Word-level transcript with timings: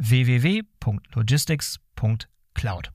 www.logistics.cloud. 0.00 2.90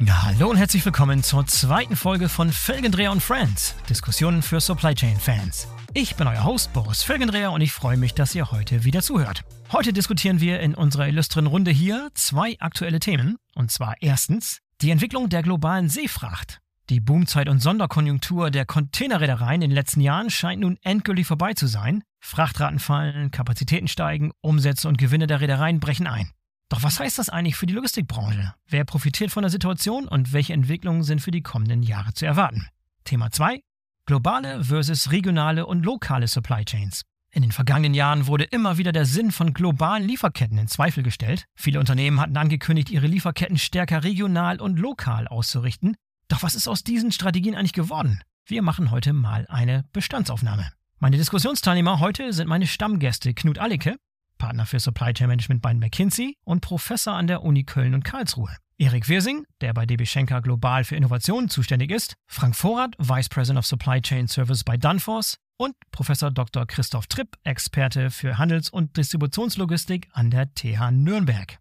Ja, 0.00 0.24
hallo 0.24 0.48
und 0.48 0.56
herzlich 0.56 0.84
willkommen 0.84 1.24
zur 1.24 1.44
zweiten 1.46 1.96
Folge 1.96 2.28
von 2.28 2.52
Felgendreher 2.52 3.10
und 3.10 3.20
Friends, 3.20 3.74
Diskussionen 3.90 4.42
für 4.42 4.60
Supply 4.60 4.94
Chain 4.94 5.16
Fans. 5.16 5.66
Ich 5.92 6.14
bin 6.14 6.28
euer 6.28 6.44
Host 6.44 6.72
Boris 6.72 7.02
Felgendreher 7.02 7.50
und 7.50 7.62
ich 7.62 7.72
freue 7.72 7.96
mich, 7.96 8.14
dass 8.14 8.32
ihr 8.34 8.52
heute 8.52 8.84
wieder 8.84 9.02
zuhört. 9.02 9.42
Heute 9.72 9.92
diskutieren 9.92 10.40
wir 10.40 10.60
in 10.60 10.76
unserer 10.76 11.08
illustren 11.08 11.48
Runde 11.48 11.72
hier 11.72 12.10
zwei 12.14 12.56
aktuelle 12.60 13.00
Themen, 13.00 13.38
und 13.56 13.72
zwar 13.72 13.96
erstens 14.00 14.60
die 14.80 14.90
Entwicklung 14.90 15.28
der 15.28 15.42
globalen 15.42 15.88
Seefracht. 15.88 16.60
Die 16.90 17.00
Boomzeit 17.00 17.48
und 17.48 17.60
Sonderkonjunktur 17.60 18.50
der 18.50 18.64
Containerreedereien 18.64 19.62
in 19.62 19.70
den 19.70 19.74
letzten 19.74 20.00
Jahren 20.00 20.30
scheint 20.30 20.60
nun 20.60 20.78
endgültig 20.82 21.26
vorbei 21.26 21.54
zu 21.54 21.66
sein. 21.66 22.04
Frachtraten 22.20 22.78
fallen, 22.78 23.30
Kapazitäten 23.30 23.88
steigen, 23.88 24.32
Umsätze 24.40 24.88
und 24.88 24.98
Gewinne 24.98 25.26
der 25.26 25.40
Reedereien 25.40 25.80
brechen 25.80 26.06
ein. 26.06 26.30
Doch 26.68 26.82
was 26.82 27.00
heißt 27.00 27.18
das 27.18 27.30
eigentlich 27.30 27.56
für 27.56 27.66
die 27.66 27.74
Logistikbranche? 27.74 28.54
Wer 28.66 28.84
profitiert 28.84 29.30
von 29.30 29.42
der 29.42 29.50
Situation 29.50 30.06
und 30.06 30.32
welche 30.32 30.52
Entwicklungen 30.52 31.02
sind 31.02 31.20
für 31.20 31.30
die 31.30 31.42
kommenden 31.42 31.82
Jahre 31.82 32.12
zu 32.12 32.26
erwarten? 32.26 32.68
Thema 33.04 33.30
2. 33.30 33.60
Globale 34.04 34.64
versus 34.64 35.10
regionale 35.10 35.66
und 35.66 35.84
lokale 35.84 36.28
Supply 36.28 36.64
Chains. 36.64 37.02
In 37.30 37.42
den 37.42 37.52
vergangenen 37.52 37.94
Jahren 37.94 38.26
wurde 38.26 38.44
immer 38.44 38.78
wieder 38.78 38.92
der 38.92 39.04
Sinn 39.04 39.32
von 39.32 39.54
globalen 39.54 40.06
Lieferketten 40.06 40.58
in 40.58 40.68
Zweifel 40.68 41.02
gestellt. 41.02 41.44
Viele 41.54 41.78
Unternehmen 41.78 42.20
hatten 42.20 42.36
angekündigt, 42.36 42.90
ihre 42.90 43.06
Lieferketten 43.06 43.58
stärker 43.58 44.04
regional 44.04 44.60
und 44.60 44.78
lokal 44.78 45.28
auszurichten, 45.28 45.96
doch 46.28 46.42
was 46.42 46.54
ist 46.54 46.68
aus 46.68 46.84
diesen 46.84 47.12
Strategien 47.12 47.54
eigentlich 47.54 47.72
geworden? 47.72 48.20
Wir 48.46 48.62
machen 48.62 48.90
heute 48.90 49.12
mal 49.12 49.46
eine 49.48 49.84
Bestandsaufnahme. 49.92 50.70
Meine 51.00 51.16
Diskussionsteilnehmer 51.16 52.00
heute 52.00 52.32
sind 52.32 52.48
meine 52.48 52.66
Stammgäste 52.66 53.32
Knut 53.32 53.58
Allicke, 53.58 53.94
Partner 54.36 54.66
für 54.66 54.80
Supply 54.80 55.12
Chain 55.12 55.28
Management 55.28 55.62
bei 55.62 55.72
McKinsey 55.72 56.36
und 56.44 56.60
Professor 56.60 57.14
an 57.14 57.28
der 57.28 57.44
Uni 57.44 57.62
Köln 57.62 57.94
und 57.94 58.02
Karlsruhe. 58.02 58.56
Erik 58.78 59.08
Wirsing, 59.08 59.46
der 59.60 59.74
bei 59.74 59.86
DB 59.86 60.06
Schenker 60.06 60.42
global 60.42 60.82
für 60.82 60.96
Innovationen 60.96 61.48
zuständig 61.48 61.92
ist, 61.92 62.14
Frank 62.26 62.56
Vorrat, 62.56 62.96
Vice 62.98 63.28
President 63.28 63.60
of 63.60 63.66
Supply 63.66 64.02
Chain 64.02 64.26
Service 64.26 64.64
bei 64.64 64.76
Danfoss 64.76 65.36
und 65.56 65.76
Professor 65.92 66.32
Dr. 66.32 66.66
Christoph 66.66 67.06
Tripp, 67.06 67.36
Experte 67.44 68.10
für 68.10 68.36
Handels- 68.36 68.68
und 68.68 68.96
Distributionslogistik 68.96 70.08
an 70.14 70.32
der 70.32 70.52
TH 70.52 70.90
Nürnberg. 70.90 71.58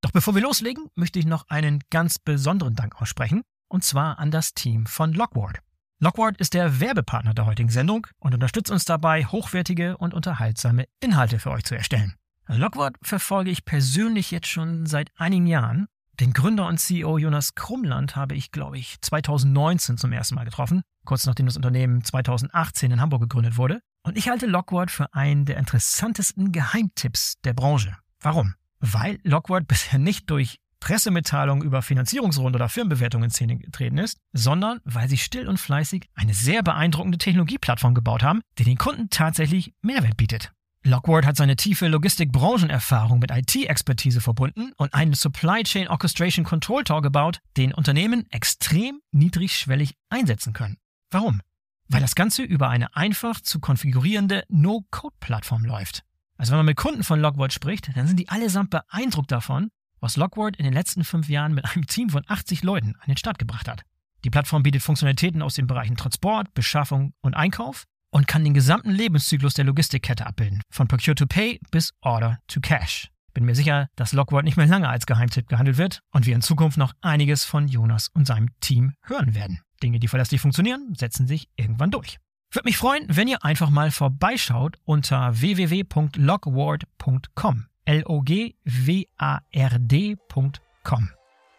Doch 0.00 0.10
bevor 0.10 0.34
wir 0.34 0.42
loslegen, 0.42 0.88
möchte 0.96 1.20
ich 1.20 1.26
noch 1.26 1.48
einen 1.48 1.84
ganz 1.90 2.18
besonderen 2.18 2.74
Dank 2.74 3.00
aussprechen 3.00 3.42
und 3.68 3.84
zwar 3.84 4.18
an 4.18 4.32
das 4.32 4.54
Team 4.54 4.86
von 4.86 5.12
Lockward. 5.12 5.60
Lockward 6.02 6.36
ist 6.38 6.54
der 6.54 6.80
Werbepartner 6.80 7.32
der 7.32 7.46
heutigen 7.46 7.68
Sendung 7.68 8.08
und 8.18 8.34
unterstützt 8.34 8.72
uns 8.72 8.84
dabei, 8.84 9.24
hochwertige 9.24 9.96
und 9.98 10.14
unterhaltsame 10.14 10.86
Inhalte 10.98 11.38
für 11.38 11.52
euch 11.52 11.62
zu 11.62 11.76
erstellen. 11.76 12.14
Lockward 12.48 12.96
verfolge 13.02 13.52
ich 13.52 13.64
persönlich 13.64 14.32
jetzt 14.32 14.48
schon 14.48 14.84
seit 14.86 15.12
einigen 15.14 15.46
Jahren. 15.46 15.86
Den 16.18 16.32
Gründer 16.32 16.66
und 16.66 16.78
CEO 16.78 17.18
Jonas 17.18 17.54
Krumland 17.54 18.16
habe 18.16 18.34
ich, 18.34 18.50
glaube 18.50 18.78
ich, 18.78 19.00
2019 19.00 19.96
zum 19.96 20.12
ersten 20.12 20.34
Mal 20.34 20.44
getroffen, 20.44 20.82
kurz 21.04 21.24
nachdem 21.24 21.46
das 21.46 21.54
Unternehmen 21.56 22.02
2018 22.02 22.90
in 22.90 23.00
Hamburg 23.00 23.20
gegründet 23.20 23.56
wurde. 23.56 23.80
Und 24.02 24.18
ich 24.18 24.28
halte 24.28 24.46
Lockward 24.46 24.90
für 24.90 25.14
einen 25.14 25.44
der 25.44 25.56
interessantesten 25.56 26.50
Geheimtipps 26.50 27.34
der 27.44 27.54
Branche. 27.54 27.96
Warum? 28.18 28.54
Weil 28.80 29.20
Lockward 29.22 29.68
bisher 29.68 30.00
nicht 30.00 30.28
durch 30.30 30.58
Pressemitteilung 30.82 31.62
über 31.62 31.80
Finanzierungsrunde 31.80 32.56
oder 32.56 32.68
Firmenbewertungen 32.68 33.26
in 33.26 33.30
Szene 33.30 33.56
getreten 33.56 33.98
ist, 33.98 34.18
sondern 34.32 34.80
weil 34.82 35.08
sie 35.08 35.16
still 35.16 35.46
und 35.46 35.58
fleißig 35.58 36.08
eine 36.16 36.34
sehr 36.34 36.64
beeindruckende 36.64 37.18
Technologieplattform 37.18 37.94
gebaut 37.94 38.24
haben, 38.24 38.40
die 38.58 38.64
den 38.64 38.78
Kunden 38.78 39.08
tatsächlich 39.08 39.74
Mehrwert 39.80 40.16
bietet. 40.16 40.50
Lockward 40.82 41.24
hat 41.24 41.36
seine 41.36 41.54
tiefe 41.54 41.86
Logistik-Branchenerfahrung 41.86 43.20
mit 43.20 43.30
IT-Expertise 43.30 44.20
verbunden 44.20 44.72
und 44.76 44.92
einen 44.92 45.14
Supply 45.14 45.62
Chain 45.62 45.86
Orchestration 45.86 46.44
Control 46.44 46.82
Tower 46.82 47.00
gebaut, 47.00 47.38
den 47.56 47.72
Unternehmen 47.72 48.26
extrem 48.32 49.00
niedrigschwellig 49.12 49.94
einsetzen 50.08 50.52
können. 50.52 50.78
Warum? 51.12 51.42
Weil 51.86 52.00
das 52.00 52.16
Ganze 52.16 52.42
über 52.42 52.70
eine 52.70 52.96
einfach 52.96 53.40
zu 53.40 53.60
konfigurierende 53.60 54.42
No-Code-Plattform 54.48 55.64
läuft. 55.64 56.02
Also 56.36 56.50
wenn 56.50 56.58
man 56.58 56.66
mit 56.66 56.76
Kunden 56.76 57.04
von 57.04 57.20
Lockward 57.20 57.52
spricht, 57.52 57.96
dann 57.96 58.08
sind 58.08 58.18
die 58.18 58.28
allesamt 58.28 58.70
beeindruckt 58.70 59.30
davon, 59.30 59.70
was 60.02 60.16
Lockward 60.16 60.56
in 60.56 60.64
den 60.64 60.74
letzten 60.74 61.04
fünf 61.04 61.28
Jahren 61.28 61.54
mit 61.54 61.64
einem 61.64 61.86
Team 61.86 62.10
von 62.10 62.24
80 62.26 62.62
Leuten 62.62 62.96
an 62.98 63.06
den 63.06 63.16
Start 63.16 63.38
gebracht 63.38 63.68
hat. 63.68 63.84
Die 64.24 64.30
Plattform 64.30 64.62
bietet 64.62 64.82
Funktionalitäten 64.82 65.42
aus 65.42 65.54
den 65.54 65.66
Bereichen 65.66 65.96
Transport, 65.96 66.52
Beschaffung 66.54 67.14
und 67.22 67.34
Einkauf 67.34 67.84
und 68.10 68.26
kann 68.26 68.44
den 68.44 68.54
gesamten 68.54 68.90
Lebenszyklus 68.90 69.54
der 69.54 69.64
Logistikkette 69.64 70.26
abbilden, 70.26 70.60
von 70.70 70.86
Procure 70.86 71.14
to 71.14 71.26
Pay 71.26 71.60
bis 71.70 71.92
Order 72.02 72.38
to 72.46 72.60
Cash. 72.60 73.08
Bin 73.34 73.44
mir 73.44 73.54
sicher, 73.54 73.88
dass 73.96 74.12
Lockward 74.12 74.44
nicht 74.44 74.58
mehr 74.58 74.66
lange 74.66 74.88
als 74.88 75.06
Geheimtipp 75.06 75.48
gehandelt 75.48 75.78
wird 75.78 76.00
und 76.10 76.26
wir 76.26 76.34
in 76.34 76.42
Zukunft 76.42 76.76
noch 76.76 76.92
einiges 77.00 77.44
von 77.44 77.66
Jonas 77.66 78.08
und 78.08 78.26
seinem 78.26 78.50
Team 78.60 78.92
hören 79.04 79.34
werden. 79.34 79.60
Dinge, 79.82 79.98
die 79.98 80.08
verlässlich 80.08 80.42
funktionieren, 80.42 80.94
setzen 80.94 81.26
sich 81.26 81.48
irgendwann 81.56 81.90
durch. 81.90 82.18
Würde 82.52 82.68
mich 82.68 82.76
freuen, 82.76 83.06
wenn 83.08 83.28
ihr 83.28 83.42
einfach 83.44 83.70
mal 83.70 83.90
vorbeischaut 83.90 84.76
unter 84.84 85.40
www.lockward.com. 85.40 87.66
L-O-G-W-A-R-D.com. 87.84 89.10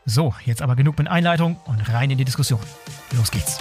So, 0.05 0.33
jetzt 0.45 0.61
aber 0.61 0.75
genug 0.75 0.97
mit 0.97 1.07
Einleitung 1.07 1.57
und 1.65 1.89
rein 1.93 2.11
in 2.11 2.17
die 2.17 2.25
Diskussion. 2.25 2.59
Los 3.17 3.31
geht's. 3.31 3.57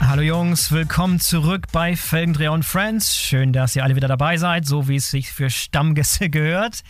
Hallo 0.00 0.22
Jungs, 0.22 0.70
willkommen 0.72 1.20
zurück 1.20 1.66
bei 1.72 1.96
Felgendreher 1.96 2.52
und 2.52 2.64
Friends. 2.64 3.16
Schön, 3.16 3.52
dass 3.52 3.74
ihr 3.76 3.84
alle 3.84 3.96
wieder 3.96 4.08
dabei 4.08 4.36
seid, 4.36 4.64
so 4.64 4.88
wie 4.88 4.96
es 4.96 5.10
sich 5.10 5.32
für 5.32 5.50
Stammgäste 5.50 6.30
gehört. 6.30 6.82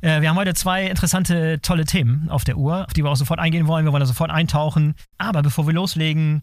Äh, 0.00 0.20
wir 0.20 0.28
haben 0.28 0.36
heute 0.36 0.52
zwei 0.52 0.86
interessante, 0.86 1.60
tolle 1.62 1.84
Themen 1.84 2.28
auf 2.28 2.44
der 2.44 2.58
Uhr, 2.58 2.84
auf 2.84 2.92
die 2.92 3.04
wir 3.04 3.10
auch 3.10 3.16
sofort 3.16 3.40
eingehen 3.40 3.66
wollen. 3.66 3.84
Wir 3.84 3.92
wollen 3.92 4.00
da 4.00 4.06
sofort 4.06 4.30
eintauchen. 4.30 4.94
Aber 5.16 5.42
bevor 5.42 5.66
wir 5.66 5.74
loslegen, 5.74 6.42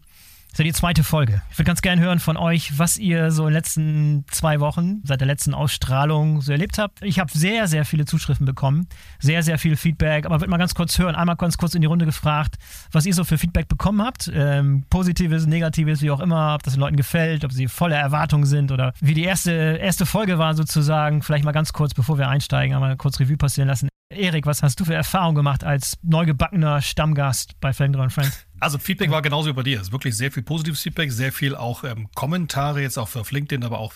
ist 0.54 0.58
ja 0.58 0.64
die 0.64 0.72
zweite 0.72 1.02
Folge. 1.02 1.42
Ich 1.50 1.58
würde 1.58 1.66
ganz 1.66 1.82
gerne 1.82 2.00
hören 2.00 2.20
von 2.20 2.36
euch, 2.36 2.78
was 2.78 2.96
ihr 2.96 3.32
so 3.32 3.42
in 3.42 3.48
den 3.48 3.54
letzten 3.54 4.24
zwei 4.30 4.60
Wochen, 4.60 5.00
seit 5.02 5.20
der 5.20 5.26
letzten 5.26 5.52
Ausstrahlung 5.52 6.42
so 6.42 6.52
erlebt 6.52 6.78
habt. 6.78 7.02
Ich 7.02 7.18
habe 7.18 7.28
sehr, 7.32 7.66
sehr 7.66 7.84
viele 7.84 8.04
Zuschriften 8.04 8.46
bekommen, 8.46 8.86
sehr, 9.18 9.42
sehr 9.42 9.58
viel 9.58 9.74
Feedback, 9.74 10.26
aber 10.26 10.40
würde 10.40 10.52
mal 10.52 10.58
ganz 10.58 10.76
kurz 10.76 10.96
hören, 10.96 11.16
einmal 11.16 11.34
ganz 11.34 11.58
kurz 11.58 11.74
in 11.74 11.80
die 11.80 11.88
Runde 11.88 12.06
gefragt, 12.06 12.54
was 12.92 13.04
ihr 13.04 13.14
so 13.14 13.24
für 13.24 13.36
Feedback 13.36 13.66
bekommen 13.66 14.00
habt. 14.00 14.30
Ähm, 14.32 14.84
positives, 14.90 15.44
negatives, 15.46 16.02
wie 16.02 16.12
auch 16.12 16.20
immer, 16.20 16.54
ob 16.54 16.62
das 16.62 16.74
den 16.74 16.80
Leuten 16.80 16.96
gefällt, 16.96 17.44
ob 17.44 17.50
sie 17.50 17.66
voller 17.66 17.96
Erwartungen 17.96 18.46
sind 18.46 18.70
oder 18.70 18.92
wie 19.00 19.14
die 19.14 19.24
erste, 19.24 19.50
erste 19.50 20.06
Folge 20.06 20.38
war 20.38 20.54
sozusagen. 20.54 21.22
Vielleicht 21.22 21.44
mal 21.44 21.50
ganz 21.50 21.72
kurz, 21.72 21.94
bevor 21.94 22.16
wir 22.16 22.28
einsteigen, 22.28 22.76
einmal 22.76 22.96
kurz 22.96 23.18
Revue 23.18 23.36
passieren 23.36 23.66
lassen. 23.66 23.88
Erik, 24.14 24.46
was 24.46 24.62
hast 24.62 24.80
du 24.80 24.84
für 24.84 24.94
Erfahrungen 24.94 25.34
gemacht 25.36 25.64
als 25.64 25.98
neugebackener 26.02 26.82
Stammgast 26.82 27.60
bei 27.60 27.72
Felgendreher 27.72 28.10
Friends? 28.10 28.46
Also 28.60 28.78
Feedback 28.78 29.10
war 29.10 29.20
genauso 29.20 29.50
wie 29.50 29.52
bei 29.52 29.62
dir. 29.62 29.76
Es 29.78 29.88
ist 29.88 29.92
wirklich 29.92 30.16
sehr 30.16 30.32
viel 30.32 30.42
positives 30.42 30.80
Feedback, 30.80 31.12
sehr 31.12 31.32
viel 31.32 31.54
auch 31.54 31.84
ähm, 31.84 32.08
Kommentare 32.14 32.80
jetzt 32.80 32.98
auch 32.98 33.14
auf 33.14 33.30
LinkedIn, 33.30 33.62
aber 33.62 33.78
auch 33.78 33.92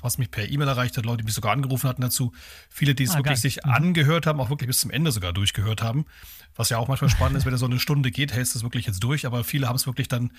was 0.00 0.16
mich 0.16 0.30
per 0.30 0.48
E-Mail 0.48 0.68
erreicht 0.68 0.96
hat, 0.96 1.04
Leute, 1.04 1.18
die 1.18 1.24
mich 1.24 1.34
sogar 1.34 1.52
angerufen 1.52 1.88
hatten 1.88 2.00
dazu. 2.00 2.32
Viele, 2.70 2.94
die 2.94 3.04
es 3.04 3.10
ah, 3.10 3.16
wirklich 3.16 3.34
geil. 3.34 3.50
sich 3.50 3.64
mhm. 3.64 3.72
angehört 3.72 4.26
haben, 4.26 4.40
auch 4.40 4.48
wirklich 4.48 4.68
bis 4.68 4.80
zum 4.80 4.90
Ende 4.90 5.12
sogar 5.12 5.34
durchgehört 5.34 5.82
haben. 5.82 6.06
Was 6.54 6.70
ja 6.70 6.78
auch 6.78 6.88
manchmal 6.88 7.10
spannend 7.10 7.36
ist, 7.36 7.44
wenn 7.44 7.52
es 7.52 7.60
so 7.60 7.66
eine 7.66 7.78
Stunde 7.78 8.10
geht, 8.10 8.32
hältst 8.32 8.54
du 8.54 8.60
es 8.60 8.62
wirklich 8.62 8.86
jetzt 8.86 9.02
durch. 9.02 9.26
Aber 9.26 9.44
viele 9.44 9.68
haben 9.68 9.76
es 9.76 9.86
wirklich 9.86 10.08
dann 10.08 10.30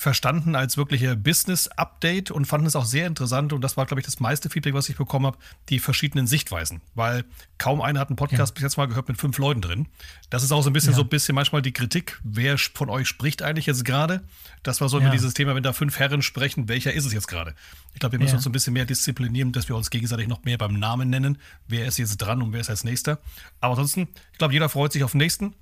verstanden 0.00 0.54
als 0.54 0.78
wirkliche 0.78 1.14
Business-Update 1.14 2.30
und 2.30 2.46
fanden 2.46 2.66
es 2.66 2.74
auch 2.74 2.86
sehr 2.86 3.06
interessant. 3.06 3.52
Und 3.52 3.60
das 3.60 3.76
war, 3.76 3.84
glaube 3.84 4.00
ich, 4.00 4.06
das 4.06 4.18
meiste 4.18 4.48
Feedback, 4.48 4.72
was 4.72 4.88
ich 4.88 4.96
bekommen 4.96 5.26
habe, 5.26 5.36
die 5.68 5.78
verschiedenen 5.78 6.26
Sichtweisen. 6.26 6.80
Weil 6.94 7.26
kaum 7.58 7.82
einer 7.82 8.00
hat 8.00 8.08
einen 8.08 8.16
Podcast 8.16 8.52
ja. 8.52 8.54
bis 8.54 8.62
jetzt 8.62 8.78
mal 8.78 8.86
gehört 8.86 9.08
mit 9.08 9.18
fünf 9.18 9.36
Leuten 9.36 9.60
drin. 9.60 9.88
Das 10.30 10.42
ist 10.42 10.52
auch 10.52 10.62
so 10.62 10.70
ein 10.70 10.72
bisschen 10.72 10.92
ja. 10.92 10.96
so 10.96 11.02
ein 11.02 11.10
bisschen 11.10 11.34
manchmal 11.34 11.60
die 11.60 11.72
Kritik, 11.72 12.18
wer 12.24 12.56
von 12.56 12.88
euch 12.88 13.08
spricht 13.08 13.42
eigentlich 13.42 13.66
jetzt 13.66 13.84
gerade. 13.84 14.22
Das 14.62 14.80
war 14.80 14.88
so 14.88 14.98
ja. 15.00 15.10
dieses 15.10 15.34
Thema, 15.34 15.54
wenn 15.54 15.62
da 15.62 15.74
fünf 15.74 15.98
Herren 15.98 16.22
sprechen, 16.22 16.66
welcher 16.66 16.94
ist 16.94 17.04
es 17.04 17.12
jetzt 17.12 17.28
gerade? 17.28 17.54
Ich 17.92 18.00
glaube, 18.00 18.12
wir 18.12 18.20
müssen 18.20 18.36
uns 18.36 18.46
ein 18.46 18.52
bisschen 18.52 18.72
mehr 18.72 18.86
disziplinieren, 18.86 19.52
dass 19.52 19.68
wir 19.68 19.76
uns 19.76 19.90
gegenseitig 19.90 20.28
noch 20.28 20.44
mehr 20.44 20.56
beim 20.56 20.78
Namen 20.78 21.10
nennen. 21.10 21.36
Wer 21.68 21.84
ist 21.84 21.98
jetzt 21.98 22.16
dran 22.16 22.40
und 22.40 22.54
wer 22.54 22.60
ist 22.62 22.70
als 22.70 22.84
nächster? 22.84 23.18
Aber 23.60 23.72
ansonsten, 23.72 24.08
ich 24.32 24.38
glaube, 24.38 24.54
jeder 24.54 24.70
freut 24.70 24.94
sich 24.94 25.04
auf 25.04 25.12
den 25.12 25.18
nächsten. 25.18 25.54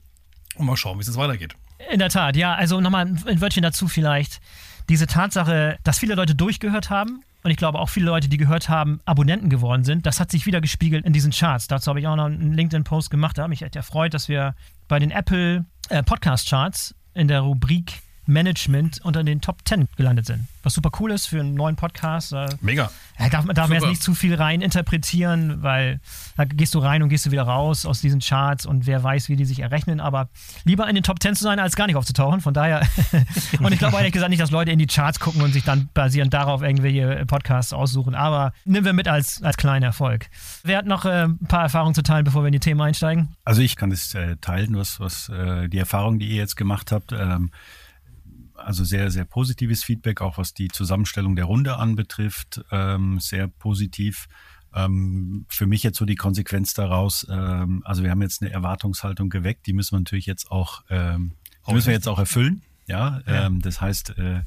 Und 0.55 0.67
mal 0.67 0.77
schauen, 0.77 0.99
wie 0.99 1.03
es 1.03 1.09
jetzt 1.09 1.17
weitergeht. 1.17 1.57
In 1.93 1.99
der 1.99 2.09
Tat, 2.09 2.37
ja. 2.37 2.55
Also 2.55 2.81
nochmal 2.81 3.07
ein 3.07 3.41
Wörtchen 3.41 3.63
dazu 3.63 3.89
vielleicht. 3.89 4.41
Diese 4.89 5.07
Tatsache, 5.07 5.79
dass 5.85 5.99
viele 5.99 6.15
Leute 6.15 6.35
durchgehört 6.35 6.91
haben 6.91 7.23
und 7.43 7.51
ich 7.51 7.57
glaube 7.57 7.79
auch 7.79 7.89
viele 7.89 8.07
Leute, 8.07 8.29
die 8.29 8.37
gehört 8.37 8.69
haben, 8.69 9.01
Abonnenten 9.05 9.49
geworden 9.49 9.85
sind, 9.85 10.07
das 10.07 10.19
hat 10.19 10.31
sich 10.31 10.47
wieder 10.47 10.61
gespiegelt 10.61 11.05
in 11.07 11.13
diesen 11.13 11.31
Charts. 11.31 11.69
Dazu 11.69 11.91
habe 11.91 12.01
ich 12.01 12.07
auch 12.07 12.17
noch 12.17 12.27
einen 12.27 12.53
LinkedIn-Post 12.53 13.11
gemacht. 13.11 13.39
Da 13.39 13.45
habe 13.45 13.55
ich 13.55 13.63
echt 13.63 13.77
erfreut, 13.77 14.13
dass 14.15 14.29
wir 14.29 14.55
bei 14.89 14.99
den 14.99 15.11
Apple 15.11 15.65
äh, 15.89 16.03
Podcast-Charts 16.03 16.95
in 17.15 17.29
der 17.29 17.41
Rubrik 17.41 18.01
Management 18.29 19.01
unter 19.03 19.25
den 19.25 19.41
Top 19.41 19.59
10 19.65 19.89
gelandet 19.97 20.27
sind. 20.27 20.47
Was 20.63 20.75
super 20.75 20.91
cool 21.01 21.13
ist 21.13 21.27
für 21.27 21.41
einen 21.41 21.55
neuen 21.55 21.77
Podcast. 21.77 22.35
Mega. 22.61 22.91
Da 23.19 23.29
darf, 23.31 23.47
darf 23.47 23.69
man 23.69 23.79
jetzt 23.79 23.89
nicht 23.89 24.03
zu 24.03 24.15
viel 24.15 24.35
rein 24.35 24.61
interpretieren, 24.61 25.63
weil 25.63 25.99
da 26.37 26.45
gehst 26.45 26.75
du 26.75 26.79
rein 26.79 27.03
und 27.03 27.09
gehst 27.09 27.27
du 27.27 27.31
wieder 27.31 27.45
raus 27.45 27.87
aus 27.87 28.01
diesen 28.01 28.21
Charts 28.21 28.67
und 28.67 28.87
wer 28.87 29.03
weiß, 29.03 29.29
wie 29.29 29.37
die 29.37 29.45
sich 29.47 29.61
errechnen. 29.61 29.99
Aber 29.99 30.29
lieber 30.65 30.87
in 30.89 30.95
den 30.95 31.05
Top 31.05 31.23
10 31.23 31.37
zu 31.37 31.45
sein, 31.45 31.59
als 31.59 31.75
gar 31.75 31.87
nicht 31.87 31.97
aufzutauchen. 31.97 32.41
Von 32.41 32.55
daher. 32.55 32.87
und 33.61 33.73
ich 33.73 33.79
glaube 33.79 33.97
ehrlich 33.97 34.13
gesagt 34.13 34.31
nicht, 34.31 34.43
dass 34.43 34.51
Leute 34.51 34.71
in 34.71 34.79
die 34.79 34.87
Charts 34.87 35.21
gucken 35.21 35.41
und 35.41 35.53
sich 35.53 35.65
dann 35.65 35.89
basierend 35.95 36.35
darauf 36.35 36.63
irgendwelche 36.63 37.25
Podcasts 37.27 37.73
aussuchen. 37.73 38.15
Aber 38.15 38.53
nehmen 38.67 38.85
wir 38.85 38.93
mit 38.93 39.09
als, 39.09 39.43
als 39.43 39.57
kleiner 39.57 39.87
Erfolg. 39.87 40.27
Wer 40.65 40.79
hat 40.79 40.87
noch 40.87 41.07
äh, 41.07 41.25
ein 41.25 41.39
paar 41.49 41.63
Erfahrungen 41.63 41.95
zu 41.95 42.03
teilen, 42.03 42.25
bevor 42.25 42.43
wir 42.43 42.49
in 42.49 42.53
die 42.53 42.61
Themen 42.61 42.81
einsteigen? 42.81 43.35
Also 43.45 43.63
ich 43.63 43.77
kann 43.77 43.91
es 43.91 44.15
äh, 44.15 44.37
teilen, 44.37 44.77
was, 44.77 45.01
was 45.01 45.31
äh, 45.31 45.69
die 45.69 45.79
Erfahrung, 45.79 46.19
die 46.19 46.29
ihr 46.29 46.37
jetzt 46.37 46.57
gemacht 46.57 46.93
habt. 46.93 47.13
Ähm, 47.13 47.51
also 48.59 48.85
sehr, 48.85 49.11
sehr 49.11 49.25
positives 49.25 49.85
Feedback, 49.85 50.21
auch 50.21 50.39
was 50.39 50.55
die 50.55 50.69
Zusammenstellung 50.69 51.37
der 51.37 51.47
Runde 51.47 51.77
anbetrifft, 51.77 52.63
ähm, 52.71 53.19
sehr 53.21 53.49
positiv. 53.49 54.29
Ähm, 54.75 55.47
für 55.49 55.67
mich 55.67 55.83
jetzt 55.83 55.99
so 55.99 56.05
die 56.05 56.17
Konsequenz 56.17 56.75
daraus, 56.75 57.27
ähm, 57.31 57.83
also 57.85 58.03
wir 58.03 58.11
haben 58.11 58.23
jetzt 58.23 58.43
eine 58.43 58.53
Erwartungshaltung 58.53 59.31
geweckt, 59.31 59.67
die 59.67 59.73
müssen 59.73 59.95
wir 59.95 60.01
natürlich 60.01 60.27
jetzt 60.27 60.51
auch, 60.51 60.83
ähm, 60.91 61.33
die 61.67 61.75
müssen 61.75 61.87
wir 61.87 61.95
jetzt 61.95 62.09
auch 62.09 62.19
erfüllen. 62.19 62.63
Ja, 62.87 63.21
ja. 63.27 63.47
Ähm, 63.47 63.61
das 63.61 63.81
heißt, 63.81 64.19
äh, 64.19 64.43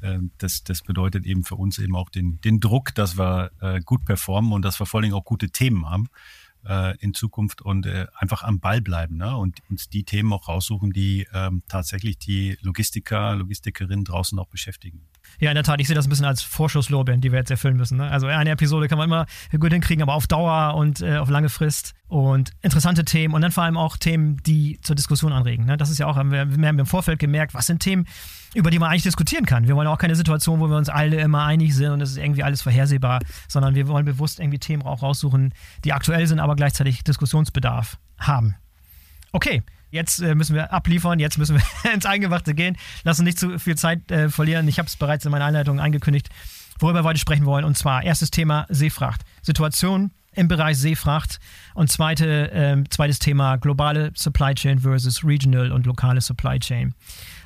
äh, 0.00 0.18
das, 0.38 0.64
das 0.64 0.82
bedeutet 0.82 1.26
eben 1.26 1.44
für 1.44 1.56
uns 1.56 1.78
eben 1.78 1.96
auch 1.96 2.10
den, 2.10 2.40
den 2.42 2.60
Druck, 2.60 2.94
dass 2.94 3.18
wir 3.18 3.50
äh, 3.60 3.80
gut 3.80 4.04
performen 4.04 4.52
und 4.52 4.62
dass 4.62 4.80
wir 4.80 4.86
vor 4.86 5.00
allem 5.00 5.14
auch 5.14 5.24
gute 5.24 5.50
Themen 5.50 5.88
haben 5.88 6.08
äh, 6.66 6.96
in 6.98 7.14
Zukunft 7.14 7.62
und 7.62 7.86
äh, 7.86 8.06
einfach 8.14 8.42
am 8.42 8.60
Ball 8.60 8.80
bleiben 8.80 9.16
ne? 9.16 9.36
und 9.36 9.58
uns 9.70 9.88
die 9.88 10.04
Themen 10.04 10.32
auch 10.32 10.48
raussuchen, 10.48 10.92
die 10.92 11.26
ähm, 11.32 11.62
tatsächlich 11.68 12.18
die 12.18 12.56
Logistiker, 12.62 13.34
Logistikerinnen 13.36 14.04
draußen 14.04 14.38
auch 14.38 14.48
beschäftigen. 14.48 15.06
Ja, 15.40 15.50
in 15.50 15.54
der 15.54 15.64
Tat, 15.64 15.80
ich 15.80 15.86
sehe 15.86 15.94
das 15.94 16.06
ein 16.06 16.10
bisschen 16.10 16.24
als 16.24 16.42
Vorschusslorbeeren, 16.42 17.20
die 17.20 17.30
wir 17.30 17.38
jetzt 17.38 17.50
erfüllen 17.50 17.76
müssen. 17.76 17.98
Ne? 17.98 18.10
Also 18.10 18.26
eine 18.26 18.50
Episode 18.50 18.88
kann 18.88 18.98
man 18.98 19.08
immer 19.08 19.26
gut 19.58 19.72
hinkriegen, 19.72 20.02
aber 20.02 20.14
auf 20.14 20.26
Dauer 20.26 20.74
und 20.74 21.00
äh, 21.00 21.18
auf 21.18 21.28
lange 21.28 21.48
Frist 21.48 21.94
und 22.08 22.52
interessante 22.62 23.04
Themen 23.04 23.34
und 23.34 23.42
dann 23.42 23.52
vor 23.52 23.64
allem 23.64 23.76
auch 23.76 23.96
Themen, 23.96 24.38
die 24.38 24.80
zur 24.82 24.96
Diskussion 24.96 25.32
anregen. 25.32 25.66
Ne? 25.66 25.76
Das 25.76 25.90
ist 25.90 25.98
ja 25.98 26.06
auch, 26.06 26.16
wir, 26.16 26.58
wir 26.58 26.68
haben 26.68 26.78
im 26.78 26.86
Vorfeld 26.86 27.18
gemerkt, 27.18 27.54
was 27.54 27.66
sind 27.66 27.80
Themen, 27.80 28.06
über 28.54 28.70
die 28.70 28.78
man 28.78 28.90
eigentlich 28.90 29.02
diskutieren 29.02 29.46
kann. 29.46 29.68
Wir 29.68 29.76
wollen 29.76 29.88
auch 29.88 29.98
keine 29.98 30.16
Situation, 30.16 30.60
wo 30.60 30.68
wir 30.68 30.76
uns 30.76 30.88
alle 30.88 31.20
immer 31.20 31.44
einig 31.44 31.74
sind 31.74 31.90
und 31.90 32.00
es 32.00 32.10
ist 32.10 32.16
irgendwie 32.16 32.42
alles 32.42 32.62
vorhersehbar, 32.62 33.20
sondern 33.48 33.74
wir 33.74 33.88
wollen 33.88 34.04
bewusst 34.04 34.40
irgendwie 34.40 34.58
Themen 34.58 34.82
auch 34.82 35.02
raussuchen, 35.02 35.52
die 35.84 35.92
aktuell 35.92 36.26
sind, 36.26 36.40
aber 36.40 36.56
gleichzeitig 36.56 37.04
Diskussionsbedarf 37.04 37.98
haben. 38.18 38.56
Okay, 39.32 39.62
jetzt 39.90 40.20
äh, 40.20 40.34
müssen 40.34 40.54
wir 40.54 40.72
abliefern, 40.72 41.18
jetzt 41.18 41.38
müssen 41.38 41.56
wir 41.56 41.92
ins 41.92 42.06
Eingemachte 42.06 42.54
gehen. 42.54 42.76
Lass 43.04 43.18
uns 43.18 43.26
nicht 43.26 43.38
zu 43.38 43.58
viel 43.58 43.76
Zeit 43.76 44.10
äh, 44.10 44.28
verlieren. 44.30 44.66
Ich 44.68 44.78
habe 44.78 44.86
es 44.86 44.96
bereits 44.96 45.24
in 45.24 45.30
meiner 45.30 45.44
Einleitung 45.44 45.80
angekündigt, 45.80 46.28
worüber 46.78 47.00
wir 47.02 47.08
heute 47.08 47.20
sprechen 47.20 47.44
wollen. 47.44 47.64
Und 47.64 47.76
zwar 47.76 48.02
erstes 48.02 48.30
Thema 48.30 48.66
Seefracht. 48.70 49.22
Situation 49.42 50.10
im 50.32 50.48
Bereich 50.48 50.78
Seefracht. 50.78 51.40
Und 51.74 51.90
zweite, 51.90 52.50
äh, 52.52 52.84
zweites 52.90 53.18
Thema 53.18 53.56
globale 53.56 54.12
Supply 54.14 54.54
Chain 54.54 54.78
versus 54.78 55.24
regional 55.24 55.72
und 55.72 55.84
lokale 55.86 56.20
Supply 56.20 56.58
Chain. 56.58 56.94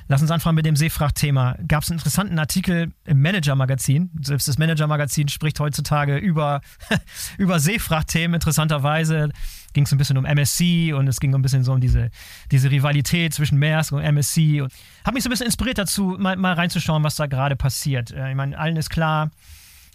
Lass 0.07 0.21
uns 0.21 0.31
anfangen 0.31 0.55
mit 0.55 0.65
dem 0.65 0.75
Seefrachtthema. 0.75 1.57
Gab 1.67 1.83
es 1.83 1.89
einen 1.89 1.99
interessanten 1.99 2.37
Artikel 2.37 2.91
im 3.05 3.21
Manager-Magazin. 3.21 4.11
Selbst 4.21 4.47
das 4.47 4.57
Manager-Magazin 4.57 5.29
spricht 5.29 5.59
heutzutage 5.59 6.17
über, 6.17 6.61
über 7.37 7.59
Seefrachtthemen. 7.59 8.35
Interessanterweise 8.35 9.29
ging 9.73 9.85
es 9.85 9.91
ein 9.91 9.97
bisschen 9.97 10.17
um 10.17 10.25
MSC 10.25 10.93
und 10.93 11.07
es 11.07 11.19
ging 11.19 11.33
ein 11.33 11.41
bisschen 11.41 11.63
so 11.63 11.73
um 11.73 11.81
diese, 11.81 12.09
diese 12.51 12.69
Rivalität 12.69 13.33
zwischen 13.33 13.57
Maersk 13.57 13.91
und 13.91 14.01
MSC. 14.01 14.61
Und 14.61 14.73
habe 15.03 15.15
mich 15.15 15.23
so 15.23 15.29
ein 15.29 15.31
bisschen 15.31 15.47
inspiriert 15.47 15.77
dazu, 15.77 16.15
mal, 16.19 16.35
mal 16.35 16.53
reinzuschauen, 16.53 17.03
was 17.03 17.15
da 17.15 17.25
gerade 17.27 17.55
passiert. 17.55 18.11
Äh, 18.11 18.29
ich 18.29 18.35
meine, 18.35 18.57
allen 18.57 18.77
ist 18.77 18.89
klar, 18.89 19.31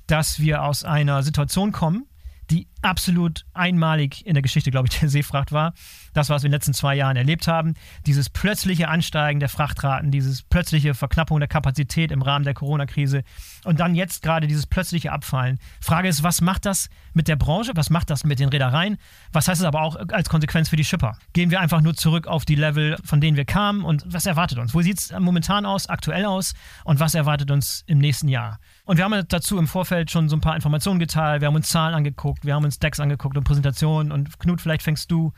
dass 0.07 0.41
wir 0.41 0.63
aus 0.63 0.85
einer 0.85 1.23
Situation 1.23 1.71
kommen, 1.71 2.07
die 2.51 2.67
absolut 2.83 3.45
einmalig 3.55 4.25
in 4.27 4.35
der 4.35 4.43
Geschichte, 4.43 4.71
glaube 4.71 4.89
ich, 4.91 4.99
der 4.99 5.09
Seefracht 5.09 5.53
war. 5.53 5.75
Das, 6.15 6.31
was 6.31 6.43
wir 6.43 6.47
in 6.47 6.51
den 6.51 6.57
letzten 6.57 6.75
zwei 6.75 6.95
Jahren 6.95 7.17
erlebt 7.17 7.49
haben. 7.49 7.75
Dieses 8.07 8.31
plötzliche 8.31 8.89
Ansteigen 8.89 9.41
der 9.41 9.49
Frachtraten, 9.49 10.11
dieses 10.11 10.43
plötzliche 10.43 10.95
Verknappung 10.95 11.39
der 11.39 11.49
Kapazität 11.49 12.11
im 12.11 12.23
Rahmen 12.23 12.45
der 12.45 12.55
Corona-Krise 12.55 13.23
und 13.65 13.81
dann 13.81 13.95
jetzt 13.95 14.23
gerade 14.23 14.47
dieses 14.47 14.67
plötzliche 14.67 15.13
Abfallen. 15.13 15.59
Frage 15.81 16.09
ist, 16.09 16.23
was 16.23 16.41
macht 16.41 16.67
das 16.67 16.89
mit 17.15 17.29
der 17.29 17.37
Branche? 17.37 17.73
Was 17.75 17.91
macht 17.91 18.11
das 18.11 18.25
mit 18.25 18.39
den 18.39 18.49
Reedereien? 18.49 18.99
Was 19.33 19.49
heißt 19.49 19.61
es 19.61 19.67
aber 19.67 19.83
auch 19.83 19.97
als 20.13 20.29
Konsequenz 20.29 20.69
für 20.69 20.77
die 20.77 20.85
Schipper? 20.85 21.19
Gehen 21.33 21.51
wir 21.51 21.61
einfach 21.61 21.81
nur 21.81 21.95
zurück 21.95 22.27
auf 22.27 22.45
die 22.45 22.55
Level, 22.55 22.97
von 23.05 23.21
denen 23.21 23.37
wir 23.37 23.45
kamen 23.45 23.85
und 23.85 24.05
was 24.07 24.27
erwartet 24.27 24.59
uns? 24.59 24.75
Wo 24.75 24.83
sieht 24.83 24.99
es 24.99 25.13
momentan 25.19 25.67
aus, 25.67 25.89
aktuell 25.89 26.25
aus 26.25 26.55
und 26.85 27.01
was 27.01 27.15
erwartet 27.15 27.51
uns 27.51 27.85
im 27.87 27.99
nächsten 27.99 28.29
Jahr? 28.29 28.59
Und 28.85 28.97
wir 28.97 29.05
haben 29.05 29.23
dazu 29.29 29.59
im 29.59 29.67
Vorfeld 29.67 30.11
schon 30.11 30.29
so 30.29 30.37
ein 30.37 30.41
paar 30.41 30.55
Informationen 30.55 30.99
geteilt. 30.99 31.43
Wir 31.43 31.49
haben 31.49 31.55
uns 31.55 31.69
Zahlen 31.69 31.95
angeguckt, 31.95 32.45
wir 32.45 32.55
haben 32.55 32.65
uns 32.69 32.79
Decks 32.79 33.01
angeguckt 33.01 33.37
und 33.37 33.45
Präsentationen. 33.45 34.13
Und 34.13 34.39
Knut, 34.39 34.61
vielleicht 34.61 34.83
fängst 34.83 35.11
du 35.11 35.33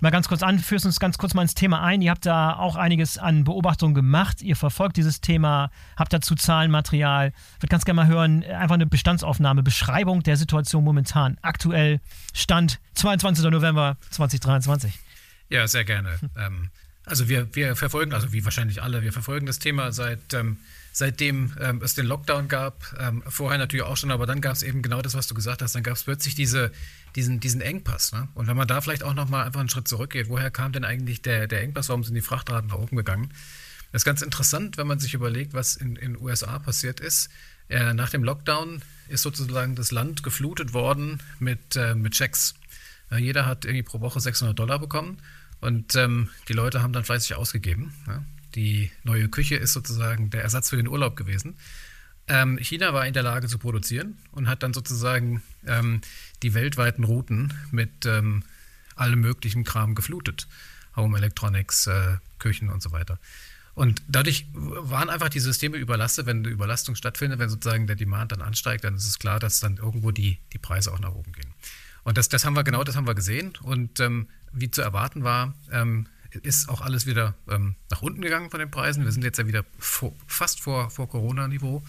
mal 0.00 0.10
ganz 0.10 0.28
kurz 0.28 0.42
an, 0.42 0.58
führst 0.58 0.86
uns 0.86 0.98
ganz 0.98 1.18
kurz 1.18 1.34
mal 1.34 1.42
ins 1.42 1.54
Thema 1.54 1.82
ein. 1.82 2.02
Ihr 2.02 2.10
habt 2.10 2.26
da 2.26 2.56
auch 2.56 2.76
einiges 2.76 3.18
an 3.18 3.44
Beobachtungen 3.44 3.94
gemacht. 3.94 4.42
Ihr 4.42 4.56
verfolgt 4.56 4.96
dieses 4.96 5.20
Thema, 5.20 5.70
habt 5.96 6.12
dazu 6.12 6.34
Zahlenmaterial. 6.34 7.32
Ich 7.56 7.62
würde 7.62 7.70
ganz 7.70 7.84
gerne 7.84 8.02
mal 8.02 8.06
hören, 8.06 8.44
einfach 8.44 8.74
eine 8.74 8.86
Bestandsaufnahme, 8.86 9.62
Beschreibung 9.62 10.22
der 10.22 10.36
Situation 10.36 10.84
momentan. 10.84 11.38
Aktuell 11.42 12.00
Stand 12.32 12.80
22. 12.94 13.44
November 13.50 13.96
2023. 14.10 14.98
Ja, 15.48 15.66
sehr 15.68 15.84
gerne. 15.84 16.18
ähm, 16.36 16.70
also 17.04 17.28
wir, 17.28 17.54
wir 17.54 17.76
verfolgen, 17.76 18.12
also 18.12 18.32
wie 18.32 18.44
wahrscheinlich 18.44 18.82
alle, 18.82 19.02
wir 19.02 19.12
verfolgen 19.12 19.46
das 19.46 19.58
Thema 19.58 19.92
seit 19.92 20.34
ähm, 20.34 20.58
seitdem 20.94 21.52
ähm, 21.60 21.82
es 21.82 21.94
den 21.94 22.06
Lockdown 22.06 22.46
gab, 22.46 22.84
ähm, 23.00 23.24
vorher 23.26 23.58
natürlich 23.58 23.84
auch 23.84 23.96
schon, 23.96 24.12
aber 24.12 24.26
dann 24.26 24.40
gab 24.40 24.52
es 24.52 24.62
eben 24.62 24.80
genau 24.80 25.02
das, 25.02 25.14
was 25.14 25.26
du 25.26 25.34
gesagt 25.34 25.60
hast, 25.60 25.74
dann 25.74 25.82
gab 25.82 25.96
es 25.96 26.04
plötzlich 26.04 26.36
diese, 26.36 26.70
diesen, 27.16 27.40
diesen 27.40 27.60
Engpass. 27.60 28.12
Ne? 28.12 28.28
Und 28.34 28.46
wenn 28.46 28.56
man 28.56 28.68
da 28.68 28.80
vielleicht 28.80 29.02
auch 29.02 29.12
nochmal 29.12 29.44
einfach 29.44 29.58
einen 29.58 29.68
Schritt 29.68 29.88
zurückgeht, 29.88 30.28
woher 30.28 30.52
kam 30.52 30.70
denn 30.70 30.84
eigentlich 30.84 31.20
der, 31.20 31.48
der 31.48 31.62
Engpass, 31.62 31.88
warum 31.88 32.04
sind 32.04 32.14
die 32.14 32.20
Frachtraten 32.20 32.68
nach 32.68 32.76
oben 32.76 32.96
gegangen? 32.96 33.30
Das 33.90 34.02
ist 34.02 34.06
ganz 34.06 34.22
interessant, 34.22 34.76
wenn 34.76 34.86
man 34.86 35.00
sich 35.00 35.14
überlegt, 35.14 35.52
was 35.52 35.74
in 35.74 35.96
den 35.96 36.16
USA 36.16 36.60
passiert 36.60 37.00
ist. 37.00 37.28
Äh, 37.68 37.92
nach 37.92 38.10
dem 38.10 38.22
Lockdown 38.22 38.80
ist 39.08 39.22
sozusagen 39.22 39.74
das 39.74 39.90
Land 39.90 40.22
geflutet 40.22 40.74
worden 40.74 41.20
mit, 41.40 41.74
äh, 41.74 41.96
mit 41.96 42.12
Checks. 42.12 42.54
Äh, 43.10 43.18
jeder 43.18 43.46
hat 43.46 43.64
irgendwie 43.64 43.82
pro 43.82 44.00
Woche 44.00 44.20
600 44.20 44.56
Dollar 44.56 44.78
bekommen 44.78 45.18
und 45.64 45.96
ähm, 45.96 46.28
die 46.48 46.52
Leute 46.52 46.82
haben 46.82 46.92
dann 46.92 47.04
fleißig 47.04 47.36
ausgegeben. 47.36 47.94
Ja? 48.06 48.22
Die 48.54 48.90
neue 49.02 49.30
Küche 49.30 49.56
ist 49.56 49.72
sozusagen 49.72 50.28
der 50.28 50.42
Ersatz 50.42 50.68
für 50.68 50.76
den 50.76 50.88
Urlaub 50.88 51.16
gewesen. 51.16 51.56
Ähm, 52.28 52.58
China 52.58 52.92
war 52.92 53.06
in 53.06 53.14
der 53.14 53.22
Lage 53.22 53.48
zu 53.48 53.56
produzieren 53.58 54.18
und 54.32 54.46
hat 54.46 54.62
dann 54.62 54.74
sozusagen 54.74 55.42
ähm, 55.66 56.02
die 56.42 56.52
weltweiten 56.52 57.04
Routen 57.04 57.54
mit 57.70 58.04
ähm, 58.04 58.42
allem 58.94 59.20
möglichen 59.20 59.64
Kram 59.64 59.94
geflutet. 59.94 60.48
Home 60.96 61.16
Electronics, 61.16 61.86
äh, 61.86 62.18
Küchen 62.38 62.68
und 62.68 62.82
so 62.82 62.92
weiter. 62.92 63.18
Und 63.72 64.02
dadurch 64.06 64.46
waren 64.52 65.08
einfach 65.08 65.30
die 65.30 65.40
Systeme 65.40 65.78
überlastet. 65.78 66.26
Wenn 66.26 66.40
eine 66.40 66.48
Überlastung 66.48 66.94
stattfindet, 66.94 67.38
wenn 67.38 67.48
sozusagen 67.48 67.86
der 67.86 67.96
Demand 67.96 68.32
dann 68.32 68.42
ansteigt, 68.42 68.84
dann 68.84 68.96
ist 68.96 69.06
es 69.06 69.18
klar, 69.18 69.40
dass 69.40 69.60
dann 69.60 69.78
irgendwo 69.78 70.10
die, 70.10 70.38
die 70.52 70.58
Preise 70.58 70.92
auch 70.92 71.00
nach 71.00 71.12
oben 71.12 71.32
gehen. 71.32 71.54
Und 72.04 72.18
das, 72.18 72.28
das 72.28 72.44
haben 72.44 72.54
wir 72.54 72.64
genau, 72.64 72.84
das 72.84 72.96
haben 72.96 73.06
wir 73.06 73.14
gesehen. 73.14 73.54
Und 73.62 73.98
ähm, 74.00 74.28
wie 74.54 74.70
zu 74.70 74.82
erwarten 74.82 75.24
war, 75.24 75.54
ähm, 75.70 76.06
ist 76.42 76.68
auch 76.68 76.80
alles 76.80 77.06
wieder 77.06 77.34
ähm, 77.48 77.76
nach 77.90 78.02
unten 78.02 78.20
gegangen 78.20 78.50
von 78.50 78.60
den 78.60 78.70
Preisen. 78.70 79.04
Wir 79.04 79.12
sind 79.12 79.22
jetzt 79.22 79.38
ja 79.38 79.46
wieder 79.46 79.64
vor, 79.78 80.14
fast 80.26 80.60
vor, 80.60 80.90
vor 80.90 81.08
Corona-Niveau. 81.08 81.82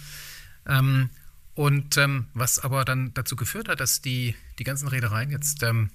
Ähm, 0.67 1.09
und 1.55 1.97
ähm, 1.97 2.27
was 2.33 2.59
aber 2.59 2.85
dann 2.85 3.13
dazu 3.13 3.35
geführt 3.35 3.69
hat, 3.69 3.79
dass 3.79 4.01
die, 4.01 4.35
die 4.59 4.63
ganzen 4.63 4.87
Reedereien 4.87 5.31
jetzt 5.31 5.63
ähm, 5.63 5.89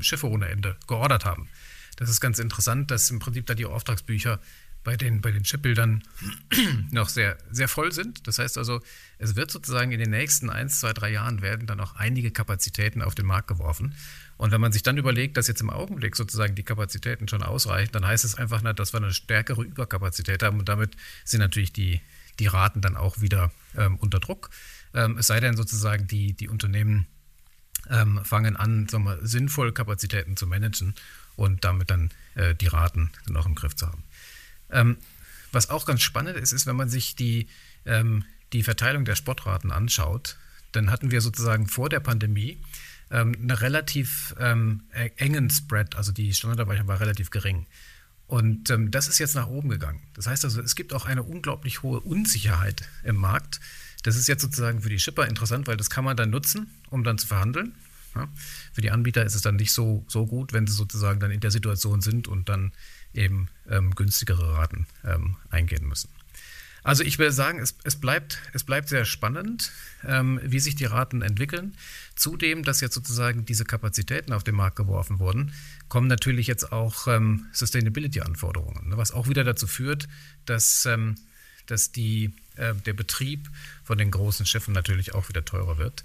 Schiffe 0.00 0.28
ohne 0.28 0.48
Ende 0.48 0.76
geordert 0.86 1.24
haben. 1.24 1.48
Das 1.96 2.08
ist 2.08 2.20
ganz 2.20 2.38
interessant, 2.38 2.90
dass 2.90 3.10
im 3.10 3.18
Prinzip 3.18 3.46
da 3.46 3.54
die 3.54 3.66
Auftragsbücher 3.66 4.40
bei 4.84 4.96
den, 4.96 5.20
bei 5.20 5.30
den 5.30 5.42
Chipbildern 5.42 6.02
noch 6.90 7.08
sehr, 7.08 7.36
sehr 7.50 7.68
voll 7.68 7.92
sind. 7.92 8.26
Das 8.26 8.38
heißt 8.38 8.56
also, 8.56 8.80
es 9.18 9.36
wird 9.36 9.50
sozusagen 9.50 9.92
in 9.92 9.98
den 9.98 10.10
nächsten 10.10 10.48
1, 10.48 10.80
2, 10.80 10.92
3 10.94 11.10
Jahren 11.10 11.42
werden 11.42 11.66
dann 11.66 11.80
auch 11.80 11.96
einige 11.96 12.30
Kapazitäten 12.30 13.02
auf 13.02 13.14
den 13.14 13.26
Markt 13.26 13.48
geworfen. 13.48 13.94
Und 14.40 14.52
wenn 14.52 14.60
man 14.62 14.72
sich 14.72 14.82
dann 14.82 14.96
überlegt, 14.96 15.36
dass 15.36 15.48
jetzt 15.48 15.60
im 15.60 15.68
Augenblick 15.68 16.16
sozusagen 16.16 16.54
die 16.54 16.62
Kapazitäten 16.62 17.28
schon 17.28 17.42
ausreichen, 17.42 17.92
dann 17.92 18.06
heißt 18.06 18.24
es 18.24 18.36
einfach, 18.36 18.62
dass 18.72 18.94
wir 18.94 18.96
eine 18.96 19.12
stärkere 19.12 19.62
Überkapazität 19.62 20.42
haben 20.42 20.58
und 20.58 20.66
damit 20.66 20.96
sind 21.26 21.40
natürlich 21.40 21.74
die, 21.74 22.00
die 22.38 22.46
Raten 22.46 22.80
dann 22.80 22.96
auch 22.96 23.20
wieder 23.20 23.52
ähm, 23.76 23.96
unter 23.96 24.18
Druck. 24.18 24.48
Ähm, 24.94 25.18
es 25.18 25.26
sei 25.26 25.40
denn 25.40 25.58
sozusagen, 25.58 26.06
die, 26.06 26.32
die 26.32 26.48
Unternehmen 26.48 27.06
ähm, 27.90 28.24
fangen 28.24 28.56
an, 28.56 28.88
sagen 28.88 29.04
wir, 29.04 29.18
sinnvoll 29.20 29.72
Kapazitäten 29.72 30.38
zu 30.38 30.46
managen 30.46 30.94
und 31.36 31.62
damit 31.62 31.90
dann 31.90 32.10
äh, 32.34 32.54
die 32.54 32.68
Raten 32.68 33.10
dann 33.26 33.36
auch 33.36 33.44
im 33.44 33.54
Griff 33.54 33.76
zu 33.76 33.88
haben. 33.88 34.04
Ähm, 34.70 34.96
was 35.52 35.68
auch 35.68 35.84
ganz 35.84 36.00
spannend 36.00 36.38
ist, 36.38 36.52
ist, 36.52 36.64
wenn 36.64 36.76
man 36.76 36.88
sich 36.88 37.14
die, 37.14 37.46
ähm, 37.84 38.24
die 38.54 38.62
Verteilung 38.62 39.04
der 39.04 39.16
Sportraten 39.16 39.70
anschaut, 39.70 40.38
dann 40.72 40.90
hatten 40.90 41.10
wir 41.10 41.20
sozusagen 41.20 41.66
vor 41.66 41.90
der 41.90 42.00
Pandemie 42.00 42.56
ähm, 43.10 43.34
einen 43.34 43.50
relativ 43.50 44.34
ähm, 44.38 44.82
e-, 44.94 45.10
engen 45.16 45.50
Spread, 45.50 45.96
also 45.96 46.12
die 46.12 46.32
Standardabweichung 46.32 46.88
war 46.88 47.00
relativ 47.00 47.30
gering. 47.30 47.66
Und 48.26 48.70
ähm, 48.70 48.92
das 48.92 49.08
ist 49.08 49.18
jetzt 49.18 49.34
nach 49.34 49.48
oben 49.48 49.68
gegangen. 49.70 50.00
Das 50.14 50.28
heißt 50.28 50.44
also, 50.44 50.60
es 50.60 50.76
gibt 50.76 50.92
auch 50.92 51.04
eine 51.04 51.24
unglaublich 51.24 51.82
hohe 51.82 51.98
Unsicherheit 52.00 52.88
im 53.02 53.16
Markt. 53.16 53.60
Das 54.04 54.16
ist 54.16 54.28
jetzt 54.28 54.42
sozusagen 54.42 54.82
für 54.82 54.88
die 54.88 55.00
Shipper 55.00 55.26
interessant, 55.26 55.66
weil 55.66 55.76
das 55.76 55.90
kann 55.90 56.04
man 56.04 56.16
dann 56.16 56.30
nutzen, 56.30 56.70
um 56.90 57.02
dann 57.02 57.18
zu 57.18 57.26
verhandeln. 57.26 57.74
Ja? 58.14 58.28
Für 58.72 58.82
die 58.82 58.92
Anbieter 58.92 59.24
ist 59.24 59.34
es 59.34 59.42
dann 59.42 59.56
nicht 59.56 59.72
so, 59.72 60.04
so 60.06 60.26
gut, 60.26 60.52
wenn 60.52 60.66
sie 60.66 60.74
sozusagen 60.74 61.18
dann 61.18 61.32
in 61.32 61.40
der 61.40 61.50
Situation 61.50 62.00
sind 62.00 62.28
und 62.28 62.48
dann 62.48 62.72
eben 63.14 63.48
ähm, 63.68 63.94
günstigere 63.96 64.54
Raten 64.54 64.86
ähm, 65.04 65.36
eingehen 65.50 65.88
müssen. 65.88 66.10
Also 66.82 67.04
ich 67.04 67.18
will 67.18 67.30
sagen, 67.30 67.58
es, 67.58 67.74
es, 67.84 67.96
bleibt, 67.96 68.38
es 68.52 68.64
bleibt 68.64 68.88
sehr 68.88 69.04
spannend, 69.04 69.70
ähm, 70.06 70.40
wie 70.42 70.60
sich 70.60 70.76
die 70.76 70.86
Raten 70.86 71.22
entwickeln. 71.22 71.76
Zudem, 72.14 72.64
dass 72.64 72.80
jetzt 72.80 72.94
sozusagen 72.94 73.44
diese 73.44 73.64
Kapazitäten 73.64 74.32
auf 74.32 74.44
den 74.44 74.54
Markt 74.54 74.76
geworfen 74.76 75.18
wurden, 75.18 75.52
kommen 75.88 76.06
natürlich 76.06 76.46
jetzt 76.46 76.72
auch 76.72 77.06
ähm, 77.06 77.46
Sustainability-Anforderungen, 77.52 78.88
ne, 78.88 78.96
was 78.96 79.12
auch 79.12 79.28
wieder 79.28 79.44
dazu 79.44 79.66
führt, 79.66 80.08
dass, 80.46 80.86
ähm, 80.86 81.16
dass 81.66 81.92
die, 81.92 82.34
äh, 82.56 82.74
der 82.74 82.94
Betrieb 82.94 83.50
von 83.84 83.98
den 83.98 84.10
großen 84.10 84.46
Schiffen 84.46 84.72
natürlich 84.72 85.14
auch 85.14 85.28
wieder 85.28 85.44
teurer 85.44 85.78
wird. 85.78 86.02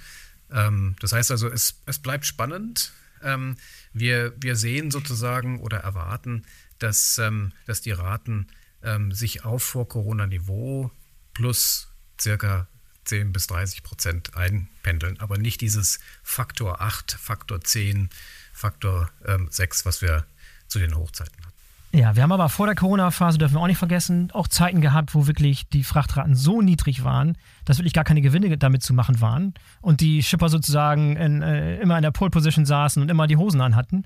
Ähm, 0.51 0.96
das 1.00 1.13
heißt 1.13 1.32
also, 1.32 1.48
es, 1.48 1.82
es 1.86 2.00
bleibt 2.00 2.25
spannend. 2.25 2.91
Ähm, 3.24 3.55
wir, 3.94 4.34
wir 4.38 4.55
sehen 4.55 4.91
sozusagen 4.91 5.60
oder 5.60 5.77
erwarten, 5.77 6.44
dass, 6.79 7.17
ähm, 7.17 7.53
dass 7.65 7.82
die 7.82 7.91
Raten 7.91 8.48
ähm, 8.85 9.11
sich 9.11 9.43
auf 9.43 9.63
Vor-Corona-Niveau 9.63 10.91
plus 11.33 11.89
circa 12.19 12.67
10 13.05 13.33
bis 13.33 13.47
30 13.47 13.83
Prozent 13.83 14.35
einpendeln, 14.35 15.19
aber 15.19 15.37
nicht 15.37 15.61
dieses 15.61 15.99
Faktor 16.23 16.81
8, 16.81 17.11
Faktor 17.11 17.61
10, 17.61 18.09
Faktor 18.53 19.09
ähm, 19.25 19.47
6, 19.49 19.85
was 19.85 20.01
wir 20.01 20.25
zu 20.67 20.79
den 20.79 20.95
Hochzeiten 20.95 21.37
hatten. 21.45 21.55
Ja, 21.91 22.13
wir 22.17 22.23
haben 22.23 22.31
aber 22.33 22.49
vor 22.49 22.65
der 22.65 22.75
Corona-Phase, 22.75 23.37
dürfen 23.37 23.55
wir 23.55 23.61
auch 23.61 23.67
nicht 23.67 23.77
vergessen, 23.77 24.29
auch 24.31 24.49
Zeiten 24.49 24.81
gehabt, 24.81 25.15
wo 25.15 25.27
wirklich 25.27 25.69
die 25.69 25.85
Frachtraten 25.85 26.35
so 26.35 26.61
niedrig 26.61 27.05
waren, 27.05 27.37
dass 27.63 27.77
wirklich 27.77 27.93
gar 27.93 28.03
keine 28.03 28.19
Gewinne 28.19 28.57
damit 28.57 28.83
zu 28.83 28.93
machen 28.93 29.21
waren 29.21 29.53
und 29.79 30.01
die 30.01 30.21
Schipper 30.21 30.49
sozusagen 30.49 31.15
in, 31.15 31.41
äh, 31.41 31.79
immer 31.79 31.95
in 31.95 32.01
der 32.01 32.11
Pole-Position 32.11 32.65
saßen 32.65 33.01
und 33.01 33.09
immer 33.09 33.27
die 33.27 33.37
Hosen 33.37 33.61
anhatten. 33.61 34.03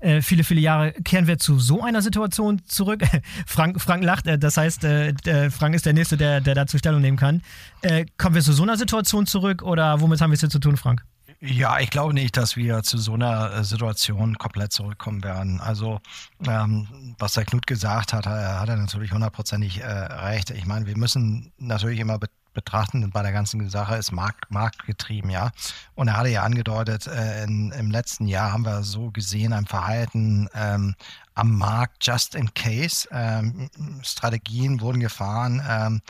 Äh, 0.00 0.22
viele, 0.22 0.44
viele 0.44 0.60
Jahre 0.60 0.92
kehren 1.04 1.26
wir 1.26 1.38
zu 1.38 1.58
so 1.58 1.82
einer 1.82 2.02
Situation 2.02 2.62
zurück. 2.66 3.02
Frank, 3.46 3.80
Frank 3.80 4.02
lacht, 4.02 4.26
äh, 4.26 4.38
das 4.38 4.56
heißt, 4.56 4.84
äh, 4.84 5.50
Frank 5.50 5.74
ist 5.74 5.86
der 5.86 5.92
Nächste, 5.92 6.16
der, 6.16 6.40
der 6.40 6.54
dazu 6.54 6.78
Stellung 6.78 7.00
nehmen 7.00 7.16
kann. 7.16 7.42
Äh, 7.82 8.06
kommen 8.18 8.34
wir 8.34 8.42
zu 8.42 8.52
so 8.52 8.62
einer 8.62 8.76
Situation 8.76 9.26
zurück 9.26 9.62
oder 9.62 10.00
womit 10.00 10.20
haben 10.20 10.30
wir 10.30 10.34
es 10.34 10.40
hier 10.40 10.50
zu 10.50 10.58
tun, 10.58 10.76
Frank? 10.76 11.04
Ja, 11.42 11.78
ich 11.80 11.88
glaube 11.88 12.12
nicht, 12.12 12.36
dass 12.36 12.56
wir 12.56 12.82
zu 12.82 12.98
so 12.98 13.14
einer 13.14 13.52
äh, 13.52 13.64
Situation 13.64 14.36
komplett 14.36 14.72
zurückkommen 14.72 15.24
werden. 15.24 15.58
Also, 15.58 16.00
ähm, 16.46 17.14
was 17.18 17.32
der 17.32 17.46
Knut 17.46 17.66
gesagt 17.66 18.12
hat, 18.12 18.26
hat 18.26 18.68
er 18.68 18.76
natürlich 18.76 19.12
hundertprozentig 19.12 19.80
äh, 19.80 19.86
recht. 19.86 20.50
Ich 20.50 20.66
meine, 20.66 20.86
wir 20.86 20.98
müssen 20.98 21.50
natürlich 21.56 21.98
immer 21.98 22.18
betrachten 22.52 23.08
bei 23.10 23.22
der 23.22 23.32
ganzen 23.32 23.68
Sache 23.70 23.96
ist 23.96 24.12
Markt, 24.12 24.50
marktgetrieben, 24.50 25.30
ja. 25.30 25.50
Und 25.94 26.08
er 26.08 26.16
hatte 26.16 26.28
ja 26.30 26.42
angedeutet, 26.42 27.06
äh, 27.06 27.44
in, 27.44 27.72
im 27.72 27.90
letzten 27.90 28.26
Jahr 28.26 28.52
haben 28.52 28.64
wir 28.64 28.82
so 28.82 29.10
gesehen 29.10 29.52
ein 29.52 29.66
Verhalten 29.66 30.48
ähm, 30.54 30.94
am 31.34 31.56
Markt 31.56 32.06
just 32.06 32.34
in 32.34 32.52
case. 32.54 33.08
Ähm, 33.12 33.70
Strategien 34.02 34.80
wurden 34.80 35.00
gefahren, 35.00 35.62
ähm, 35.66 36.02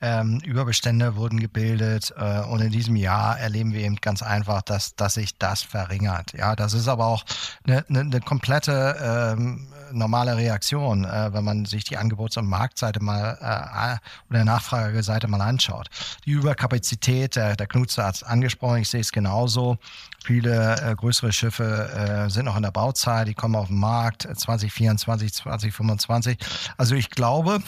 ähm, 0.00 0.40
Überbestände 0.44 1.16
wurden 1.16 1.40
gebildet 1.40 2.14
äh, 2.16 2.40
und 2.40 2.60
in 2.60 2.70
diesem 2.70 2.96
Jahr 2.96 3.38
erleben 3.38 3.72
wir 3.72 3.80
eben 3.80 3.96
ganz 3.96 4.22
einfach, 4.22 4.62
dass, 4.62 4.94
dass 4.94 5.14
sich 5.14 5.36
das 5.38 5.62
verringert. 5.62 6.32
Ja, 6.34 6.54
das 6.54 6.72
ist 6.72 6.88
aber 6.88 7.06
auch 7.06 7.24
eine, 7.66 7.84
eine, 7.88 8.00
eine 8.00 8.20
komplette 8.20 8.96
ähm, 9.36 9.68
normale 9.92 10.36
Reaktion, 10.36 11.04
äh, 11.04 11.32
wenn 11.32 11.44
man 11.44 11.64
sich 11.64 11.84
die 11.84 11.96
Angebots- 11.96 12.38
und 12.38 12.46
Marktseite 12.46 13.00
mal 13.00 13.38
äh, 13.40 13.96
oder 14.30 14.44
Nachfrageseite 14.44 15.28
mal 15.28 15.40
anschaut. 15.40 15.88
Die 16.24 16.32
Überkapazität, 16.32 17.36
der, 17.36 17.56
der 17.56 17.66
Knut 17.66 17.96
hat 17.98 18.16
es 18.16 18.22
angesprochen, 18.22 18.78
ich 18.78 18.90
sehe 18.90 19.00
es 19.00 19.12
genauso. 19.12 19.78
Viele 20.24 20.76
äh, 20.80 20.94
größere 20.94 21.32
Schiffe 21.32 22.26
äh, 22.26 22.30
sind 22.30 22.44
noch 22.44 22.56
in 22.56 22.62
der 22.62 22.70
Bauzeit, 22.70 23.28
die 23.28 23.34
kommen 23.34 23.56
auf 23.56 23.68
den 23.68 23.78
Markt 23.78 24.22
2024, 24.22 25.32
2025. 25.32 26.38
Also 26.76 26.94
ich 26.94 27.10
glaube, 27.10 27.60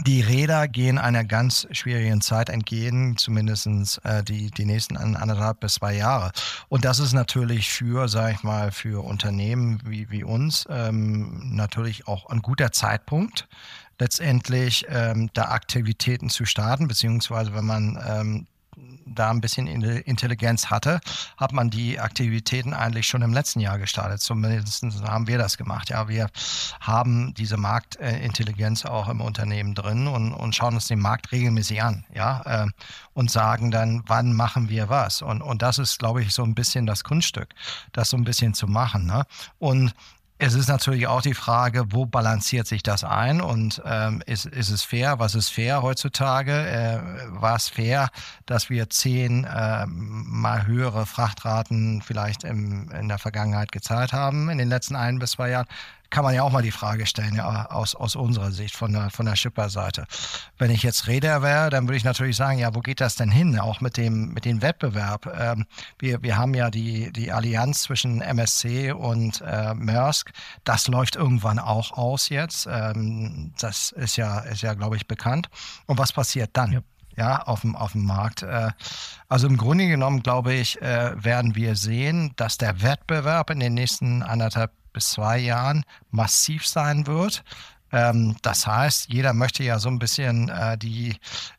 die 0.00 0.22
Räder 0.22 0.68
gehen 0.68 0.98
einer 0.98 1.22
ganz 1.22 1.68
schwierigen 1.70 2.22
Zeit 2.22 2.48
entgegen, 2.48 3.16
zumindest 3.18 3.66
äh, 4.04 4.24
die, 4.24 4.50
die 4.50 4.64
nächsten 4.64 4.96
anderthalb 4.96 5.60
bis 5.60 5.74
zwei 5.74 5.94
Jahre. 5.94 6.32
Und 6.68 6.84
das 6.84 6.98
ist 6.98 7.12
natürlich 7.12 7.70
für, 7.70 8.08
sage 8.08 8.34
ich 8.36 8.42
mal, 8.42 8.72
für 8.72 9.04
Unternehmen 9.04 9.80
wie, 9.84 10.10
wie 10.10 10.24
uns 10.24 10.66
ähm, 10.70 11.54
natürlich 11.54 12.08
auch 12.08 12.26
ein 12.30 12.40
guter 12.40 12.72
Zeitpunkt, 12.72 13.48
letztendlich 13.98 14.86
ähm, 14.88 15.30
da 15.34 15.50
Aktivitäten 15.50 16.30
zu 16.30 16.46
starten, 16.46 16.88
beziehungsweise 16.88 17.54
wenn 17.54 17.66
man 17.66 18.02
ähm, 18.08 18.46
da 19.06 19.30
ein 19.30 19.40
bisschen 19.40 19.66
Intelligenz 19.66 20.66
hatte, 20.66 21.00
hat 21.36 21.52
man 21.52 21.70
die 21.70 22.00
Aktivitäten 22.00 22.72
eigentlich 22.72 23.06
schon 23.06 23.22
im 23.22 23.32
letzten 23.32 23.60
Jahr 23.60 23.78
gestartet. 23.78 24.20
Zumindest 24.20 24.84
haben 25.02 25.26
wir 25.26 25.38
das 25.38 25.58
gemacht. 25.58 25.90
Ja, 25.90 26.08
wir 26.08 26.28
haben 26.80 27.34
diese 27.34 27.56
Marktintelligenz 27.56 28.84
auch 28.84 29.08
im 29.08 29.20
Unternehmen 29.20 29.74
drin 29.74 30.06
und, 30.06 30.32
und 30.32 30.54
schauen 30.54 30.74
uns 30.74 30.88
den 30.88 31.00
Markt 31.00 31.32
regelmäßig 31.32 31.82
an, 31.82 32.04
ja, 32.14 32.42
äh, 32.64 32.66
und 33.14 33.30
sagen 33.30 33.70
dann, 33.70 34.02
wann 34.06 34.32
machen 34.32 34.68
wir 34.68 34.88
was? 34.88 35.22
Und, 35.22 35.42
und 35.42 35.62
das 35.62 35.78
ist, 35.78 35.98
glaube 35.98 36.22
ich, 36.22 36.32
so 36.32 36.42
ein 36.42 36.54
bisschen 36.54 36.86
das 36.86 37.04
Kunststück, 37.04 37.54
das 37.92 38.10
so 38.10 38.16
ein 38.16 38.24
bisschen 38.24 38.54
zu 38.54 38.66
machen. 38.66 39.06
Ne? 39.06 39.24
Und 39.58 39.94
es 40.42 40.54
ist 40.54 40.68
natürlich 40.68 41.06
auch 41.06 41.22
die 41.22 41.34
Frage, 41.34 41.92
wo 41.92 42.04
balanciert 42.04 42.66
sich 42.66 42.82
das 42.82 43.04
ein 43.04 43.40
und 43.40 43.80
ähm, 43.84 44.22
ist, 44.26 44.44
ist 44.44 44.70
es 44.70 44.82
fair? 44.82 45.20
Was 45.20 45.36
ist 45.36 45.50
fair 45.50 45.82
heutzutage? 45.82 46.52
Äh, 46.52 47.00
war 47.40 47.54
es 47.54 47.68
fair, 47.68 48.08
dass 48.44 48.68
wir 48.68 48.90
zehn 48.90 49.44
äh, 49.44 49.86
mal 49.86 50.66
höhere 50.66 51.06
Frachtraten 51.06 52.02
vielleicht 52.02 52.42
im, 52.42 52.90
in 52.90 53.08
der 53.08 53.18
Vergangenheit 53.18 53.70
gezahlt 53.70 54.12
haben 54.12 54.50
in 54.50 54.58
den 54.58 54.68
letzten 54.68 54.96
ein 54.96 55.20
bis 55.20 55.32
zwei 55.32 55.50
Jahren? 55.50 55.68
Kann 56.12 56.24
man 56.24 56.34
ja 56.34 56.42
auch 56.42 56.52
mal 56.52 56.62
die 56.62 56.70
Frage 56.70 57.06
stellen, 57.06 57.34
ja, 57.34 57.66
aus, 57.70 57.94
aus 57.94 58.16
unserer 58.16 58.52
Sicht, 58.52 58.76
von 58.76 58.92
der, 58.92 59.10
von 59.10 59.24
der 59.24 59.34
Schipper-Seite. 59.34 60.06
Wenn 60.58 60.70
ich 60.70 60.82
jetzt 60.82 61.06
Räder 61.06 61.42
wäre, 61.42 61.70
dann 61.70 61.88
würde 61.88 61.96
ich 61.96 62.04
natürlich 62.04 62.36
sagen, 62.36 62.58
ja, 62.58 62.74
wo 62.74 62.80
geht 62.80 63.00
das 63.00 63.16
denn 63.16 63.30
hin? 63.30 63.58
Auch 63.58 63.80
mit 63.80 63.96
dem, 63.96 64.34
mit 64.34 64.44
dem 64.44 64.60
Wettbewerb. 64.60 65.26
Ähm, 65.26 65.64
wir, 65.98 66.22
wir 66.22 66.36
haben 66.36 66.52
ja 66.52 66.70
die, 66.70 67.10
die 67.12 67.32
Allianz 67.32 67.82
zwischen 67.82 68.20
MSC 68.20 68.92
und 68.92 69.40
äh, 69.40 69.72
Maersk. 69.72 70.32
Das 70.64 70.86
läuft 70.86 71.16
irgendwann 71.16 71.58
auch 71.58 71.92
aus 71.92 72.28
jetzt. 72.28 72.68
Ähm, 72.70 73.52
das 73.58 73.92
ist 73.92 74.16
ja, 74.16 74.40
ist 74.40 74.62
ja, 74.62 74.74
glaube 74.74 74.96
ich, 74.96 75.08
bekannt. 75.08 75.48
Und 75.86 75.98
was 75.98 76.12
passiert 76.12 76.50
dann? 76.52 76.72
Ja 76.72 76.80
ja, 77.14 77.42
auf 77.42 77.60
dem, 77.60 77.76
auf 77.76 77.92
dem 77.92 78.06
Markt. 78.06 78.42
Äh, 78.42 78.70
also 79.28 79.46
im 79.46 79.58
Grunde 79.58 79.86
genommen, 79.86 80.22
glaube 80.22 80.54
ich, 80.54 80.80
äh, 80.80 81.12
werden 81.22 81.54
wir 81.54 81.76
sehen, 81.76 82.32
dass 82.36 82.56
der 82.56 82.80
Wettbewerb 82.80 83.50
in 83.50 83.60
den 83.60 83.74
nächsten 83.74 84.22
anderthalb 84.22 84.72
bis 84.92 85.10
zwei 85.10 85.38
Jahren 85.38 85.84
massiv 86.10 86.66
sein 86.66 87.06
wird. 87.06 87.44
Ähm, 87.92 88.36
das 88.42 88.66
heißt, 88.66 89.12
jeder 89.12 89.32
möchte 89.32 89.62
ja 89.62 89.78
so 89.78 89.88
ein 89.88 89.98
bisschen 89.98 90.48
äh, 90.48 90.78
die 90.78 91.16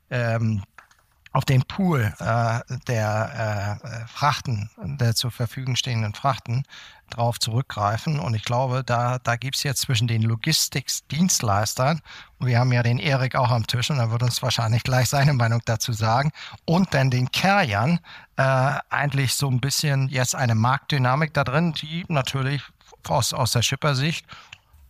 ähm, 0.10 0.64
auf 1.34 1.46
den 1.46 1.64
Pool 1.64 2.14
äh, 2.20 2.60
der 2.88 3.80
äh, 3.84 4.08
Frachten, 4.08 4.70
der 4.78 5.16
zur 5.16 5.32
Verfügung 5.32 5.76
stehenden 5.76 6.14
Frachten 6.14 6.64
drauf 7.10 7.40
zurückgreifen. 7.40 8.20
Und 8.20 8.36
ich 8.36 8.46
glaube, 8.46 8.84
da, 8.84 9.18
da 9.18 9.36
gibt 9.36 9.56
es 9.56 9.64
jetzt 9.64 9.82
zwischen 9.82 10.08
den 10.08 10.22
Logistikdienstleistern, 10.22 12.02
und 12.40 12.48
wir 12.48 12.60
haben 12.60 12.72
ja 12.72 12.84
den 12.84 13.00
Erik 13.00 13.36
auch 13.36 13.50
am 13.50 13.66
Tisch, 13.66 13.90
und 13.90 13.98
er 13.98 14.12
wird 14.12 14.22
uns 14.22 14.42
wahrscheinlich 14.44 14.84
gleich 14.84 15.10
seine 15.10 15.34
Meinung 15.34 15.62
dazu 15.66 15.92
sagen, 15.92 16.32
und 16.66 16.94
dann 16.94 17.10
den 17.10 17.32
Carriern 17.32 18.00
äh, 18.38 18.76
eigentlich 18.90 19.34
so 19.34 19.50
ein 19.50 19.60
bisschen 19.60 20.10
jetzt 20.10 20.36
eine 20.36 20.56
Marktdynamik 20.56 21.34
da 21.34 21.44
drin, 21.44 21.74
die 21.74 22.06
natürlich 22.10 22.62
aus, 23.10 23.34
aus 23.34 23.52
der 23.52 23.62
Schippersicht 23.62 24.26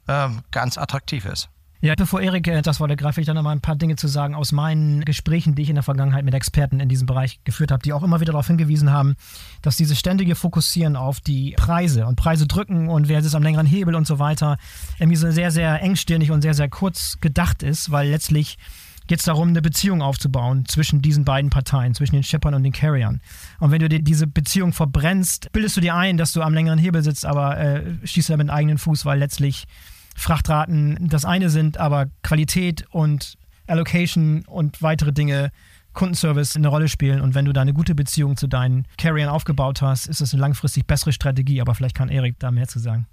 äh, 0.08 0.30
ganz 0.52 0.78
attraktiv 0.78 1.26
ist. 1.26 1.50
Ja, 1.84 1.96
bevor 1.96 2.22
Erik 2.22 2.48
äh, 2.48 2.62
das 2.62 2.80
Wort 2.80 2.92
ergreife, 2.92 3.20
ich 3.20 3.28
dann 3.28 3.36
noch 3.36 3.44
mal 3.44 3.52
ein 3.52 3.60
paar 3.60 3.76
Dinge 3.76 3.98
zu 3.98 4.08
sagen 4.08 4.36
aus 4.36 4.54
meinen 4.54 5.04
Gesprächen, 5.04 5.54
die 5.54 5.64
ich 5.64 5.70
in 5.70 5.76
der 5.76 5.84
Vergangenheit 5.84 6.24
mit 6.24 6.34
Experten 6.34 6.80
in 6.80 6.88
diesem 6.88 7.08
Bereich 7.08 7.44
geführt 7.44 7.74
habe, 7.74 7.84
die 7.84 7.92
auch 7.92 8.04
immer 8.04 8.22
wieder 8.22 8.32
darauf 8.32 8.48
hingewiesen 8.48 8.90
haben, 8.90 9.16
dass 9.62 9.76
dieses 9.76 10.00
ständige 10.00 10.36
Fokussieren 10.36 10.96
auf 10.96 11.20
die 11.20 11.56
Preise 11.58 12.06
und 12.06 12.16
Preise 12.16 12.48
drücken 12.48 12.88
und 12.88 13.10
wer 13.10 13.20
ist 13.20 13.36
am 13.36 13.44
längeren 13.44 13.66
Hebel 13.66 13.96
und 13.96 14.08
so 14.08 14.18
weiter, 14.18 14.58
irgendwie 14.98 15.18
so 15.18 15.30
sehr, 15.30 15.52
sehr 15.52 15.82
engstirnig 15.82 16.32
und 16.32 16.42
sehr, 16.42 16.54
sehr 16.54 16.70
kurz 16.70 17.18
gedacht 17.20 17.64
ist, 17.64 17.92
weil 17.92 18.08
letztlich 18.08 18.58
geht 19.08 19.20
es 19.20 19.26
darum, 19.26 19.50
eine 19.50 19.62
Beziehung 19.62 20.02
aufzubauen 20.02 20.66
zwischen 20.66 21.02
diesen 21.02 21.26
beiden 21.26 21.50
Parteien, 21.50 21.94
zwischen 21.94 22.16
den 22.16 22.24
Shippern 22.24 22.54
und 22.54 22.64
den 22.64 22.72
Carriern. 22.72 23.22
Und 23.60 23.72
wenn 23.72 23.80
du 23.80 23.90
dir 23.90 24.02
diese 24.02 24.28
Beziehung 24.28 24.74
verbrennst, 24.74 25.52
bildest 25.52 25.78
du 25.78 25.82
dir 25.82 25.96
ein, 25.96 26.18
dass 26.18 26.34
du 26.34 26.42
am 26.42 26.54
längeren 26.54 26.80
Hebel 26.80 27.04
sitzt, 27.04 27.26
aber 27.26 27.58
äh, 27.58 27.84
schießt 28.04 28.30
damit 28.30 28.50
eigenen 28.50 28.78
Fuß, 28.78 29.06
weil 29.06 29.20
letztlich 29.20 29.66
Frachtraten 30.16 31.08
das 31.10 31.26
eine 31.26 31.50
sind, 31.50 31.78
aber 31.78 32.08
Qualität 32.22 32.86
und 32.92 33.36
Allocation 33.68 34.44
und 34.46 34.82
weitere 34.82 35.12
Dinge 35.12 35.52
Kundenservice 35.94 36.56
eine 36.56 36.68
Rolle 36.68 36.88
spielen. 36.88 37.22
Und 37.22 37.36
wenn 37.36 37.46
du 37.46 37.54
da 37.54 37.62
eine 37.62 37.74
gute 37.74 37.96
Beziehung 37.96 38.36
zu 38.36 38.48
deinen 38.48 38.86
Carriern 38.98 39.30
aufgebaut 39.30 39.82
hast, 39.82 40.08
ist 40.08 40.22
das 40.22 40.34
eine 40.34 40.42
langfristig 40.42 40.86
bessere 40.88 41.14
Strategie. 41.14 41.62
Aber 41.62 41.76
vielleicht 41.76 41.96
kann 41.96 42.10
Erik 42.10 42.40
da 42.40 42.52
mehr 42.52 42.68
zu 42.68 42.80
sagen. 42.80 43.08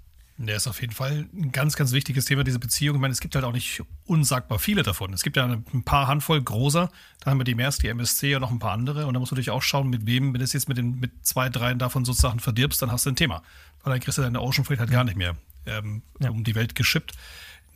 Der 0.47 0.55
ist 0.55 0.67
auf 0.67 0.81
jeden 0.81 0.93
Fall 0.93 1.27
ein 1.33 1.51
ganz, 1.51 1.75
ganz 1.75 1.91
wichtiges 1.91 2.25
Thema, 2.25 2.43
diese 2.43 2.59
Beziehung. 2.59 2.95
Ich 2.95 3.01
meine, 3.01 3.11
es 3.11 3.19
gibt 3.19 3.35
halt 3.35 3.45
auch 3.45 3.53
nicht 3.53 3.83
unsagbar 4.05 4.59
viele 4.59 4.81
davon. 4.81 5.13
Es 5.13 5.23
gibt 5.23 5.37
ja 5.37 5.45
ein 5.45 5.83
paar 5.83 6.07
Handvoll 6.07 6.41
großer. 6.41 6.89
Da 7.19 7.31
haben 7.31 7.39
wir 7.39 7.43
die 7.43 7.53
MERS, 7.53 7.77
die 7.77 7.87
MSC 7.89 8.35
und 8.35 8.41
noch 8.41 8.51
ein 8.51 8.59
paar 8.59 8.71
andere. 8.71 9.05
Und 9.05 9.13
da 9.13 9.19
musst 9.19 9.31
du 9.31 9.35
natürlich 9.35 9.51
auch 9.51 9.61
schauen, 9.61 9.89
mit 9.89 10.05
wem, 10.07 10.33
wenn 10.33 10.39
du 10.39 10.43
es 10.43 10.53
jetzt 10.53 10.67
mit, 10.67 10.77
den, 10.77 10.99
mit 10.99 11.25
zwei, 11.25 11.49
dreien 11.49 11.77
davon 11.77 12.05
sozusagen 12.05 12.39
verdirbst, 12.39 12.81
dann 12.81 12.91
hast 12.91 13.05
du 13.05 13.11
ein 13.11 13.15
Thema. 13.15 13.43
Weil 13.83 13.93
dann 13.93 13.99
kriegst 13.99 14.17
du 14.17 14.21
deine 14.21 14.41
Ocean 14.41 14.65
Freight 14.65 14.79
halt 14.79 14.91
gar 14.91 15.03
nicht 15.03 15.17
mehr 15.17 15.35
ähm, 15.65 16.01
ja. 16.19 16.29
um 16.31 16.43
die 16.43 16.55
Welt 16.55 16.75
geschippt. 16.75 17.13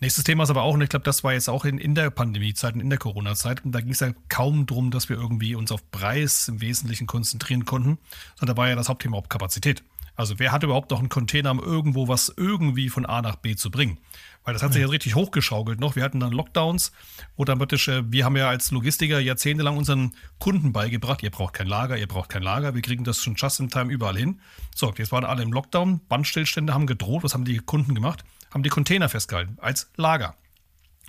Nächstes 0.01 0.25
Thema 0.25 0.43
ist 0.43 0.49
aber 0.49 0.63
auch, 0.63 0.73
und 0.73 0.81
ich 0.81 0.89
glaube, 0.89 1.05
das 1.05 1.23
war 1.23 1.33
jetzt 1.33 1.49
auch 1.49 1.63
in, 1.63 1.77
in 1.77 1.95
der 1.95 2.09
Pandemiezeit 2.09 2.73
und 2.73 2.81
in 2.81 2.89
der 2.89 2.99
Corona-Zeit, 2.99 3.63
und 3.63 3.71
da 3.71 3.79
ging 3.79 3.91
es 3.91 4.01
ja 4.01 4.11
kaum 4.27 4.65
darum, 4.65 4.91
dass 4.91 5.07
wir 5.07 5.15
irgendwie 5.15 5.55
uns 5.55 5.71
auf 5.71 5.89
Preis 5.89 6.49
im 6.49 6.59
Wesentlichen 6.59 7.07
konzentrieren 7.07 7.63
konnten, 7.63 7.97
sondern 8.35 8.55
da 8.55 8.61
war 8.61 8.67
ja 8.67 8.75
das 8.75 8.89
Hauptthema 8.89 9.17
auch 9.17 9.29
Kapazität. 9.29 9.83
Also 10.15 10.39
wer 10.39 10.51
hat 10.51 10.63
überhaupt 10.63 10.91
noch 10.91 10.99
einen 10.99 11.09
Container, 11.09 11.51
um 11.51 11.59
irgendwo 11.59 12.07
was 12.07 12.33
irgendwie 12.35 12.89
von 12.89 13.05
A 13.05 13.21
nach 13.21 13.35
B 13.35 13.55
zu 13.55 13.69
bringen? 13.69 13.99
Weil 14.43 14.53
das 14.53 14.61
hat 14.61 14.73
sich 14.73 14.81
ja 14.81 14.87
richtig 14.87 15.15
hochgeschaukelt 15.15 15.79
noch. 15.79 15.95
Wir 15.95 16.03
hatten 16.03 16.19
dann 16.19 16.31
Lockdowns, 16.31 16.91
wo 17.35 17.45
dann 17.45 17.57
praktisch, 17.57 17.87
äh, 17.87 18.03
wir 18.11 18.25
haben 18.25 18.37
ja 18.37 18.47
als 18.47 18.71
Logistiker 18.71 19.19
jahrzehntelang 19.19 19.75
unseren 19.75 20.13
Kunden 20.39 20.71
beigebracht, 20.71 21.23
ihr 21.23 21.31
braucht 21.31 21.53
kein 21.55 21.67
Lager, 21.67 21.97
ihr 21.97 22.07
braucht 22.07 22.29
kein 22.29 22.43
Lager, 22.43 22.75
wir 22.75 22.81
kriegen 22.81 23.03
das 23.03 23.21
schon 23.21 23.35
just 23.35 23.59
in 23.59 23.69
time 23.69 23.91
überall 23.91 24.15
hin. 24.15 24.39
So, 24.75 24.93
jetzt 24.97 25.11
waren 25.11 25.25
alle 25.25 25.41
im 25.41 25.51
Lockdown, 25.51 26.01
Bandstillstände 26.07 26.73
haben 26.73 26.85
gedroht, 26.85 27.23
was 27.23 27.33
haben 27.33 27.45
die 27.45 27.57
Kunden 27.57 27.95
gemacht? 27.95 28.23
Haben 28.53 28.63
die 28.63 28.69
Container 28.69 29.09
festgehalten 29.09 29.57
als 29.59 29.89
Lager 29.95 30.35